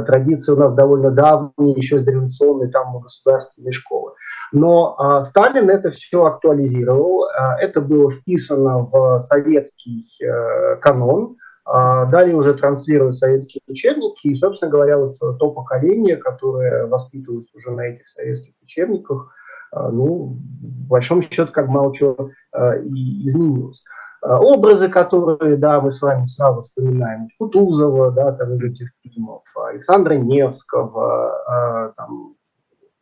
традиции 0.06 0.52
у 0.52 0.56
нас 0.56 0.72
довольно 0.74 1.10
давние, 1.10 1.74
еще 1.74 1.98
с 1.98 2.04
дореволюционной 2.04 2.70
там 2.70 3.00
государственной 3.00 3.72
школы. 3.72 4.12
Но 4.52 4.96
э, 4.98 5.22
Сталин 5.22 5.70
это 5.70 5.90
все 5.90 6.24
актуализировал, 6.24 7.26
э, 7.26 7.30
это 7.60 7.80
было 7.80 8.10
вписано 8.10 8.78
в 8.78 9.20
советский 9.20 10.04
э, 10.22 10.76
канон, 10.76 11.36
э, 11.66 12.06
далее 12.10 12.34
уже 12.34 12.54
транслируют 12.54 13.14
советские 13.16 13.62
учебники, 13.68 14.26
и, 14.26 14.34
собственно 14.34 14.70
говоря, 14.70 14.98
вот 14.98 15.18
то 15.18 15.50
поколение, 15.50 16.16
которое 16.16 16.86
воспитывалось 16.86 17.52
уже 17.54 17.70
на 17.70 17.82
этих 17.82 18.08
советских 18.08 18.54
учебниках, 18.62 19.32
э, 19.72 19.88
ну, 19.92 20.36
в 20.62 20.88
большом 20.88 21.22
счету, 21.22 21.52
как 21.52 21.68
мало 21.68 21.94
чего 21.94 22.30
э, 22.52 22.82
изменилось. 22.82 23.82
Э, 24.22 24.34
образы, 24.34 24.88
которые, 24.88 25.56
да, 25.56 25.80
мы 25.80 25.90
с 25.90 26.02
вами 26.02 26.26
сразу 26.26 26.62
вспоминаем, 26.62 27.28
Кутузова, 27.38 28.10
да, 28.10 28.32
там 28.32 28.54
из 28.54 28.62
этих 28.62 28.90
фильмов, 29.02 29.42
Александра 29.56 30.14
Невского, 30.14 31.88
э, 31.88 31.92
там, 31.96 32.34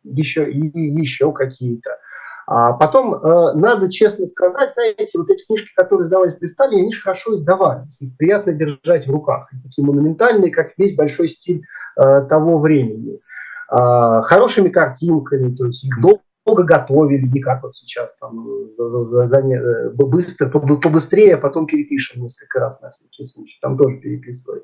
еще, 0.05 0.49
и 0.49 0.61
еще 0.61 1.33
какие-то. 1.33 1.99
А 2.47 2.73
потом, 2.73 3.15
э, 3.15 3.53
надо 3.55 3.91
честно 3.91 4.27
сказать, 4.27 4.73
знаете, 4.73 5.19
вот 5.19 5.29
эти 5.29 5.45
книжки, 5.45 5.75
которые 5.75 6.07
издавались 6.07 6.35
при 6.35 6.47
Сталине, 6.47 6.83
они 6.83 6.93
же 6.93 7.03
хорошо 7.03 7.35
издавались, 7.35 8.01
их 8.01 8.17
приятно 8.17 8.53
держать 8.53 9.09
в 9.09 9.11
руках. 9.11 9.49
Они 9.51 9.61
такие 9.61 9.85
монументальные, 9.85 10.53
как 10.53 10.79
весь 10.79 10.95
большой 10.95 11.29
стиль 11.29 11.63
того 11.97 12.61
времени. 12.61 13.21
Хорошими 13.69 14.69
картинками, 14.69 15.55
то 15.55 15.67
есть 15.67 15.85
их 15.85 16.01
долго 16.01 16.23
долго 16.49 16.65
готовили, 16.65 17.27
не 17.27 17.41
как 17.41 17.63
вот 17.63 17.75
сейчас 17.75 18.17
там 18.17 18.71
за, 18.71 18.89
за, 18.89 19.05
за, 19.05 19.27
за, 19.27 19.39
э, 19.39 19.91
быстро, 19.91 20.49
побыстрее, 20.49 21.35
а 21.35 21.39
потом 21.39 21.67
перепишем 21.67 22.23
несколько 22.23 22.59
раз 22.59 22.81
на 22.81 22.91
всякий 22.91 23.25
случай, 23.25 23.59
там 23.61 23.77
тоже 23.77 23.99
переписывали. 23.99 24.63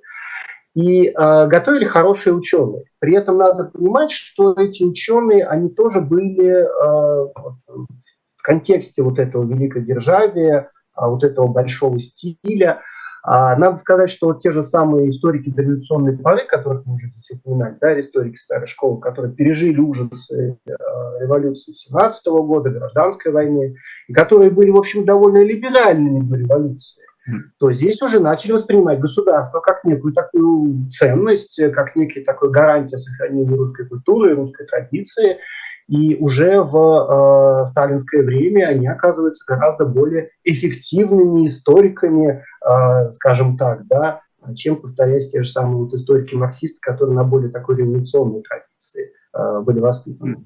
И 0.74 1.08
э, 1.08 1.46
готовили 1.46 1.84
хорошие 1.84 2.34
ученые. 2.34 2.84
При 2.98 3.14
этом 3.14 3.36
надо 3.36 3.64
понимать, 3.64 4.10
что 4.10 4.54
эти 4.54 4.82
ученые, 4.82 5.46
они 5.46 5.68
тоже 5.68 6.00
были 6.00 6.48
э, 6.48 7.32
в 7.66 8.42
контексте 8.42 9.02
вот 9.02 9.18
этого 9.18 9.44
великодержавия, 9.44 10.70
э, 10.96 11.06
вот 11.06 11.22
этого 11.22 11.48
большого 11.48 11.98
стиля, 11.98 12.80
а 13.26 13.56
надо 13.56 13.76
сказать, 13.76 14.10
что 14.10 14.26
вот 14.26 14.42
те 14.42 14.50
же 14.50 14.62
самые 14.62 15.08
историки 15.08 15.48
дореволюционной 15.48 16.18
поры, 16.18 16.46
которых 16.46 16.84
мы 16.84 16.96
уже 16.96 17.06
здесь 17.08 17.38
упоминали, 17.38 17.78
да, 17.80 17.98
историки 17.98 18.36
старой 18.36 18.66
школы, 18.66 19.00
которые 19.00 19.32
пережили 19.32 19.80
ужасы 19.80 20.58
э, 20.66 20.70
революции 21.20 21.72
17 21.72 22.26
года, 22.26 22.68
гражданской 22.68 23.32
войны, 23.32 23.76
и 24.08 24.12
которые 24.12 24.50
были, 24.50 24.68
в 24.68 24.76
общем, 24.76 25.06
довольно 25.06 25.42
либеральными 25.42 26.20
до 26.20 26.36
революции, 26.36 27.02
то 27.58 27.72
здесь 27.72 28.02
уже 28.02 28.20
начали 28.20 28.52
воспринимать 28.52 29.00
государство 29.00 29.60
как 29.60 29.84
некую 29.84 30.12
такую 30.12 30.90
ценность, 30.90 31.58
как 31.72 31.96
некий 31.96 32.22
такой 32.22 32.50
гарантия 32.50 32.98
сохранения 32.98 33.56
русской 33.56 33.88
культуры, 33.88 34.34
русской 34.34 34.66
традиции, 34.66 35.38
и 35.86 36.16
уже 36.16 36.62
в 36.62 37.62
э, 37.62 37.66
сталинское 37.66 38.22
время 38.22 38.68
они 38.68 38.86
оказываются 38.86 39.44
гораздо 39.46 39.84
более 39.84 40.30
эффективными 40.42 41.46
историками, 41.46 42.42
э, 42.66 43.10
скажем 43.12 43.56
так, 43.58 43.86
да, 43.86 44.20
чем, 44.54 44.76
повторяюсь, 44.76 45.30
те 45.30 45.42
же 45.42 45.50
самые 45.50 45.76
вот 45.76 45.94
историки-марксисты, 45.94 46.78
которые 46.80 47.14
на 47.14 47.24
более 47.24 47.50
такой 47.50 47.76
революционной 47.76 48.42
традиции 48.42 49.12
э, 49.34 49.60
были 49.60 49.80
воспитаны. 49.80 50.44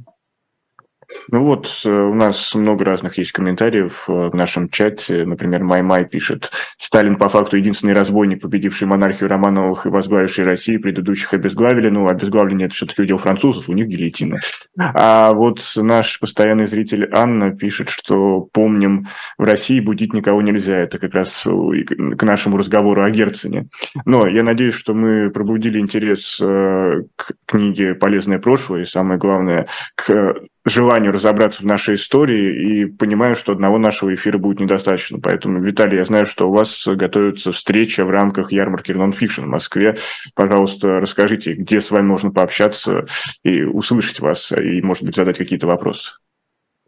Ну 1.30 1.44
вот, 1.44 1.82
э, 1.84 1.90
у 1.90 2.14
нас 2.14 2.54
много 2.54 2.84
разных 2.84 3.18
есть 3.18 3.32
комментариев 3.32 4.04
э, 4.09 4.12
в 4.12 4.34
нашем 4.34 4.68
чате. 4.68 5.24
Например, 5.24 5.62
Май-Май 5.62 6.04
пишет, 6.04 6.50
Сталин 6.78 7.16
по 7.16 7.28
факту 7.28 7.56
единственный 7.56 7.94
разбойник, 7.94 8.42
победивший 8.42 8.86
монархию 8.86 9.28
Романовых 9.28 9.86
и 9.86 9.88
возглавивший 9.88 10.44
Россию, 10.44 10.82
предыдущих 10.82 11.32
обезглавили. 11.32 11.88
Ну, 11.88 12.09
обезглавление– 12.09 12.66
это 12.68 12.74
все-таки 12.74 13.02
удел 13.02 13.18
французов, 13.18 13.68
у 13.68 13.72
них 13.72 13.86
гильотина. 13.86 14.38
А 14.78 15.32
вот 15.32 15.61
наш 15.76 16.20
постоянный 16.20 16.66
зритель 16.66 17.09
Анна 17.12 17.56
пишет, 17.56 17.88
что 17.88 18.40
помним, 18.52 19.06
в 19.38 19.44
России 19.44 19.80
будить 19.80 20.12
никого 20.12 20.42
нельзя. 20.42 20.78
Это 20.78 20.98
как 20.98 21.14
раз 21.14 21.44
к 21.44 22.22
нашему 22.22 22.59
разговору 22.59 23.02
о 23.02 23.11
Герцене. 23.11 23.68
Но 24.04 24.26
я 24.26 24.42
надеюсь, 24.42 24.74
что 24.74 24.94
мы 24.94 25.30
пробудили 25.30 25.78
интерес 25.78 26.38
э, 26.40 27.02
к 27.16 27.32
книге 27.46 27.94
«Полезное 27.94 28.38
прошлое» 28.38 28.82
и, 28.82 28.86
самое 28.86 29.18
главное, 29.18 29.66
к 29.94 30.36
желанию 30.68 31.12
разобраться 31.12 31.62
в 31.62 31.66
нашей 31.66 31.96
истории 31.96 32.82
и 32.82 32.84
понимаю, 32.86 33.34
что 33.34 33.52
одного 33.52 33.78
нашего 33.78 34.14
эфира 34.14 34.38
будет 34.38 34.60
недостаточно. 34.60 35.18
Поэтому, 35.20 35.60
Виталий, 35.60 35.98
я 35.98 36.04
знаю, 36.04 36.26
что 36.26 36.48
у 36.48 36.52
вас 36.52 36.86
готовится 36.86 37.52
встреча 37.52 38.04
в 38.04 38.10
рамках 38.10 38.52
ярмарки 38.52 38.92
Nonfiction 38.92 39.42
в 39.42 39.48
Москве. 39.48 39.96
Пожалуйста, 40.34 41.00
расскажите, 41.00 41.54
где 41.54 41.80
с 41.80 41.90
вами 41.90 42.06
можно 42.06 42.30
пообщаться 42.30 43.06
и 43.42 43.62
услышать 43.62 44.20
вас, 44.20 44.52
и, 44.52 44.80
может 44.82 45.02
быть, 45.02 45.16
задать 45.16 45.38
какие-то 45.38 45.66
вопросы. 45.66 46.12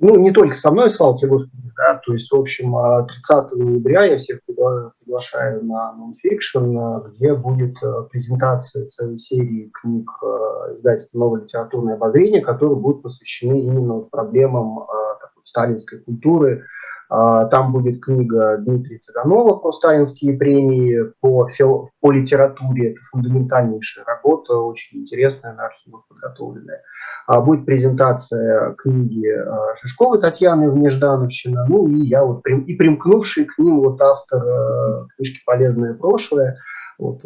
Ну, 0.03 0.17
не 0.17 0.33
только 0.33 0.57
со 0.57 0.71
мной, 0.71 0.89
слава 0.89 1.19
тебе, 1.19 1.29
Господи, 1.29 1.71
да, 1.77 2.01
то 2.03 2.15
есть, 2.15 2.33
в 2.33 2.35
общем, 2.35 2.75
30 3.07 3.53
ноября 3.53 4.05
я 4.05 4.19
всех 4.19 4.41
приглашаю 4.47 5.63
на 5.65 5.95
Nonfiction, 5.95 7.11
где 7.11 7.35
будет 7.35 7.77
э, 7.83 8.09
презентация 8.11 8.87
целой 8.87 9.19
серии 9.19 9.71
книг 9.75 10.11
э, 10.23 10.77
издательства 10.79 11.19
«Новое 11.19 11.43
литературное 11.43 11.95
обозрение», 11.97 12.41
которые 12.41 12.77
будут 12.77 13.03
посвящены 13.03 13.61
именно 13.61 14.01
проблемам 14.01 14.81
э, 14.81 14.85
такой, 15.21 15.43
сталинской 15.45 15.99
культуры. 15.99 16.65
Там 17.11 17.73
будет 17.73 18.01
книга 18.01 18.59
Дмитрия 18.59 18.99
Цыганова 18.99 19.57
про 19.57 19.73
сталинские 19.73 20.39
премии 20.39 21.13
по, 21.21 21.49
фил... 21.49 21.91
по 22.01 22.13
литературе. 22.13 22.93
Это 22.93 23.01
фундаментальнейшая 23.11 24.05
работа, 24.05 24.55
очень 24.55 25.01
интересная, 25.01 25.55
на 25.55 25.67
архивах 25.67 26.07
подготовленная. 26.09 26.83
А, 27.27 27.41
будет 27.41 27.67
презентация 27.67 28.75
книги 28.75 29.29
а, 29.29 29.75
Шишковой 29.77 30.21
Татьяны 30.21 30.71
«Внеждановщина», 30.71 31.67
ну 31.69 31.89
и 31.89 31.99
я 31.99 32.25
вот 32.25 32.47
и 32.47 32.75
примкнувший 32.75 33.45
к 33.45 33.59
ним 33.59 33.81
вот 33.81 34.01
автор 34.01 34.43
а, 34.43 35.07
книжки 35.17 35.41
«Полезное 35.45 35.95
прошлое». 35.95 36.59
Вот, 36.99 37.23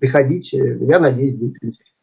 приходите, 0.00 0.78
я 0.80 0.98
надеюсь, 0.98 1.36
будет 1.36 1.56
интересно 1.62 1.93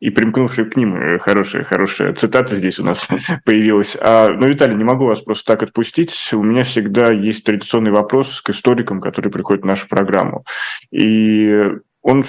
и 0.00 0.08
примкнувшие 0.10 0.64
к 0.64 0.76
ним 0.76 0.96
э, 0.96 1.18
хорошая, 1.18 1.62
хорошая 1.62 2.14
цитата 2.14 2.56
здесь 2.56 2.78
у 2.78 2.84
нас 2.84 3.06
появилась. 3.44 3.96
А, 4.00 4.30
ну, 4.30 4.46
Виталий, 4.46 4.74
не 4.74 4.84
могу 4.84 5.04
вас 5.04 5.20
просто 5.20 5.52
так 5.52 5.62
отпустить. 5.62 6.30
У 6.32 6.42
меня 6.42 6.64
всегда 6.64 7.12
есть 7.12 7.44
традиционный 7.44 7.90
вопрос 7.90 8.40
к 8.40 8.50
историкам, 8.50 9.00
которые 9.00 9.30
приходят 9.30 9.62
в 9.62 9.66
нашу 9.66 9.86
программу. 9.88 10.44
И 10.90 11.62
он 12.02 12.24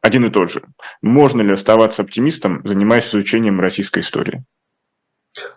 один 0.00 0.26
и 0.26 0.30
тот 0.30 0.50
же. 0.50 0.62
Можно 1.02 1.42
ли 1.42 1.52
оставаться 1.52 2.02
оптимистом, 2.02 2.62
занимаясь 2.64 3.08
изучением 3.08 3.60
российской 3.60 4.00
истории? 4.00 4.44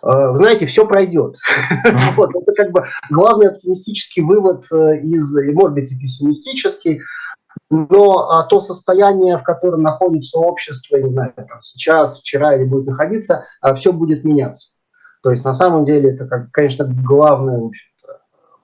А, 0.02 0.32
вы 0.32 0.38
знаете, 0.38 0.66
все 0.66 0.86
пройдет. 0.86 1.36
вот, 2.16 2.30
это 2.34 2.52
как 2.56 2.72
бы 2.72 2.84
главный 3.10 3.50
оптимистический 3.50 4.22
вывод 4.22 4.64
э, 4.72 5.00
из, 5.02 5.32
может 5.52 5.74
быть 5.74 5.92
и 5.92 5.98
пессимистический, 5.98 7.02
но 7.70 8.30
а, 8.30 8.44
то 8.44 8.60
состояние, 8.60 9.38
в 9.38 9.42
котором 9.42 9.82
находится 9.82 10.38
общество, 10.38 10.96
не 10.96 11.08
знаю, 11.08 11.32
там, 11.36 11.60
сейчас, 11.62 12.20
вчера 12.20 12.54
или 12.54 12.64
будет 12.64 12.86
находиться, 12.86 13.46
а, 13.60 13.74
все 13.74 13.92
будет 13.92 14.24
меняться. 14.24 14.70
То 15.22 15.30
есть 15.30 15.44
на 15.44 15.54
самом 15.54 15.84
деле 15.84 16.14
это, 16.14 16.26
как, 16.26 16.50
конечно, 16.52 16.86
главное 16.88 17.58
в 17.58 17.72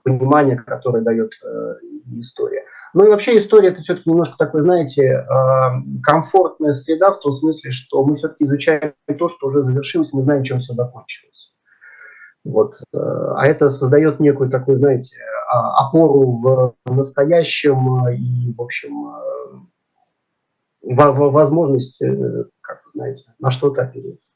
понимание, 0.04 0.56
которое 0.56 1.02
дает 1.02 1.30
э, 1.44 1.74
история. 2.18 2.64
Ну 2.94 3.06
и 3.06 3.08
вообще 3.08 3.38
история 3.38 3.68
это 3.68 3.80
все-таки 3.80 4.10
немножко 4.10 4.36
такой, 4.36 4.62
знаете, 4.62 5.24
а, 5.28 5.74
комфортная 6.02 6.72
среда 6.72 7.12
в 7.12 7.20
том 7.20 7.32
смысле, 7.32 7.70
что 7.70 8.04
мы 8.04 8.16
все-таки 8.16 8.44
изучаем 8.44 8.94
то, 9.18 9.28
что 9.28 9.46
уже 9.46 9.62
завершилось, 9.62 10.12
мы 10.12 10.22
знаем, 10.22 10.44
чем 10.44 10.60
все 10.60 10.74
закончилось. 10.74 11.52
Вот. 12.44 12.74
Э, 12.92 12.98
а 13.36 13.46
это 13.46 13.70
создает 13.70 14.20
некую 14.20 14.50
такую, 14.50 14.78
знаете, 14.78 15.16
опору 15.52 16.32
в 16.32 16.74
настоящем 16.86 18.08
и, 18.08 18.52
в 18.52 18.60
общем, 18.62 19.08
э, 19.08 20.94
возможность, 20.94 22.02
как 22.60 22.84
вы 22.86 22.90
знаете, 22.94 23.34
на 23.38 23.50
что-то 23.50 23.82
опереться. 23.82 24.32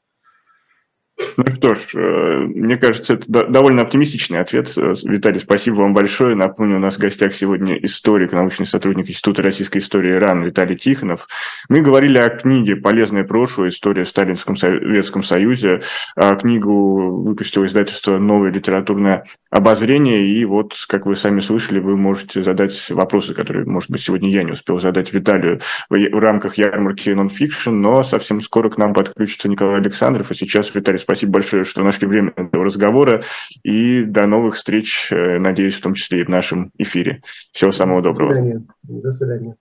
Ну 1.37 1.45
что 1.55 1.75
ж, 1.75 1.79
э, 1.95 2.47
мне 2.47 2.77
кажется, 2.77 3.13
это 3.13 3.47
довольно 3.47 3.81
оптимистичный 3.81 4.39
ответ. 4.39 4.71
Э, 4.77 4.93
Виталий, 5.03 5.39
спасибо 5.39 5.75
вам 5.81 5.93
большое. 5.93 6.35
Напомню, 6.35 6.77
у 6.77 6.79
нас 6.79 6.95
в 6.95 6.99
гостях 6.99 7.33
сегодня 7.33 7.75
историк, 7.75 8.33
научный 8.33 8.67
сотрудник 8.67 9.09
Института 9.09 9.41
российской 9.41 9.79
истории 9.79 10.13
РАН 10.13 10.43
Виталий 10.43 10.75
Тихонов. 10.75 11.27
Мы 11.69 11.81
говорили 11.81 12.19
о 12.19 12.29
книге 12.29 12.75
«Полезное 12.75 13.23
прошлое. 13.23 13.69
История 13.69 14.03
в 14.03 14.09
Сталинском 14.09 14.55
Советском 14.55 15.23
Союзе». 15.23 15.81
А 16.15 16.35
книгу 16.35 17.23
выпустило 17.23 17.65
издательство 17.65 18.19
«Новое 18.19 18.51
литературное 18.51 19.25
обозрение». 19.49 20.27
И 20.27 20.45
вот, 20.45 20.75
как 20.87 21.07
вы 21.07 21.15
сами 21.15 21.39
слышали, 21.39 21.79
вы 21.79 21.97
можете 21.97 22.43
задать 22.43 22.89
вопросы, 22.89 23.33
которые, 23.33 23.65
может 23.65 23.89
быть, 23.89 24.01
сегодня 24.01 24.29
я 24.29 24.43
не 24.43 24.51
успел 24.51 24.79
задать 24.79 25.13
Виталию 25.13 25.61
в 25.89 26.19
рамках 26.19 26.59
ярмарки 26.59 27.09
Nonfiction, 27.09 27.71
но 27.71 28.03
совсем 28.03 28.39
скоро 28.41 28.69
к 28.69 28.77
нам 28.77 28.93
подключится 28.93 29.49
Николай 29.49 29.77
Александров. 29.77 30.29
А 30.29 30.35
сейчас, 30.35 30.73
Виталий, 30.75 30.99
Спасибо 31.07 31.33
большое, 31.33 31.63
что 31.63 31.85
нашли 31.85 32.05
время 32.05 32.33
для 32.35 32.43
этого 32.43 32.65
разговора. 32.65 33.23
И 33.63 34.03
до 34.03 34.27
новых 34.27 34.55
встреч, 34.55 35.07
э, 35.09 35.39
надеюсь, 35.39 35.75
в 35.75 35.81
том 35.81 35.93
числе 35.93 36.19
и 36.19 36.23
в 36.25 36.27
нашем 36.27 36.71
эфире. 36.77 37.21
Всего 37.53 37.71
самого 37.71 38.01
доброго. 38.01 38.33
До 38.33 38.39
свидания. 38.41 38.67
До 38.83 39.11
свидания. 39.11 39.55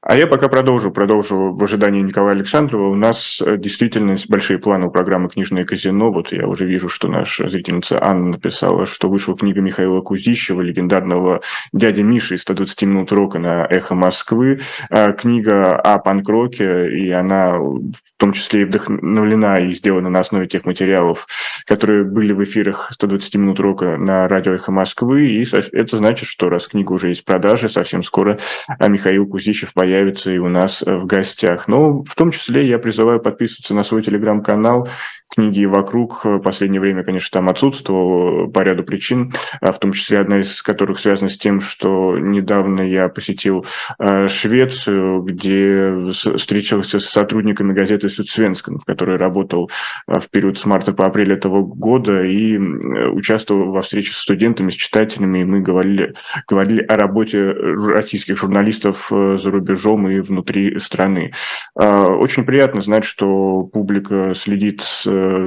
А 0.00 0.16
я 0.16 0.28
пока 0.28 0.48
продолжу, 0.48 0.92
продолжу 0.92 1.52
в 1.52 1.64
ожидании 1.64 2.00
Николая 2.00 2.36
Александрова. 2.36 2.88
У 2.88 2.94
нас 2.94 3.42
э, 3.44 3.56
действительно 3.56 4.16
большие 4.28 4.60
планы 4.60 4.86
у 4.86 4.90
программы 4.92 5.28
«Книжное 5.28 5.64
казино». 5.64 6.12
Вот 6.12 6.30
я 6.30 6.46
уже 6.46 6.66
вижу, 6.66 6.88
что 6.88 7.08
наша 7.08 7.48
зрительница 7.48 7.98
Анна 8.00 8.28
написала, 8.28 8.86
что 8.86 9.10
вышла 9.10 9.36
книга 9.36 9.60
Михаила 9.60 10.00
Кузищева, 10.00 10.60
легендарного 10.60 11.40
дяди 11.72 12.02
Миши 12.02 12.36
из 12.36 12.42
120 12.42 12.82
минут 12.82 13.10
рока 13.10 13.40
на 13.40 13.66
«Эхо 13.68 13.96
Москвы». 13.96 14.60
А 14.88 15.10
книга 15.10 15.74
о 15.74 15.98
панк-роке, 15.98 16.96
и 16.96 17.10
она 17.10 17.58
в 17.58 17.92
том 18.18 18.32
числе 18.34 18.62
и 18.62 18.64
вдохновлена 18.66 19.58
и 19.58 19.72
сделана 19.72 20.10
на 20.10 20.20
основе 20.20 20.46
тех 20.46 20.64
материалов, 20.64 21.26
которые 21.66 22.04
были 22.04 22.32
в 22.32 22.44
эфирах 22.44 22.90
120 22.92 23.34
минут 23.34 23.58
рока 23.58 23.96
на 23.96 24.28
радио 24.28 24.52
«Эхо 24.52 24.70
Москвы». 24.70 25.26
И 25.26 25.46
это 25.72 25.96
значит, 25.98 26.28
что 26.28 26.48
раз 26.48 26.68
книга 26.68 26.92
уже 26.92 27.08
есть 27.08 27.22
в 27.22 27.24
продаже, 27.24 27.68
совсем 27.68 28.04
скоро 28.04 28.38
а 28.68 28.86
Михаил 28.86 29.26
Кузищев 29.26 29.72
появится 29.74 29.87
появится 29.88 30.30
и 30.30 30.38
у 30.38 30.48
нас 30.48 30.82
э, 30.82 30.96
в 30.96 31.06
гостях. 31.06 31.66
Но 31.66 32.02
в 32.02 32.14
том 32.14 32.30
числе 32.30 32.68
я 32.68 32.78
призываю 32.78 33.20
подписываться 33.20 33.72
на 33.72 33.82
свой 33.82 34.02
телеграм-канал 34.02 34.88
книги 35.28 35.64
вокруг. 35.64 36.24
В 36.24 36.38
последнее 36.40 36.80
время, 36.80 37.04
конечно, 37.04 37.30
там 37.32 37.48
отсутствовал 37.48 38.48
по 38.50 38.60
ряду 38.60 38.82
причин, 38.82 39.32
а 39.60 39.72
в 39.72 39.78
том 39.78 39.92
числе 39.92 40.18
одна 40.18 40.40
из 40.40 40.62
которых 40.62 40.98
связана 40.98 41.30
с 41.30 41.38
тем, 41.38 41.60
что 41.60 42.18
недавно 42.18 42.80
я 42.80 43.08
посетил 43.08 43.66
э, 43.98 44.28
Швецию, 44.28 45.22
где 45.22 46.10
встречался 46.12 47.00
с 47.00 47.06
сотрудниками 47.06 47.72
газеты 47.72 48.08
«Сюдсвенскан», 48.08 48.78
в 48.78 48.84
которой 48.84 49.16
работал 49.16 49.70
э, 50.06 50.18
в 50.18 50.28
период 50.30 50.58
с 50.58 50.64
марта 50.64 50.92
по 50.92 51.06
апрель 51.06 51.32
этого 51.32 51.62
года 51.62 52.24
и 52.24 52.56
участвовал 52.56 53.72
во 53.72 53.82
встрече 53.82 54.12
с 54.12 54.18
студентами, 54.18 54.70
с 54.70 54.74
читателями, 54.74 55.40
и 55.40 55.44
мы 55.44 55.60
говорили, 55.60 56.14
говорили 56.46 56.82
о 56.82 56.96
работе 56.96 57.52
российских 57.52 58.38
журналистов 58.38 59.08
за 59.10 59.50
рубежом 59.50 60.08
и 60.08 60.20
внутри 60.20 60.78
страны. 60.78 61.32
Очень 61.74 62.44
приятно 62.44 62.82
знать, 62.82 63.04
что 63.04 63.62
публика 63.62 64.34
следит 64.34 64.82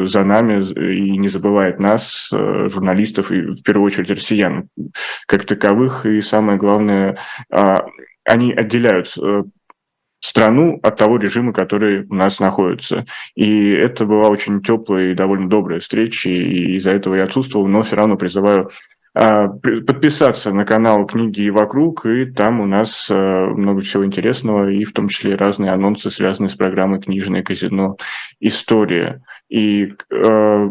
за 0.05 0.23
нами 0.23 0.63
и 0.73 1.17
не 1.17 1.29
забывает 1.29 1.79
нас, 1.79 2.29
э, 2.31 2.67
журналистов 2.69 3.31
и 3.31 3.41
в 3.41 3.63
первую 3.63 3.87
очередь 3.87 4.09
россиян 4.09 4.69
как 5.27 5.45
таковых. 5.45 6.05
И 6.05 6.21
самое 6.21 6.57
главное, 6.57 7.17
а, 7.51 7.85
они 8.25 8.53
отделяют 8.53 9.13
э, 9.17 9.43
страну 10.21 10.79
от 10.83 10.97
того 10.97 11.17
режима, 11.17 11.51
который 11.51 12.05
у 12.05 12.13
нас 12.13 12.39
находится. 12.39 13.05
И 13.35 13.71
это 13.71 14.05
была 14.05 14.29
очень 14.29 14.61
теплая 14.61 15.11
и 15.11 15.15
довольно 15.15 15.49
добрая 15.49 15.79
встреча, 15.79 16.29
и 16.29 16.77
из-за 16.77 16.91
этого 16.91 17.15
я 17.15 17.23
отсутствовал, 17.23 17.67
но 17.67 17.83
все 17.83 17.95
равно 17.95 18.15
призываю 18.17 18.69
подписаться 19.13 20.53
на 20.53 20.65
канал 20.65 21.05
«Книги 21.05 21.41
и 21.41 21.49
вокруг», 21.49 22.05
и 22.05 22.25
там 22.25 22.61
у 22.61 22.65
нас 22.65 23.07
а, 23.09 23.47
много 23.47 23.81
всего 23.81 24.05
интересного, 24.05 24.69
и 24.71 24.85
в 24.85 24.93
том 24.93 25.09
числе 25.09 25.35
разные 25.35 25.71
анонсы, 25.71 26.09
связанные 26.09 26.49
с 26.49 26.55
программой 26.55 27.01
«Книжное 27.01 27.43
казино. 27.43 27.97
История». 28.39 29.21
И 29.49 29.93
а, 30.13 30.69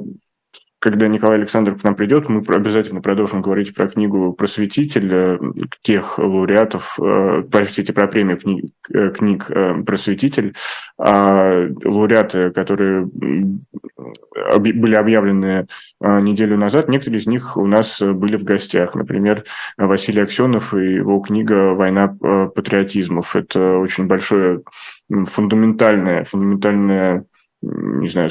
когда 0.80 1.08
Николай 1.08 1.36
Александров 1.36 1.80
к 1.80 1.84
нам 1.84 1.94
придет, 1.94 2.28
мы 2.28 2.42
обязательно 2.48 3.02
продолжим 3.02 3.42
говорить 3.42 3.74
про 3.74 3.86
книгу 3.86 4.32
«Просветитель», 4.32 5.38
тех 5.82 6.18
лауреатов, 6.18 6.98
э, 6.98 7.42
простите, 7.50 7.92
про 7.92 8.08
премию 8.08 8.38
книг, 8.38 8.72
э, 8.92 9.10
книг 9.10 9.46
э, 9.50 9.82
«Просветитель», 9.84 10.54
а 10.98 11.68
лауреаты, 11.84 12.50
которые 12.50 13.04
были 13.04 14.94
объявлены 14.94 15.66
неделю 16.00 16.56
назад, 16.56 16.88
некоторые 16.88 17.20
из 17.20 17.26
них 17.26 17.58
у 17.58 17.66
нас 17.66 18.00
были 18.00 18.36
в 18.36 18.44
гостях. 18.44 18.94
Например, 18.94 19.44
Василий 19.76 20.22
Аксенов 20.22 20.72
и 20.72 20.94
его 20.94 21.20
книга 21.20 21.74
«Война 21.74 22.08
патриотизмов». 22.08 23.36
Это 23.36 23.76
очень 23.76 24.06
большое 24.06 24.62
фундаментальное, 25.10 26.24
фундаментальное 26.24 27.24
не 27.62 28.08
знаю, 28.08 28.30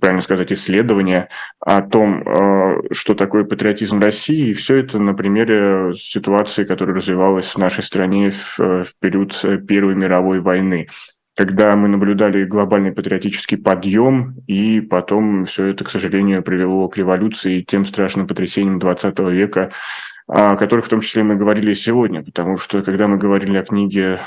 правильно 0.00 0.22
сказать, 0.22 0.52
исследования 0.52 1.28
о 1.60 1.82
том, 1.82 2.22
э, 2.22 2.82
что 2.92 3.14
такое 3.14 3.44
патриотизм 3.44 4.00
России, 4.00 4.48
и 4.48 4.54
все 4.54 4.76
это 4.76 4.98
на 4.98 5.14
примере 5.14 5.94
ситуации, 5.96 6.64
которая 6.64 6.96
развивалась 6.96 7.54
в 7.54 7.58
нашей 7.58 7.82
стране 7.82 8.30
в, 8.30 8.58
в 8.58 8.92
период 9.00 9.40
Первой 9.66 9.94
мировой 9.94 10.40
войны 10.40 10.88
когда 11.34 11.74
мы 11.76 11.88
наблюдали 11.88 12.44
глобальный 12.44 12.92
патриотический 12.92 13.56
подъем, 13.56 14.36
и 14.46 14.80
потом 14.80 15.46
все 15.46 15.66
это, 15.66 15.84
к 15.84 15.90
сожалению, 15.90 16.42
привело 16.42 16.88
к 16.88 16.98
революции 16.98 17.58
и 17.58 17.64
тем 17.64 17.84
страшным 17.84 18.26
потрясениям 18.26 18.78
20 18.78 19.18
века, 19.30 19.70
о 20.26 20.56
которых 20.56 20.86
в 20.86 20.88
том 20.88 21.00
числе 21.00 21.22
мы 21.22 21.36
говорили 21.36 21.74
сегодня, 21.74 22.22
потому 22.22 22.58
что 22.58 22.82
когда 22.82 23.08
мы 23.08 23.16
говорили 23.16 23.56
о 23.56 23.64
книге 23.64 24.20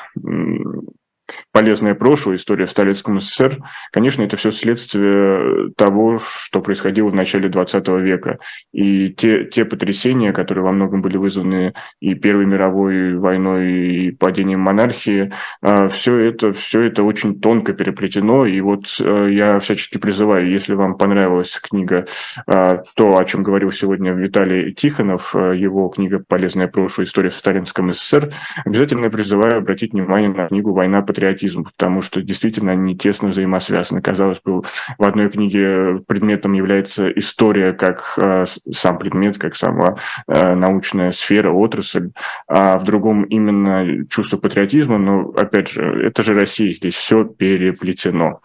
полезное 1.51 1.95
прошлое, 1.95 2.35
история 2.35 2.65
в 2.65 2.71
Сталинском 2.71 3.19
СССР, 3.19 3.59
конечно, 3.91 4.23
это 4.23 4.37
все 4.37 4.51
следствие 4.51 5.71
того, 5.77 6.19
что 6.19 6.61
происходило 6.61 7.09
в 7.09 7.15
начале 7.15 7.49
20 7.49 7.87
века. 7.87 8.39
И 8.71 9.09
те, 9.09 9.45
те 9.45 9.65
потрясения, 9.65 10.33
которые 10.33 10.63
во 10.63 10.71
многом 10.71 11.01
были 11.01 11.17
вызваны 11.17 11.73
и 11.99 12.15
Первой 12.15 12.45
мировой 12.45 13.15
войной, 13.15 13.71
и 13.71 14.11
падением 14.11 14.61
монархии, 14.61 15.31
а, 15.61 15.89
все 15.89 16.17
это, 16.17 16.53
все 16.53 16.81
это 16.81 17.03
очень 17.03 17.39
тонко 17.39 17.73
переплетено. 17.73 18.45
И 18.45 18.59
вот 18.61 18.85
э, 18.99 19.29
я 19.31 19.59
всячески 19.59 19.97
призываю, 19.97 20.49
если 20.49 20.73
вам 20.73 20.95
понравилась 20.95 21.59
книга, 21.61 22.05
то, 22.45 23.17
о 23.17 23.25
чем 23.25 23.43
говорил 23.43 23.71
сегодня 23.71 24.11
Виталий 24.11 24.73
Тихонов, 24.73 25.35
э, 25.35 25.53
его 25.55 25.89
книга 25.89 26.23
«Полезное 26.25 26.67
прошлое. 26.67 27.05
История 27.05 27.29
в 27.29 27.35
Сталинском 27.35 27.93
СССР», 27.93 28.33
обязательно 28.65 29.09
призываю 29.09 29.57
обратить 29.57 29.93
внимание 29.93 30.29
на 30.29 30.47
книгу 30.47 30.73
«Война 30.73 31.01
патриотизм, 31.15 31.63
потому 31.63 32.01
что 32.01 32.21
действительно 32.21 32.73
они 32.73 32.97
тесно 32.97 33.29
взаимосвязаны. 33.29 34.01
Казалось 34.01 34.41
бы, 34.43 34.63
в 34.97 35.03
одной 35.03 35.29
книге 35.29 36.03
предметом 36.05 36.53
является 36.53 37.09
история 37.09 37.71
как 37.71 38.13
э, 38.17 38.45
сам 38.71 38.97
предмет, 38.97 39.37
как 39.37 39.55
сама 39.55 39.95
э, 40.27 40.55
научная 40.55 41.13
сфера, 41.13 41.51
отрасль, 41.51 42.11
а 42.47 42.77
в 42.77 42.83
другом 42.83 43.23
именно 43.23 44.05
чувство 44.09 44.37
патриотизма, 44.37 44.97
но, 44.97 45.29
опять 45.29 45.69
же, 45.69 45.83
это 46.07 46.23
же 46.23 46.33
Россия, 46.33 46.73
здесь 46.73 46.95
все 46.95 47.23
переплетено. 47.23 48.41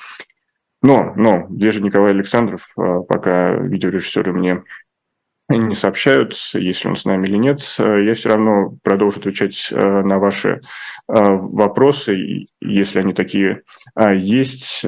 Но, 0.83 1.13
но, 1.15 1.47
где 1.51 1.73
же 1.73 1.83
Николай 1.83 2.13
Александров, 2.13 2.69
э, 2.79 3.01
пока 3.09 3.55
видеорежиссеры 3.55 4.33
мне 4.33 4.63
не 5.57 5.75
сообщают, 5.75 6.35
есть 6.55 6.85
ли 6.85 6.91
он 6.91 6.97
с 6.97 7.05
нами 7.05 7.27
или 7.27 7.37
нет. 7.37 7.61
Я 7.79 8.15
все 8.15 8.31
равно 8.31 8.77
продолжу 8.83 9.19
отвечать 9.21 9.69
э, 9.71 10.03
на 10.03 10.19
ваши 10.19 10.49
э, 10.49 10.61
вопросы, 11.09 12.47
если 12.61 12.99
они 13.01 13.13
такие 13.13 13.63
есть. 14.13 14.85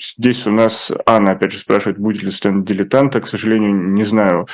Здесь 0.00 0.46
у 0.46 0.52
нас 0.52 0.92
Анна, 1.06 1.32
опять 1.32 1.52
же, 1.52 1.58
спрашивает, 1.58 1.98
будет 1.98 2.22
ли 2.22 2.30
стенд 2.30 2.64
дилетанта. 2.64 3.20
К 3.20 3.28
сожалению, 3.28 3.74
не 3.74 4.04
знаю. 4.04 4.46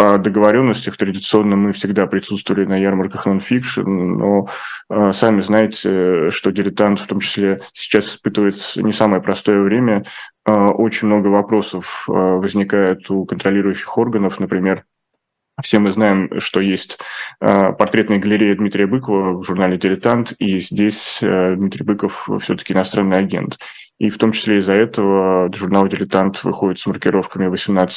А, 0.00 0.14
о 0.14 0.18
договоренностях 0.18 0.96
традиционно 0.96 1.56
мы 1.56 1.72
всегда 1.72 2.06
присутствовали 2.06 2.64
на 2.64 2.76
ярмарках 2.76 3.26
нонфикшн, 3.26 3.82
но 3.82 4.48
э, 4.88 5.12
сами 5.12 5.42
знаете, 5.42 6.30
что 6.30 6.50
дилетант 6.50 7.00
в 7.00 7.06
том 7.06 7.20
числе 7.20 7.60
сейчас 7.74 8.06
испытывает 8.06 8.56
не 8.76 8.92
самое 8.94 9.22
простое 9.22 9.60
время. 9.60 10.06
Э, 10.46 10.68
очень 10.68 11.08
много 11.08 11.28
вопросов 11.28 12.04
возникает 12.06 13.10
у 13.10 13.26
контролирующих 13.26 13.98
органов, 13.98 14.40
например, 14.40 14.84
все 15.62 15.78
мы 15.78 15.92
знаем, 15.92 16.40
что 16.40 16.60
есть 16.60 16.98
портретная 17.38 18.18
галерея 18.18 18.56
Дмитрия 18.56 18.86
Быкова 18.86 19.36
в 19.36 19.42
журнале 19.42 19.76
«Дилетант», 19.76 20.32
и 20.38 20.58
здесь 20.58 21.18
Дмитрий 21.20 21.84
Быков 21.84 22.30
все-таки 22.40 22.72
иностранный 22.72 23.18
агент. 23.18 23.58
И 24.00 24.08
в 24.08 24.16
том 24.16 24.32
числе 24.32 24.58
из-за 24.58 24.72
этого 24.72 25.50
журнал 25.54 25.86
«Дилетант» 25.86 26.42
выходит 26.42 26.78
с 26.78 26.86
маркировками 26.86 27.46
18+, 27.46 27.90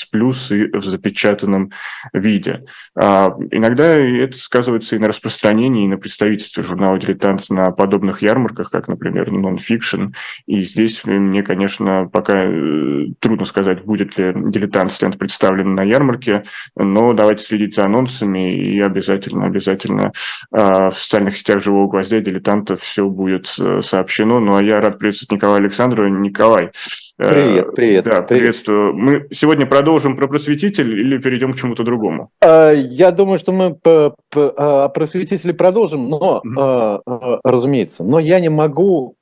и 0.51 0.77
в 0.77 0.83
запечатанном 0.83 1.71
виде. 2.11 2.65
А, 2.93 3.33
иногда 3.51 3.97
это 3.97 4.37
сказывается 4.37 4.97
и 4.97 4.99
на 4.99 5.07
распространении, 5.07 5.85
и 5.85 5.87
на 5.87 5.97
представительстве 5.97 6.61
журнала 6.61 6.99
«Дилетант» 6.99 7.49
на 7.49 7.71
подобных 7.71 8.21
ярмарках, 8.21 8.69
как, 8.69 8.89
например, 8.89 9.31
«Нонфикшн». 9.31 10.07
И 10.45 10.63
здесь 10.63 11.05
мне, 11.05 11.41
конечно, 11.41 12.09
пока 12.11 12.43
э, 12.43 13.05
трудно 13.19 13.45
сказать, 13.45 13.85
будет 13.85 14.17
ли 14.17 14.33
«Дилетант» 14.35 14.91
стенд 14.91 15.17
представлен 15.17 15.73
на 15.73 15.83
ярмарке, 15.83 16.43
но 16.75 17.13
давайте 17.13 17.45
следить 17.45 17.75
за 17.75 17.85
анонсами, 17.85 18.53
и 18.53 18.77
обязательно, 18.81 19.45
обязательно 19.45 20.11
а, 20.51 20.91
в 20.91 20.99
социальных 20.99 21.37
сетях 21.37 21.63
«Живого 21.63 21.87
гвоздя» 21.87 22.19
«Дилетанта» 22.19 22.75
все 22.75 23.07
будет 23.07 23.55
э, 23.57 23.79
сообщено. 23.81 24.41
Ну, 24.41 24.57
а 24.57 24.61
я 24.61 24.81
рад 24.81 24.99
приветствовать 24.99 25.31
Николая 25.31 25.61
Александровича, 25.61 25.92
Александру. 25.93 26.07
Николай. 26.07 26.71
Э, 27.19 27.29
привет, 27.29 27.75
привет. 27.75 28.05
Да, 28.05 28.21
приветствую. 28.21 28.93
Мы 28.93 29.27
сегодня 29.31 29.65
продолжим 29.65 30.17
про 30.17 30.27
просветитель 30.27 30.99
или 30.99 31.17
перейдем 31.19 31.53
к 31.53 31.57
чему-то 31.57 31.83
другому? 31.83 32.31
Э, 32.41 32.73
я 32.75 33.11
думаю, 33.11 33.39
что 33.39 33.51
мы 33.51 33.75
по, 33.75 34.15
о 34.33 34.89
просветителе 34.89 35.53
продолжим, 35.53 36.09
но, 36.09 36.41
mm-hmm. 36.45 37.39
разумеется, 37.43 38.03
но 38.03 38.19
я 38.19 38.39
не 38.39 38.49
могу 38.49 39.15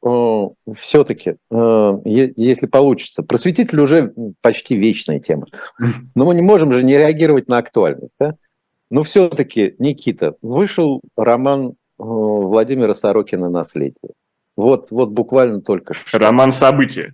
все-таки, 0.73 1.35
если 1.51 2.65
получится, 2.67 3.23
просветитель 3.23 3.81
уже 3.81 4.13
почти 4.41 4.77
вечная 4.77 5.19
тема, 5.19 5.45
но 6.15 6.25
мы 6.25 6.35
не 6.35 6.41
можем 6.41 6.71
же 6.71 6.83
не 6.83 6.97
реагировать 6.97 7.47
на 7.49 7.57
актуальность, 7.57 8.13
да? 8.19 8.35
Но 8.89 9.03
все-таки, 9.03 9.75
Никита, 9.79 10.35
вышел 10.41 11.01
роман 11.15 11.75
Владимира 11.97 12.93
Сорокина 12.93 13.49
«Наследие». 13.49 14.11
Вот, 14.55 14.91
вот 14.91 15.09
буквально 15.09 15.61
только 15.61 15.93
что. 15.93 16.17
Роман 16.17 16.51
события. 16.51 17.13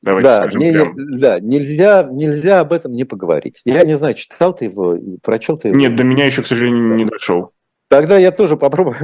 Давайте 0.00 0.28
да, 0.28 0.42
скажем 0.42 0.60
не, 0.60 0.72
прямо. 0.72 0.92
да, 0.96 1.40
нельзя, 1.40 2.08
нельзя 2.10 2.60
об 2.60 2.72
этом 2.72 2.92
не 2.92 3.04
поговорить. 3.04 3.60
Я 3.64 3.82
не 3.82 3.96
знаю, 3.96 4.14
читал 4.14 4.54
ты 4.54 4.66
его, 4.66 4.96
прочел 5.22 5.58
ты 5.58 5.68
его? 5.68 5.76
Нет, 5.76 5.96
до 5.96 6.04
меня 6.04 6.24
еще, 6.24 6.42
к 6.42 6.46
сожалению, 6.46 6.94
не 6.94 7.04
дошел. 7.04 7.52
Тогда 7.88 8.16
я 8.16 8.30
тоже 8.30 8.56
попробую. 8.56 8.96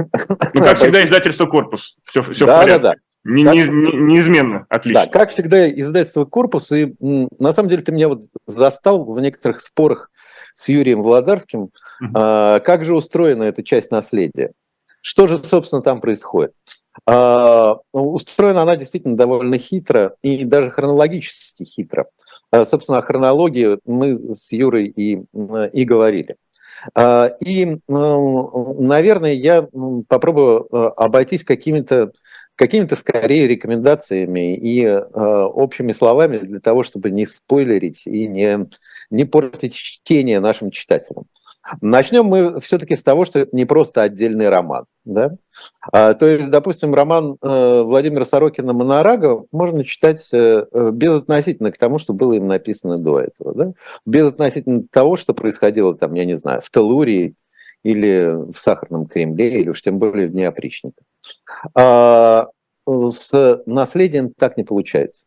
Ну, 0.53 0.61
как 0.61 0.77
всегда, 0.77 1.03
издательство 1.03 1.47
«Корпус». 1.47 1.97
Все, 2.05 2.21
все 2.21 2.45
да, 2.45 2.57
в 2.57 2.61
порядке. 2.61 2.83
Да, 2.83 2.91
да. 2.91 2.99
Не, 3.25 3.43
не, 3.43 3.63
не, 3.63 4.13
неизменно, 4.13 4.67
отлично. 4.69 5.05
Да, 5.05 5.11
как 5.11 5.31
всегда, 5.31 5.69
издательство 5.69 6.25
«Корпус». 6.25 6.71
И 6.71 6.95
на 7.01 7.53
самом 7.53 7.69
деле 7.69 7.81
ты 7.81 7.91
меня 7.91 8.07
вот 8.07 8.21
застал 8.45 9.03
в 9.03 9.19
некоторых 9.19 9.61
спорах 9.61 10.11
с 10.53 10.69
Юрием 10.69 11.01
Володарским. 11.01 11.61
Угу. 11.61 11.71
А, 12.13 12.59
как 12.59 12.85
же 12.85 12.95
устроена 12.95 13.43
эта 13.43 13.63
часть 13.63 13.89
наследия? 13.89 14.53
Что 15.01 15.25
же, 15.27 15.39
собственно, 15.39 15.81
там 15.81 15.99
происходит? 15.99 16.53
А, 17.05 17.77
устроена 17.91 18.61
она 18.61 18.75
действительно 18.77 19.17
довольно 19.17 19.57
хитро 19.57 20.15
и 20.21 20.45
даже 20.45 20.71
хронологически 20.71 21.63
хитро. 21.63 22.07
А, 22.51 22.65
собственно, 22.65 22.99
о 22.99 23.01
хронологии 23.01 23.79
мы 23.85 24.35
с 24.35 24.51
Юрой 24.51 24.87
и, 24.87 25.23
и 25.73 25.83
говорили. 25.83 26.37
А, 26.93 27.27
и, 27.39 27.77
наверное, 27.87 29.33
я 29.33 29.67
попробую 30.07 30.67
обойтись 31.01 31.43
какими-то 31.43 32.11
какими-то 32.55 32.95
скорее 32.95 33.49
рекомендациями 33.49 34.55
и 34.55 34.87
общими 34.87 35.91
словами 35.91 36.37
для 36.37 36.61
того, 36.61 36.83
чтобы 36.83 37.11
не 37.11 37.25
спойлерить 37.25 38.07
и 38.07 38.27
не, 38.27 38.65
не 39.09 39.25
портить 39.25 39.73
чтение 39.73 40.39
нашим 40.39 40.71
читателям. 40.71 41.25
Начнем 41.81 42.25
мы 42.25 42.59
все-таки 42.59 42.95
с 42.95 43.03
того, 43.03 43.25
что 43.25 43.39
это 43.39 43.55
не 43.55 43.65
просто 43.65 44.03
отдельный 44.03 44.49
роман. 44.49 44.85
Да? 45.03 45.35
А, 45.91 46.13
то 46.13 46.27
есть, 46.27 46.49
допустим, 46.49 46.93
роман 46.93 47.37
э, 47.41 47.81
Владимира 47.81 48.23
Сорокина 48.23 48.73
«Монорага» 48.73 49.45
можно 49.51 49.83
читать 49.83 50.27
э, 50.31 50.65
э, 50.71 50.91
безотносительно 50.91 51.71
к 51.71 51.77
тому, 51.77 51.97
что 51.97 52.13
было 52.13 52.33
им 52.33 52.47
написано 52.47 52.97
до 52.97 53.19
этого. 53.19 53.55
Да? 53.55 53.73
Безотносительно 54.05 54.83
того, 54.91 55.15
что 55.15 55.33
происходило 55.33 55.95
там, 55.95 56.13
я 56.13 56.25
не 56.25 56.37
знаю, 56.37 56.61
в 56.61 56.69
Телурии 56.69 57.33
или 57.83 58.51
в 58.51 58.53
Сахарном 58.53 59.07
Кремле, 59.07 59.61
или 59.61 59.69
уж 59.69 59.81
тем 59.81 59.97
более 59.97 60.27
в 60.27 60.31
Дне. 60.31 60.53
А 61.75 62.47
с 62.87 63.63
наследием 63.65 64.31
так 64.37 64.57
не 64.57 64.63
получается. 64.63 65.25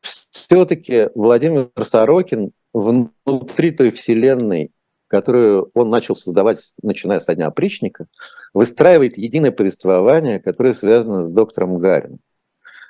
Все-таки 0.00 1.10
Владимир 1.14 1.70
Сорокин 1.82 2.52
внутри 2.72 3.72
той 3.72 3.90
вселенной, 3.90 4.72
которую 5.10 5.70
он 5.74 5.90
начал 5.90 6.14
создавать, 6.14 6.60
начиная 6.82 7.18
с 7.18 7.34
дня 7.34 7.48
опричника, 7.48 8.06
выстраивает 8.54 9.18
единое 9.18 9.50
повествование, 9.50 10.38
которое 10.38 10.72
связано 10.72 11.24
с 11.24 11.32
доктором 11.32 11.78
Гарином, 11.78 12.20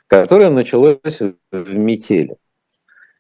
которое 0.07 0.51
началось 0.51 1.19
в 1.51 1.75
метели. 1.75 2.37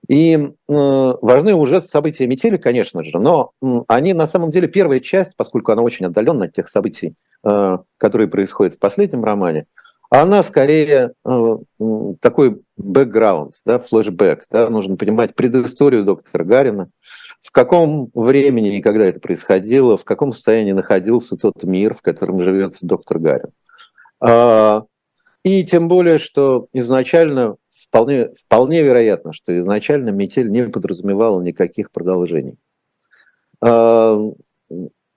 И 0.06 0.34
э, 0.34 0.48
важны 0.68 1.54
уже 1.54 1.80
события 1.80 2.26
метели, 2.26 2.56
конечно 2.56 3.02
же, 3.02 3.18
но 3.18 3.52
они 3.88 4.12
на 4.12 4.26
самом 4.26 4.50
деле 4.50 4.68
первая 4.68 5.00
часть, 5.00 5.32
поскольку 5.36 5.72
она 5.72 5.82
очень 5.82 6.06
отдалена 6.06 6.46
от 6.46 6.52
тех 6.52 6.68
событий, 6.68 7.14
э, 7.44 7.78
которые 7.96 8.28
происходят 8.28 8.74
в 8.74 8.78
последнем 8.78 9.24
романе, 9.24 9.66
она 10.10 10.42
скорее 10.42 11.12
э, 11.24 11.56
такой 12.20 12.60
бэкграунд, 12.76 13.54
да, 13.64 13.78
флешбэк. 13.78 14.44
Да, 14.50 14.68
нужно 14.68 14.96
понимать 14.96 15.34
предысторию 15.34 16.04
доктора 16.04 16.44
Гарина, 16.44 16.90
в 17.40 17.52
каком 17.52 18.10
времени 18.14 18.76
и 18.76 18.82
когда 18.82 19.06
это 19.06 19.20
происходило, 19.20 19.96
в 19.96 20.04
каком 20.04 20.32
состоянии 20.32 20.72
находился 20.72 21.36
тот 21.36 21.64
мир, 21.64 21.94
в 21.94 22.02
котором 22.02 22.42
живет 22.42 22.76
доктор 22.80 23.18
Гарин. 23.18 23.50
А, 24.20 24.84
и 25.42 25.64
тем 25.64 25.88
более, 25.88 26.18
что 26.18 26.68
изначально 26.72 27.56
вполне, 27.70 28.28
вполне 28.34 28.82
вероятно, 28.82 29.32
что 29.32 29.56
изначально 29.58 30.10
метель 30.10 30.50
не 30.50 30.68
подразумевала 30.68 31.40
никаких 31.40 31.90
продолжений. 31.90 32.58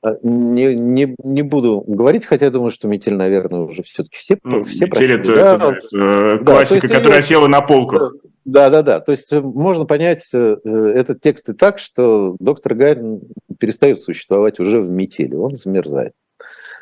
А, 0.03 0.17
не, 0.21 0.75
не, 0.75 1.15
не 1.23 1.41
буду 1.43 1.81
говорить, 1.87 2.25
хотя 2.25 2.45
я 2.45 2.51
думаю, 2.51 2.71
что 2.71 2.89
метель, 2.89 3.15
наверное, 3.15 3.61
уже 3.61 3.83
все-таки 3.83 4.17
все, 4.17 4.37
ну, 4.43 4.61
все 4.63 4.85
метель 4.85 5.13
это, 5.13 5.35
да, 5.35 5.55
это, 5.55 5.77
это 5.95 6.45
классика, 6.45 6.87
да, 6.89 6.95
которая 6.95 7.21
ее, 7.21 7.27
села 7.27 7.47
на 7.47 7.61
полках. 7.61 8.13
Да, 8.43 8.69
да, 8.69 8.81
да. 8.81 8.99
То 8.99 9.13
есть 9.13 9.31
можно 9.31 9.85
понять 9.85 10.27
этот 10.33 11.21
текст 11.21 11.47
и 11.47 11.53
так, 11.53 11.79
что 11.79 12.35
доктор 12.39 12.75
Гарин 12.75 13.21
перестает 13.59 14.01
существовать 14.01 14.59
уже 14.59 14.81
в 14.81 14.91
метели, 14.91 15.35
он 15.35 15.55
замерзает. 15.55 16.11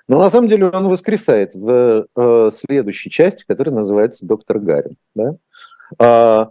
Но 0.08 0.18
на 0.18 0.32
самом 0.32 0.48
деле 0.48 0.68
он 0.70 0.88
воскресает 0.88 1.54
в 1.54 2.08
э, 2.16 2.52
следующей 2.68 3.12
части, 3.12 3.46
которая 3.48 3.76
называется 3.76 4.26
«Доктор 4.26 4.58
Гарин». 4.58 4.98
Да? 5.14 6.50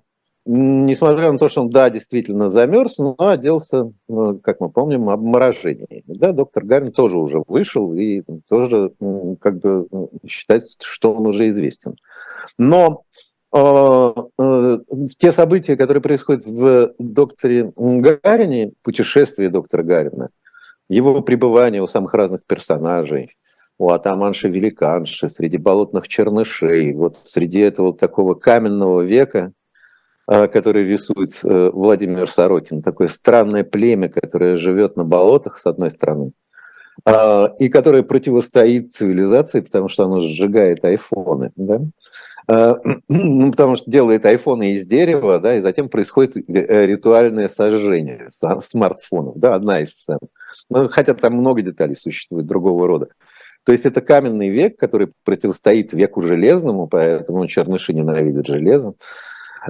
Несмотря 0.53 1.31
на 1.31 1.39
то, 1.39 1.49
что 1.49 1.61
он, 1.61 1.71
да, 1.71 1.91
действительно 1.91 2.51
замерз, 2.51 2.99
но 2.99 3.15
оделся, 3.17 3.93
э, 4.09 4.35
как 4.43 4.59
мы 4.59 4.69
помним, 4.69 5.09
обморожениями. 5.09 6.03
Да, 6.09 6.33
доктор 6.33 6.65
Гарин 6.65 6.91
тоже 6.91 7.19
уже 7.19 7.41
вышел 7.47 7.95
и 7.95 8.23
тоже 8.49 8.91
как 9.41 9.61
бы 9.61 9.87
считается, 10.27 10.77
что 10.83 11.15
он 11.15 11.29
уже 11.29 11.49
известен. 11.51 11.95
Но 12.59 13.05
э, 13.55 14.13
э, 14.41 14.79
те 15.19 15.31
события, 15.31 15.77
которые 15.77 16.03
происходят 16.03 16.45
в 16.45 16.95
докторе 16.99 17.73
Гарине, 17.77 18.73
путешествии 18.83 19.47
доктора 19.47 19.85
Гарина, 19.85 20.31
его 20.89 21.21
пребывание 21.21 21.81
у 21.81 21.87
самых 21.87 22.13
разных 22.13 22.45
персонажей, 22.45 23.31
у 23.79 23.91
атаманши-великанши, 23.91 25.29
среди 25.29 25.59
болотных 25.59 26.09
чернышей, 26.09 26.93
вот 26.93 27.19
среди 27.23 27.61
этого 27.61 27.97
такого 27.97 28.35
каменного 28.35 29.03
века, 29.03 29.53
который 30.31 30.85
рисует 30.85 31.41
э, 31.43 31.71
Владимир 31.73 32.31
Сорокин, 32.31 32.83
такое 32.83 33.09
странное 33.09 33.65
племя, 33.65 34.09
которое 34.09 34.57
живет 34.57 34.97
на 34.97 35.05
болотах, 35.05 35.59
с 35.59 35.67
одной 35.67 35.91
стороны, 35.91 36.33
а, 37.05 37.53
и 37.59 37.69
которое 37.69 38.03
противостоит 38.03 38.93
цивилизации, 38.93 39.61
потому 39.61 39.89
что 39.89 40.05
оно 40.05 40.21
сжигает 40.21 40.85
айфоны, 40.85 41.51
да? 41.57 41.81
А, 42.47 42.77
ну, 43.09 43.51
потому 43.51 43.77
что 43.77 43.91
делает 43.91 44.25
айфоны 44.25 44.75
из 44.75 44.87
дерева, 44.87 45.41
да, 45.41 45.57
и 45.57 45.63
затем 45.63 45.89
происходит 45.89 46.37
э, 46.37 46.87
ритуальное 46.87 47.49
сожжение 47.49 48.29
смартфонов, 48.31 49.37
да, 49.37 49.55
одна 49.55 49.81
из 49.81 49.91
сцен. 49.91 50.19
Ну, 50.69 50.89
хотя 50.89 51.15
там 51.15 51.35
много 51.35 51.63
деталей 51.63 51.97
существует 51.97 52.47
другого 52.47 52.87
рода. 52.87 53.09
То 53.65 53.73
есть 53.73 53.85
это 53.85 54.01
каменный 54.01 54.49
век, 54.49 54.79
который 54.79 55.13
противостоит 55.25 55.93
веку 55.93 56.23
железному, 56.23 56.89
поэтому 56.89 57.47
черныши 57.47 57.93
ненавидят 57.93 58.47
железо. 58.47 58.95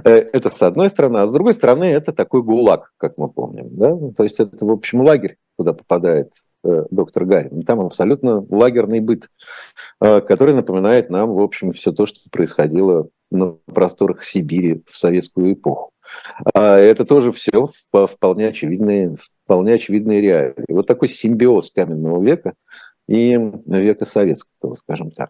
Э, 0.03 0.09
это 0.33 0.49
с 0.49 0.61
одной 0.61 0.89
стороны, 0.89 1.17
а 1.17 1.27
с 1.27 1.31
другой 1.31 1.53
стороны 1.53 1.85
это 1.85 2.11
такой 2.11 2.43
гулаг, 2.43 2.91
как 2.97 3.17
мы 3.17 3.29
помним. 3.29 3.69
Да? 3.71 3.97
То 4.15 4.23
есть 4.23 4.39
это, 4.39 4.65
в 4.65 4.71
общем, 4.71 5.01
лагерь, 5.01 5.37
куда 5.57 5.73
попадает 5.73 6.33
э, 6.63 6.85
доктор 6.91 7.25
Гарин. 7.25 7.63
Там 7.63 7.81
абсолютно 7.81 8.45
лагерный 8.49 8.99
быт, 8.99 9.29
э, 9.99 10.21
который 10.21 10.55
напоминает 10.55 11.09
нам, 11.09 11.33
в 11.33 11.41
общем, 11.41 11.71
все 11.71 11.91
то, 11.91 12.05
что 12.05 12.19
происходило 12.29 13.09
на 13.31 13.57
просторах 13.65 14.23
Сибири 14.23 14.83
в 14.85 14.97
советскую 14.97 15.53
эпоху. 15.53 15.91
А 16.53 16.77
это 16.77 17.05
тоже 17.05 17.31
все 17.31 17.67
вполне 17.93 18.47
очевидные, 18.47 19.15
вполне 19.45 19.73
очевидные 19.73 20.21
реалии. 20.21 20.65
Вот 20.67 20.87
такой 20.87 21.07
симбиоз 21.09 21.71
каменного 21.71 22.21
века 22.21 22.53
и 23.07 23.37
века 23.65 24.05
советского, 24.05 24.75
скажем 24.75 25.11
так. 25.11 25.29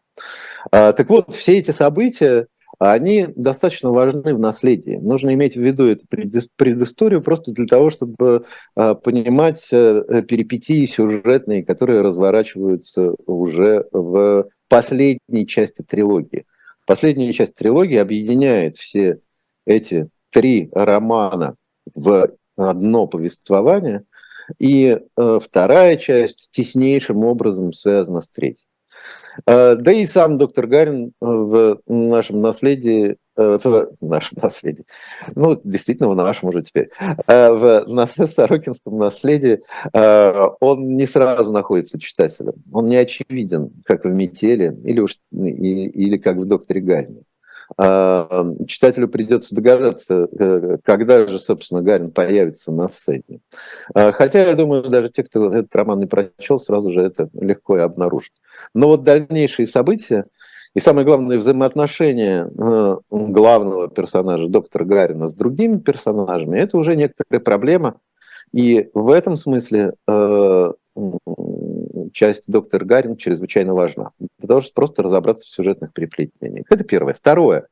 А, 0.71 0.93
так 0.93 1.09
вот, 1.09 1.33
все 1.33 1.59
эти 1.59 1.71
события, 1.71 2.47
они 2.79 3.27
достаточно 3.35 3.91
важны 3.91 4.33
в 4.33 4.39
наследии. 4.39 4.97
Нужно 5.01 5.33
иметь 5.33 5.55
в 5.55 5.61
виду 5.61 5.85
эту 5.85 6.05
предысторию 6.07 7.21
просто 7.21 7.51
для 7.51 7.65
того, 7.65 7.89
чтобы 7.89 8.45
а, 8.75 8.95
понимать 8.95 9.67
э, 9.71 10.23
перипетии 10.27 10.85
сюжетные, 10.85 11.63
которые 11.63 12.01
разворачиваются 12.01 13.11
уже 13.25 13.85
в 13.91 14.47
последней 14.67 15.45
части 15.47 15.83
трилогии. 15.83 16.45
Последняя 16.87 17.31
часть 17.33 17.53
трилогии 17.53 17.97
объединяет 17.97 18.77
все 18.77 19.19
эти 19.65 20.09
три 20.31 20.69
романа 20.73 21.55
в 21.93 22.31
одно 22.55 23.07
повествование, 23.07 24.03
и 24.59 24.99
э, 24.99 25.39
вторая 25.41 25.97
часть 25.97 26.49
теснейшим 26.51 27.17
образом 27.17 27.73
связана 27.73 28.21
с 28.21 28.29
третьей. 28.29 28.65
Э, 29.45 29.75
да 29.75 29.91
и 29.91 30.05
сам 30.05 30.37
доктор 30.37 30.67
Гарин 30.67 31.13
в 31.19 31.79
нашем 31.87 32.41
наследии, 32.41 33.17
э, 33.37 33.59
в 33.63 33.87
нашем 34.01 34.37
наследии, 34.41 34.85
ну, 35.35 35.59
действительно, 35.63 36.09
в 36.09 36.15
нашем 36.15 36.49
уже 36.49 36.63
теперь, 36.63 36.89
э, 37.27 37.51
в 37.51 38.07
Сорокинском 38.27 38.97
наследии 38.97 39.61
он 39.93 40.95
не 40.95 41.05
сразу 41.05 41.51
находится 41.51 41.99
читателем. 41.99 42.53
Он 42.71 42.87
не 42.87 42.97
очевиден, 42.97 43.71
как 43.85 44.05
в 44.05 44.09
«Метели» 44.09 44.77
или, 44.83 44.99
уж, 44.99 45.17
или 45.31 46.17
как 46.17 46.37
в 46.37 46.45
«Докторе 46.45 46.81
Гарине». 46.81 47.23
А, 47.77 48.45
читателю 48.67 49.07
придется 49.07 49.55
догадаться, 49.55 50.27
э, 50.37 50.77
когда 50.83 51.27
же, 51.27 51.39
собственно, 51.39 51.81
Гарин 51.81 52.11
появится 52.11 52.71
на 52.71 52.89
сцене. 52.89 53.41
А, 53.93 54.11
хотя, 54.11 54.43
я 54.45 54.55
думаю, 54.55 54.83
даже 54.83 55.09
те, 55.09 55.23
кто 55.23 55.53
этот 55.53 55.75
роман 55.75 55.99
не 55.99 56.05
прочел, 56.05 56.59
сразу 56.59 56.91
же 56.91 57.01
это 57.01 57.29
легко 57.33 57.77
и 57.77 57.81
обнаружат. 57.81 58.33
Но 58.73 58.87
вот 58.87 59.03
дальнейшие 59.03 59.67
события 59.67 60.25
и 60.73 60.79
самое 60.79 61.05
главное, 61.05 61.37
взаимоотношения 61.37 62.45
э, 62.45 62.95
главного 63.09 63.89
персонажа, 63.89 64.47
доктора 64.47 64.85
Гарина, 64.85 65.27
с 65.27 65.33
другими 65.33 65.77
персонажами, 65.77 66.57
это 66.57 66.77
уже 66.77 66.95
некоторая 66.95 67.41
проблема. 67.41 67.95
И 68.53 68.89
в 68.93 69.09
этом 69.09 69.35
смысле 69.35 69.93
э, 70.07 70.71
часть 72.11 72.43
доктор 72.47 72.85
Гарин 72.85 73.15
чрезвычайно 73.15 73.73
важна. 73.73 74.11
Для 74.39 74.47
того, 74.47 74.61
чтобы 74.61 74.73
просто 74.73 75.03
разобраться 75.03 75.47
в 75.47 75.51
сюжетных 75.51 75.93
переплетениях. 75.93 76.65
Это 76.69 76.83
первое. 76.83 77.13
Второе. 77.13 77.67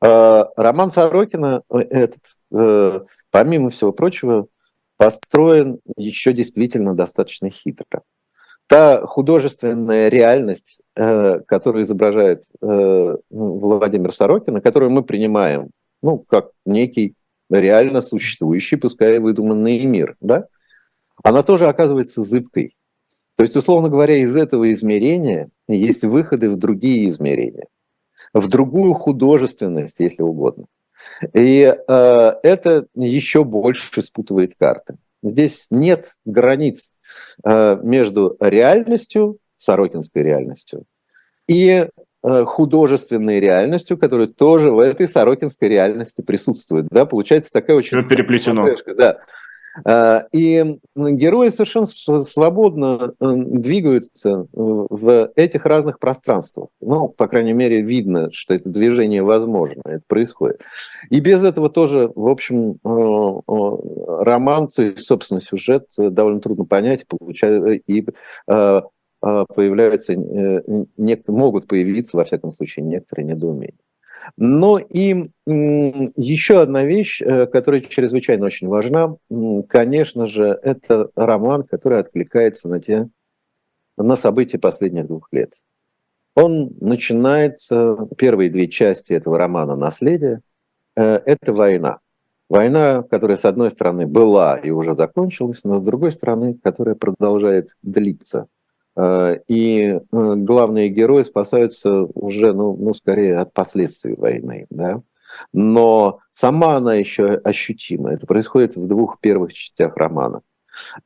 Э, 0.00 0.44
роман 0.56 0.90
Сорокина 0.90 1.62
э, 1.70 1.78
этот, 1.78 2.22
э, 2.52 3.00
помимо 3.30 3.70
всего 3.70 3.92
прочего, 3.92 4.46
построен 4.96 5.80
еще 5.96 6.32
действительно 6.32 6.94
достаточно 6.94 7.50
хитро. 7.50 8.02
Та 8.66 9.06
художественная 9.06 10.08
реальность, 10.10 10.82
которую 10.94 11.84
изображает 11.84 12.44
Владимир 12.60 14.12
Сорокин, 14.12 14.60
которую 14.60 14.90
мы 14.90 15.02
принимаем 15.04 15.70
ну, 16.02 16.18
как 16.18 16.50
некий 16.64 17.14
реально 17.50 18.02
существующий, 18.02 18.76
пускай 18.76 19.18
выдуманный 19.18 19.84
мир, 19.86 20.16
да, 20.20 20.46
она 21.22 21.42
тоже 21.42 21.66
оказывается 21.66 22.22
зыбкой. 22.22 22.76
То 23.38 23.44
есть, 23.44 23.54
условно 23.54 23.88
говоря, 23.88 24.16
из 24.16 24.34
этого 24.34 24.72
измерения 24.72 25.48
есть 25.68 26.02
выходы 26.02 26.50
в 26.50 26.56
другие 26.56 27.08
измерения, 27.08 27.68
в 28.34 28.48
другую 28.48 28.94
художественность, 28.94 30.00
если 30.00 30.22
угодно. 30.22 30.64
И 31.34 31.72
э, 31.72 32.32
это 32.42 32.86
еще 32.96 33.44
больше 33.44 34.02
спутывает 34.02 34.56
карты. 34.58 34.96
Здесь 35.22 35.68
нет 35.70 36.16
границ 36.24 36.90
э, 37.44 37.78
между 37.84 38.36
реальностью, 38.40 39.38
сорокинской 39.56 40.24
реальностью, 40.24 40.86
и 41.46 41.86
э, 42.24 42.44
художественной 42.44 43.38
реальностью, 43.38 43.98
которая 43.98 44.26
тоже 44.26 44.72
в 44.72 44.80
этой 44.80 45.08
сорокинской 45.08 45.68
реальности 45.68 46.22
присутствует. 46.22 46.88
Да? 46.90 47.06
Получается 47.06 47.52
такая 47.52 47.76
очень... 47.76 48.02
Переплетено. 48.02 48.66
Да. 48.96 49.18
А, 49.84 50.24
и 50.32 50.78
герои 50.96 51.48
совершенно 51.50 51.86
свободно 52.24 53.14
э, 53.20 53.32
двигаются 53.36 54.30
э, 54.30 54.46
в 54.52 55.32
этих 55.36 55.66
разных 55.66 55.98
пространствах. 55.98 56.68
Ну, 56.80 57.08
по 57.08 57.28
крайней 57.28 57.52
мере, 57.52 57.82
видно, 57.82 58.30
что 58.32 58.54
это 58.54 58.68
движение 58.68 59.22
возможно, 59.22 59.82
это 59.84 60.02
происходит. 60.06 60.62
И 61.10 61.20
без 61.20 61.42
этого 61.42 61.70
тоже, 61.70 62.10
в 62.14 62.28
общем, 62.28 62.78
э, 62.84 64.24
роман, 64.24 64.68
то 64.68 64.82
есть, 64.82 65.06
собственно, 65.06 65.40
сюжет 65.40 65.86
довольно 65.96 66.40
трудно 66.40 66.64
понять, 66.64 67.06
и 67.86 68.06
появляются, 69.20 70.14
могут 71.28 71.66
появиться, 71.66 72.16
во 72.16 72.24
всяком 72.24 72.52
случае, 72.52 72.84
некоторые 72.86 73.26
недоумения. 73.26 73.74
Но 74.36 74.78
и 74.78 75.30
еще 75.46 76.60
одна 76.60 76.84
вещь, 76.84 77.22
э, 77.22 77.46
которая 77.46 77.80
чрезвычайно 77.80 78.46
очень 78.46 78.68
важна, 78.68 79.16
конечно 79.68 80.26
же, 80.26 80.58
это 80.62 81.10
роман, 81.14 81.62
который 81.64 82.00
откликается 82.00 82.68
на 82.68 82.80
те 82.80 83.08
на 83.96 84.16
события 84.16 84.58
последних 84.58 85.06
двух 85.06 85.28
лет. 85.32 85.54
Он 86.36 86.70
начинается, 86.80 88.08
первые 88.16 88.48
две 88.48 88.68
части 88.68 89.12
этого 89.12 89.38
романа 89.38 89.76
«Наследие» 89.76 90.42
э,– 90.96 91.02
это 91.26 91.52
война. 91.52 91.98
Война, 92.48 93.02
которая, 93.02 93.36
с 93.36 93.44
одной 93.44 93.72
стороны, 93.72 94.06
была 94.06 94.56
и 94.56 94.70
уже 94.70 94.94
закончилась, 94.94 95.64
но 95.64 95.78
с 95.78 95.82
другой 95.82 96.12
стороны, 96.12 96.54
которая 96.62 96.94
продолжает 96.94 97.76
длиться– 97.82 98.46
и 99.46 99.80
э, 99.90 100.00
главные 100.10 100.88
герои 100.88 101.22
спасаются 101.22 102.02
уже, 102.14 102.52
ну, 102.52 102.76
ну 102.76 102.92
скорее 102.94 103.38
от 103.38 103.52
последствий 103.52 104.14
войны, 104.14 104.66
да. 104.70 105.02
Но 105.52 106.18
сама 106.32 106.76
она 106.76 106.94
еще 106.94 107.34
ощутима. 107.34 108.12
Это 108.12 108.26
происходит 108.26 108.76
в 108.76 108.86
двух 108.88 109.20
первых 109.20 109.52
частях 109.52 109.96
романа. 109.96 110.40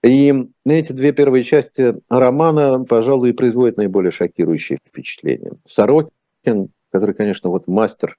И 0.02 0.32
эти 0.64 0.92
две 0.92 1.12
первые 1.12 1.44
части 1.44 1.94
романа, 2.08 2.84
пожалуй, 2.84 3.30
и 3.30 3.34
производят 3.34 3.76
наиболее 3.76 4.10
шокирующие 4.10 4.78
впечатления. 4.86 5.52
Сорокин, 5.64 6.70
который, 6.90 7.14
конечно, 7.14 7.50
вот 7.50 7.68
мастер 7.68 8.16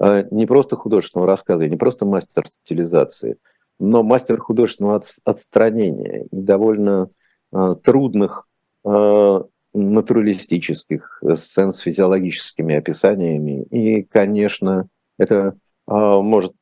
э, 0.00 0.24
не 0.30 0.46
просто 0.46 0.76
художественного 0.76 1.26
рассказа, 1.26 1.66
не 1.68 1.76
просто 1.76 2.04
мастер 2.04 2.46
стилизации, 2.46 3.36
но 3.78 4.02
мастер 4.02 4.38
художественного 4.38 5.00
отстранения 5.24 6.26
и 6.30 6.36
довольно 6.40 7.10
э, 7.52 7.74
трудных 7.82 8.46
э, 8.46 8.51
натуралистических 8.84 11.22
сцен 11.36 11.72
с 11.72 11.78
физиологическими 11.78 12.74
описаниями. 12.74 13.62
И, 13.70 14.02
конечно, 14.02 14.88
это 15.18 15.56
а, 15.86 16.20
может 16.20 16.52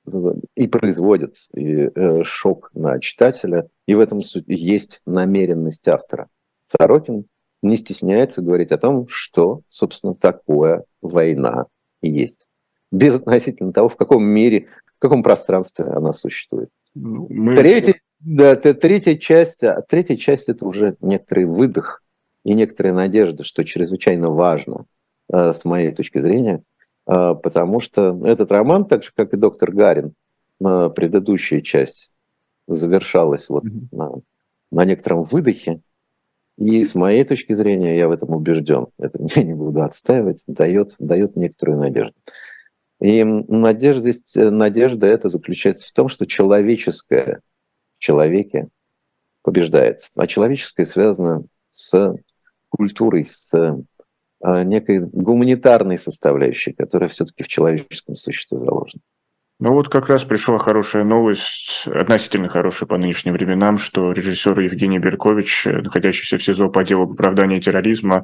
и 0.54 0.66
производит 0.66 1.36
и, 1.54 1.90
э, 1.94 2.22
шок 2.24 2.70
на 2.74 2.98
читателя, 3.00 3.68
и 3.86 3.94
в 3.94 4.00
этом 4.00 4.22
есть 4.46 5.00
намеренность 5.06 5.86
автора. 5.88 6.28
Сорокин 6.66 7.26
не 7.62 7.76
стесняется 7.76 8.40
говорить 8.40 8.72
о 8.72 8.78
том, 8.78 9.06
что, 9.08 9.60
собственно, 9.68 10.14
такое 10.14 10.84
война 11.02 11.66
есть. 12.00 12.46
Без 12.90 13.14
относительно 13.14 13.72
того, 13.72 13.88
в 13.88 13.96
каком 13.96 14.24
мире, 14.24 14.68
в 14.94 14.98
каком 14.98 15.22
пространстве 15.22 15.84
она 15.84 16.12
существует. 16.12 16.70
Ну, 16.94 17.26
мы... 17.28 17.56
Третья, 17.56 18.00
да, 18.20 18.56
третья 18.56 19.16
часть, 19.16 19.62
а 19.62 19.82
третья 19.82 20.16
часть 20.16 20.48
это 20.48 20.64
уже 20.64 20.96
некоторый 21.00 21.44
выдох 21.44 22.02
и 22.44 22.54
некоторая 22.54 22.94
надежда, 22.94 23.44
что 23.44 23.64
чрезвычайно 23.64 24.30
важно, 24.30 24.86
э, 25.32 25.52
с 25.52 25.64
моей 25.64 25.92
точки 25.92 26.18
зрения, 26.18 26.62
а, 27.06 27.34
потому 27.34 27.80
что 27.80 28.20
этот 28.24 28.52
роман, 28.52 28.84
так 28.86 29.02
же 29.02 29.10
как 29.14 29.32
и 29.34 29.36
доктор 29.36 29.72
Гарин, 29.72 30.14
предыдущая 30.58 31.62
часть 31.62 32.12
завершалась 32.66 33.48
вот 33.48 33.64
mm-hmm. 33.64 33.88
на, 33.92 34.12
на 34.70 34.84
некотором 34.84 35.24
выдохе. 35.24 35.80
И 36.58 36.84
с 36.84 36.94
моей 36.94 37.24
точки 37.24 37.54
зрения, 37.54 37.96
я 37.96 38.08
в 38.08 38.12
этом 38.12 38.30
убежден, 38.30 38.86
это 38.98 39.18
я 39.34 39.42
не 39.42 39.54
буду 39.54 39.82
отстаивать, 39.82 40.44
дает, 40.46 40.94
дает 40.98 41.36
некоторую 41.36 41.78
надежду. 41.78 42.14
И 43.00 43.24
надежда, 43.24 44.12
надежда 44.34 45.06
это 45.06 45.30
заключается 45.30 45.88
в 45.88 45.92
том, 45.92 46.08
что 46.08 46.26
человеческое 46.26 47.40
в 47.96 48.02
человеке 48.02 48.68
побеждает. 49.42 50.02
А 50.16 50.26
человеческое 50.26 50.84
связано 50.84 51.44
с 51.70 52.14
культурой, 52.70 53.26
с 53.30 53.52
а, 54.42 54.64
некой 54.64 55.00
гуманитарной 55.00 55.98
составляющей, 55.98 56.72
которая 56.72 57.08
все-таки 57.08 57.42
в 57.42 57.48
человеческом 57.48 58.14
существе 58.14 58.58
заложена. 58.58 59.02
Ну 59.58 59.74
вот 59.74 59.90
как 59.90 60.08
раз 60.08 60.24
пришла 60.24 60.56
хорошая 60.56 61.04
новость, 61.04 61.86
относительно 61.86 62.48
хорошая 62.48 62.86
по 62.86 62.96
нынешним 62.96 63.34
временам, 63.34 63.76
что 63.76 64.12
режиссер 64.12 64.58
Евгений 64.58 64.98
Беркович, 64.98 65.66
находящийся 65.66 66.38
в 66.38 66.42
СИЗО 66.42 66.70
по 66.70 66.82
делу 66.82 67.12
оправдания 67.12 67.60
терроризма, 67.60 68.22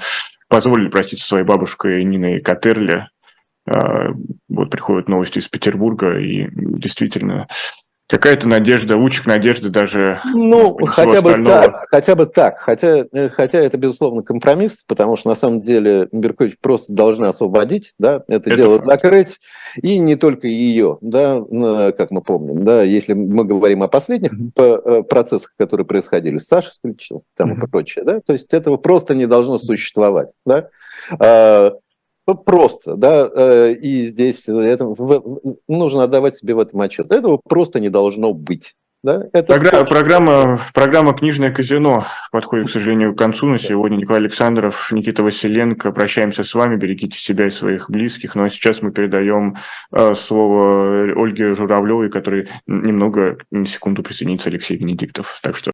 позволили 0.48 0.88
проститься 0.88 1.26
своей 1.26 1.44
бабушкой 1.44 2.02
Ниной 2.04 2.40
Катерле. 2.40 3.10
А, 3.68 4.12
вот 4.48 4.70
приходят 4.70 5.10
новости 5.10 5.38
из 5.38 5.48
Петербурга, 5.48 6.18
и 6.18 6.48
действительно 6.54 7.48
какая-то 8.08 8.46
надежда, 8.48 8.96
лучик 8.96 9.26
надежды 9.26 9.68
даже. 9.68 10.20
Ну, 10.24 10.76
хотя 10.86 11.20
бы 11.20 11.44
так, 11.44 11.86
хотя 11.88 12.14
бы 12.14 12.26
так. 12.26 12.58
Хотя, 12.58 13.06
э, 13.12 13.28
хотя 13.28 13.58
это, 13.58 13.76
безусловно, 13.78 14.22
компромисс, 14.22 14.84
потому 14.86 15.16
что 15.16 15.28
на 15.28 15.34
самом 15.34 15.60
деле 15.60 16.08
Беркович 16.12 16.56
просто 16.60 16.92
должны 16.92 17.26
освободить, 17.26 17.94
да, 17.98 18.22
это, 18.28 18.50
это 18.50 18.56
дело 18.56 18.76
факт. 18.76 18.86
закрыть, 18.86 19.38
и 19.82 19.98
не 19.98 20.16
только 20.16 20.46
ее, 20.46 20.98
да, 21.00 21.40
как 21.92 22.10
мы 22.10 22.22
помним, 22.22 22.64
да, 22.64 22.82
если 22.82 23.14
мы 23.14 23.44
говорим 23.44 23.82
о 23.82 23.88
последних 23.88 24.32
mm-hmm. 24.32 25.04
процессах, 25.04 25.54
которые 25.58 25.86
происходили 25.86 26.38
с 26.38 26.46
Сашей 26.46 26.72
Скрипчевым, 26.72 27.22
там 27.36 27.52
mm-hmm. 27.52 27.66
и 27.66 27.70
прочее, 27.70 28.04
да, 28.04 28.20
то 28.20 28.32
есть 28.32 28.54
этого 28.54 28.76
просто 28.76 29.14
не 29.14 29.26
должно 29.26 29.58
существовать, 29.58 30.32
да. 30.44 30.68
Просто, 32.44 32.96
да, 32.96 33.30
э, 33.34 33.74
и 33.74 34.06
здесь 34.06 34.48
это, 34.48 34.94
нужно 35.68 36.02
отдавать 36.04 36.36
себе 36.36 36.54
в 36.54 36.58
этом 36.58 36.80
отчет. 36.80 37.12
Этого 37.12 37.38
просто 37.38 37.78
не 37.78 37.88
должно 37.88 38.32
быть. 38.32 38.74
Да? 39.06 39.22
Это 39.32 39.54
Програ- 39.54 39.86
программа, 39.86 40.60
программа 40.74 41.14
«Книжное 41.14 41.52
казино» 41.52 42.04
подходит, 42.32 42.66
к 42.66 42.70
сожалению, 42.70 43.14
к 43.14 43.18
концу 43.18 43.46
на 43.46 43.56
сегодня. 43.56 43.96
Николай 43.96 44.20
Александров, 44.22 44.90
Никита 44.90 45.22
Василенко. 45.22 45.92
Прощаемся 45.92 46.42
с 46.42 46.52
вами, 46.54 46.74
берегите 46.74 47.16
себя 47.16 47.46
и 47.46 47.50
своих 47.50 47.88
близких. 47.88 48.34
Ну 48.34 48.42
а 48.42 48.50
сейчас 48.50 48.82
мы 48.82 48.90
передаем 48.90 49.58
э, 49.92 50.14
слово 50.16 51.12
Ольге 51.14 51.54
Журавлевой, 51.54 52.10
который 52.10 52.48
немного, 52.66 53.38
на 53.52 53.66
секунду 53.66 54.02
присоединится 54.02 54.48
Алексей 54.48 54.76
Венедиктов. 54.76 55.38
Так 55.40 55.54
что 55.54 55.64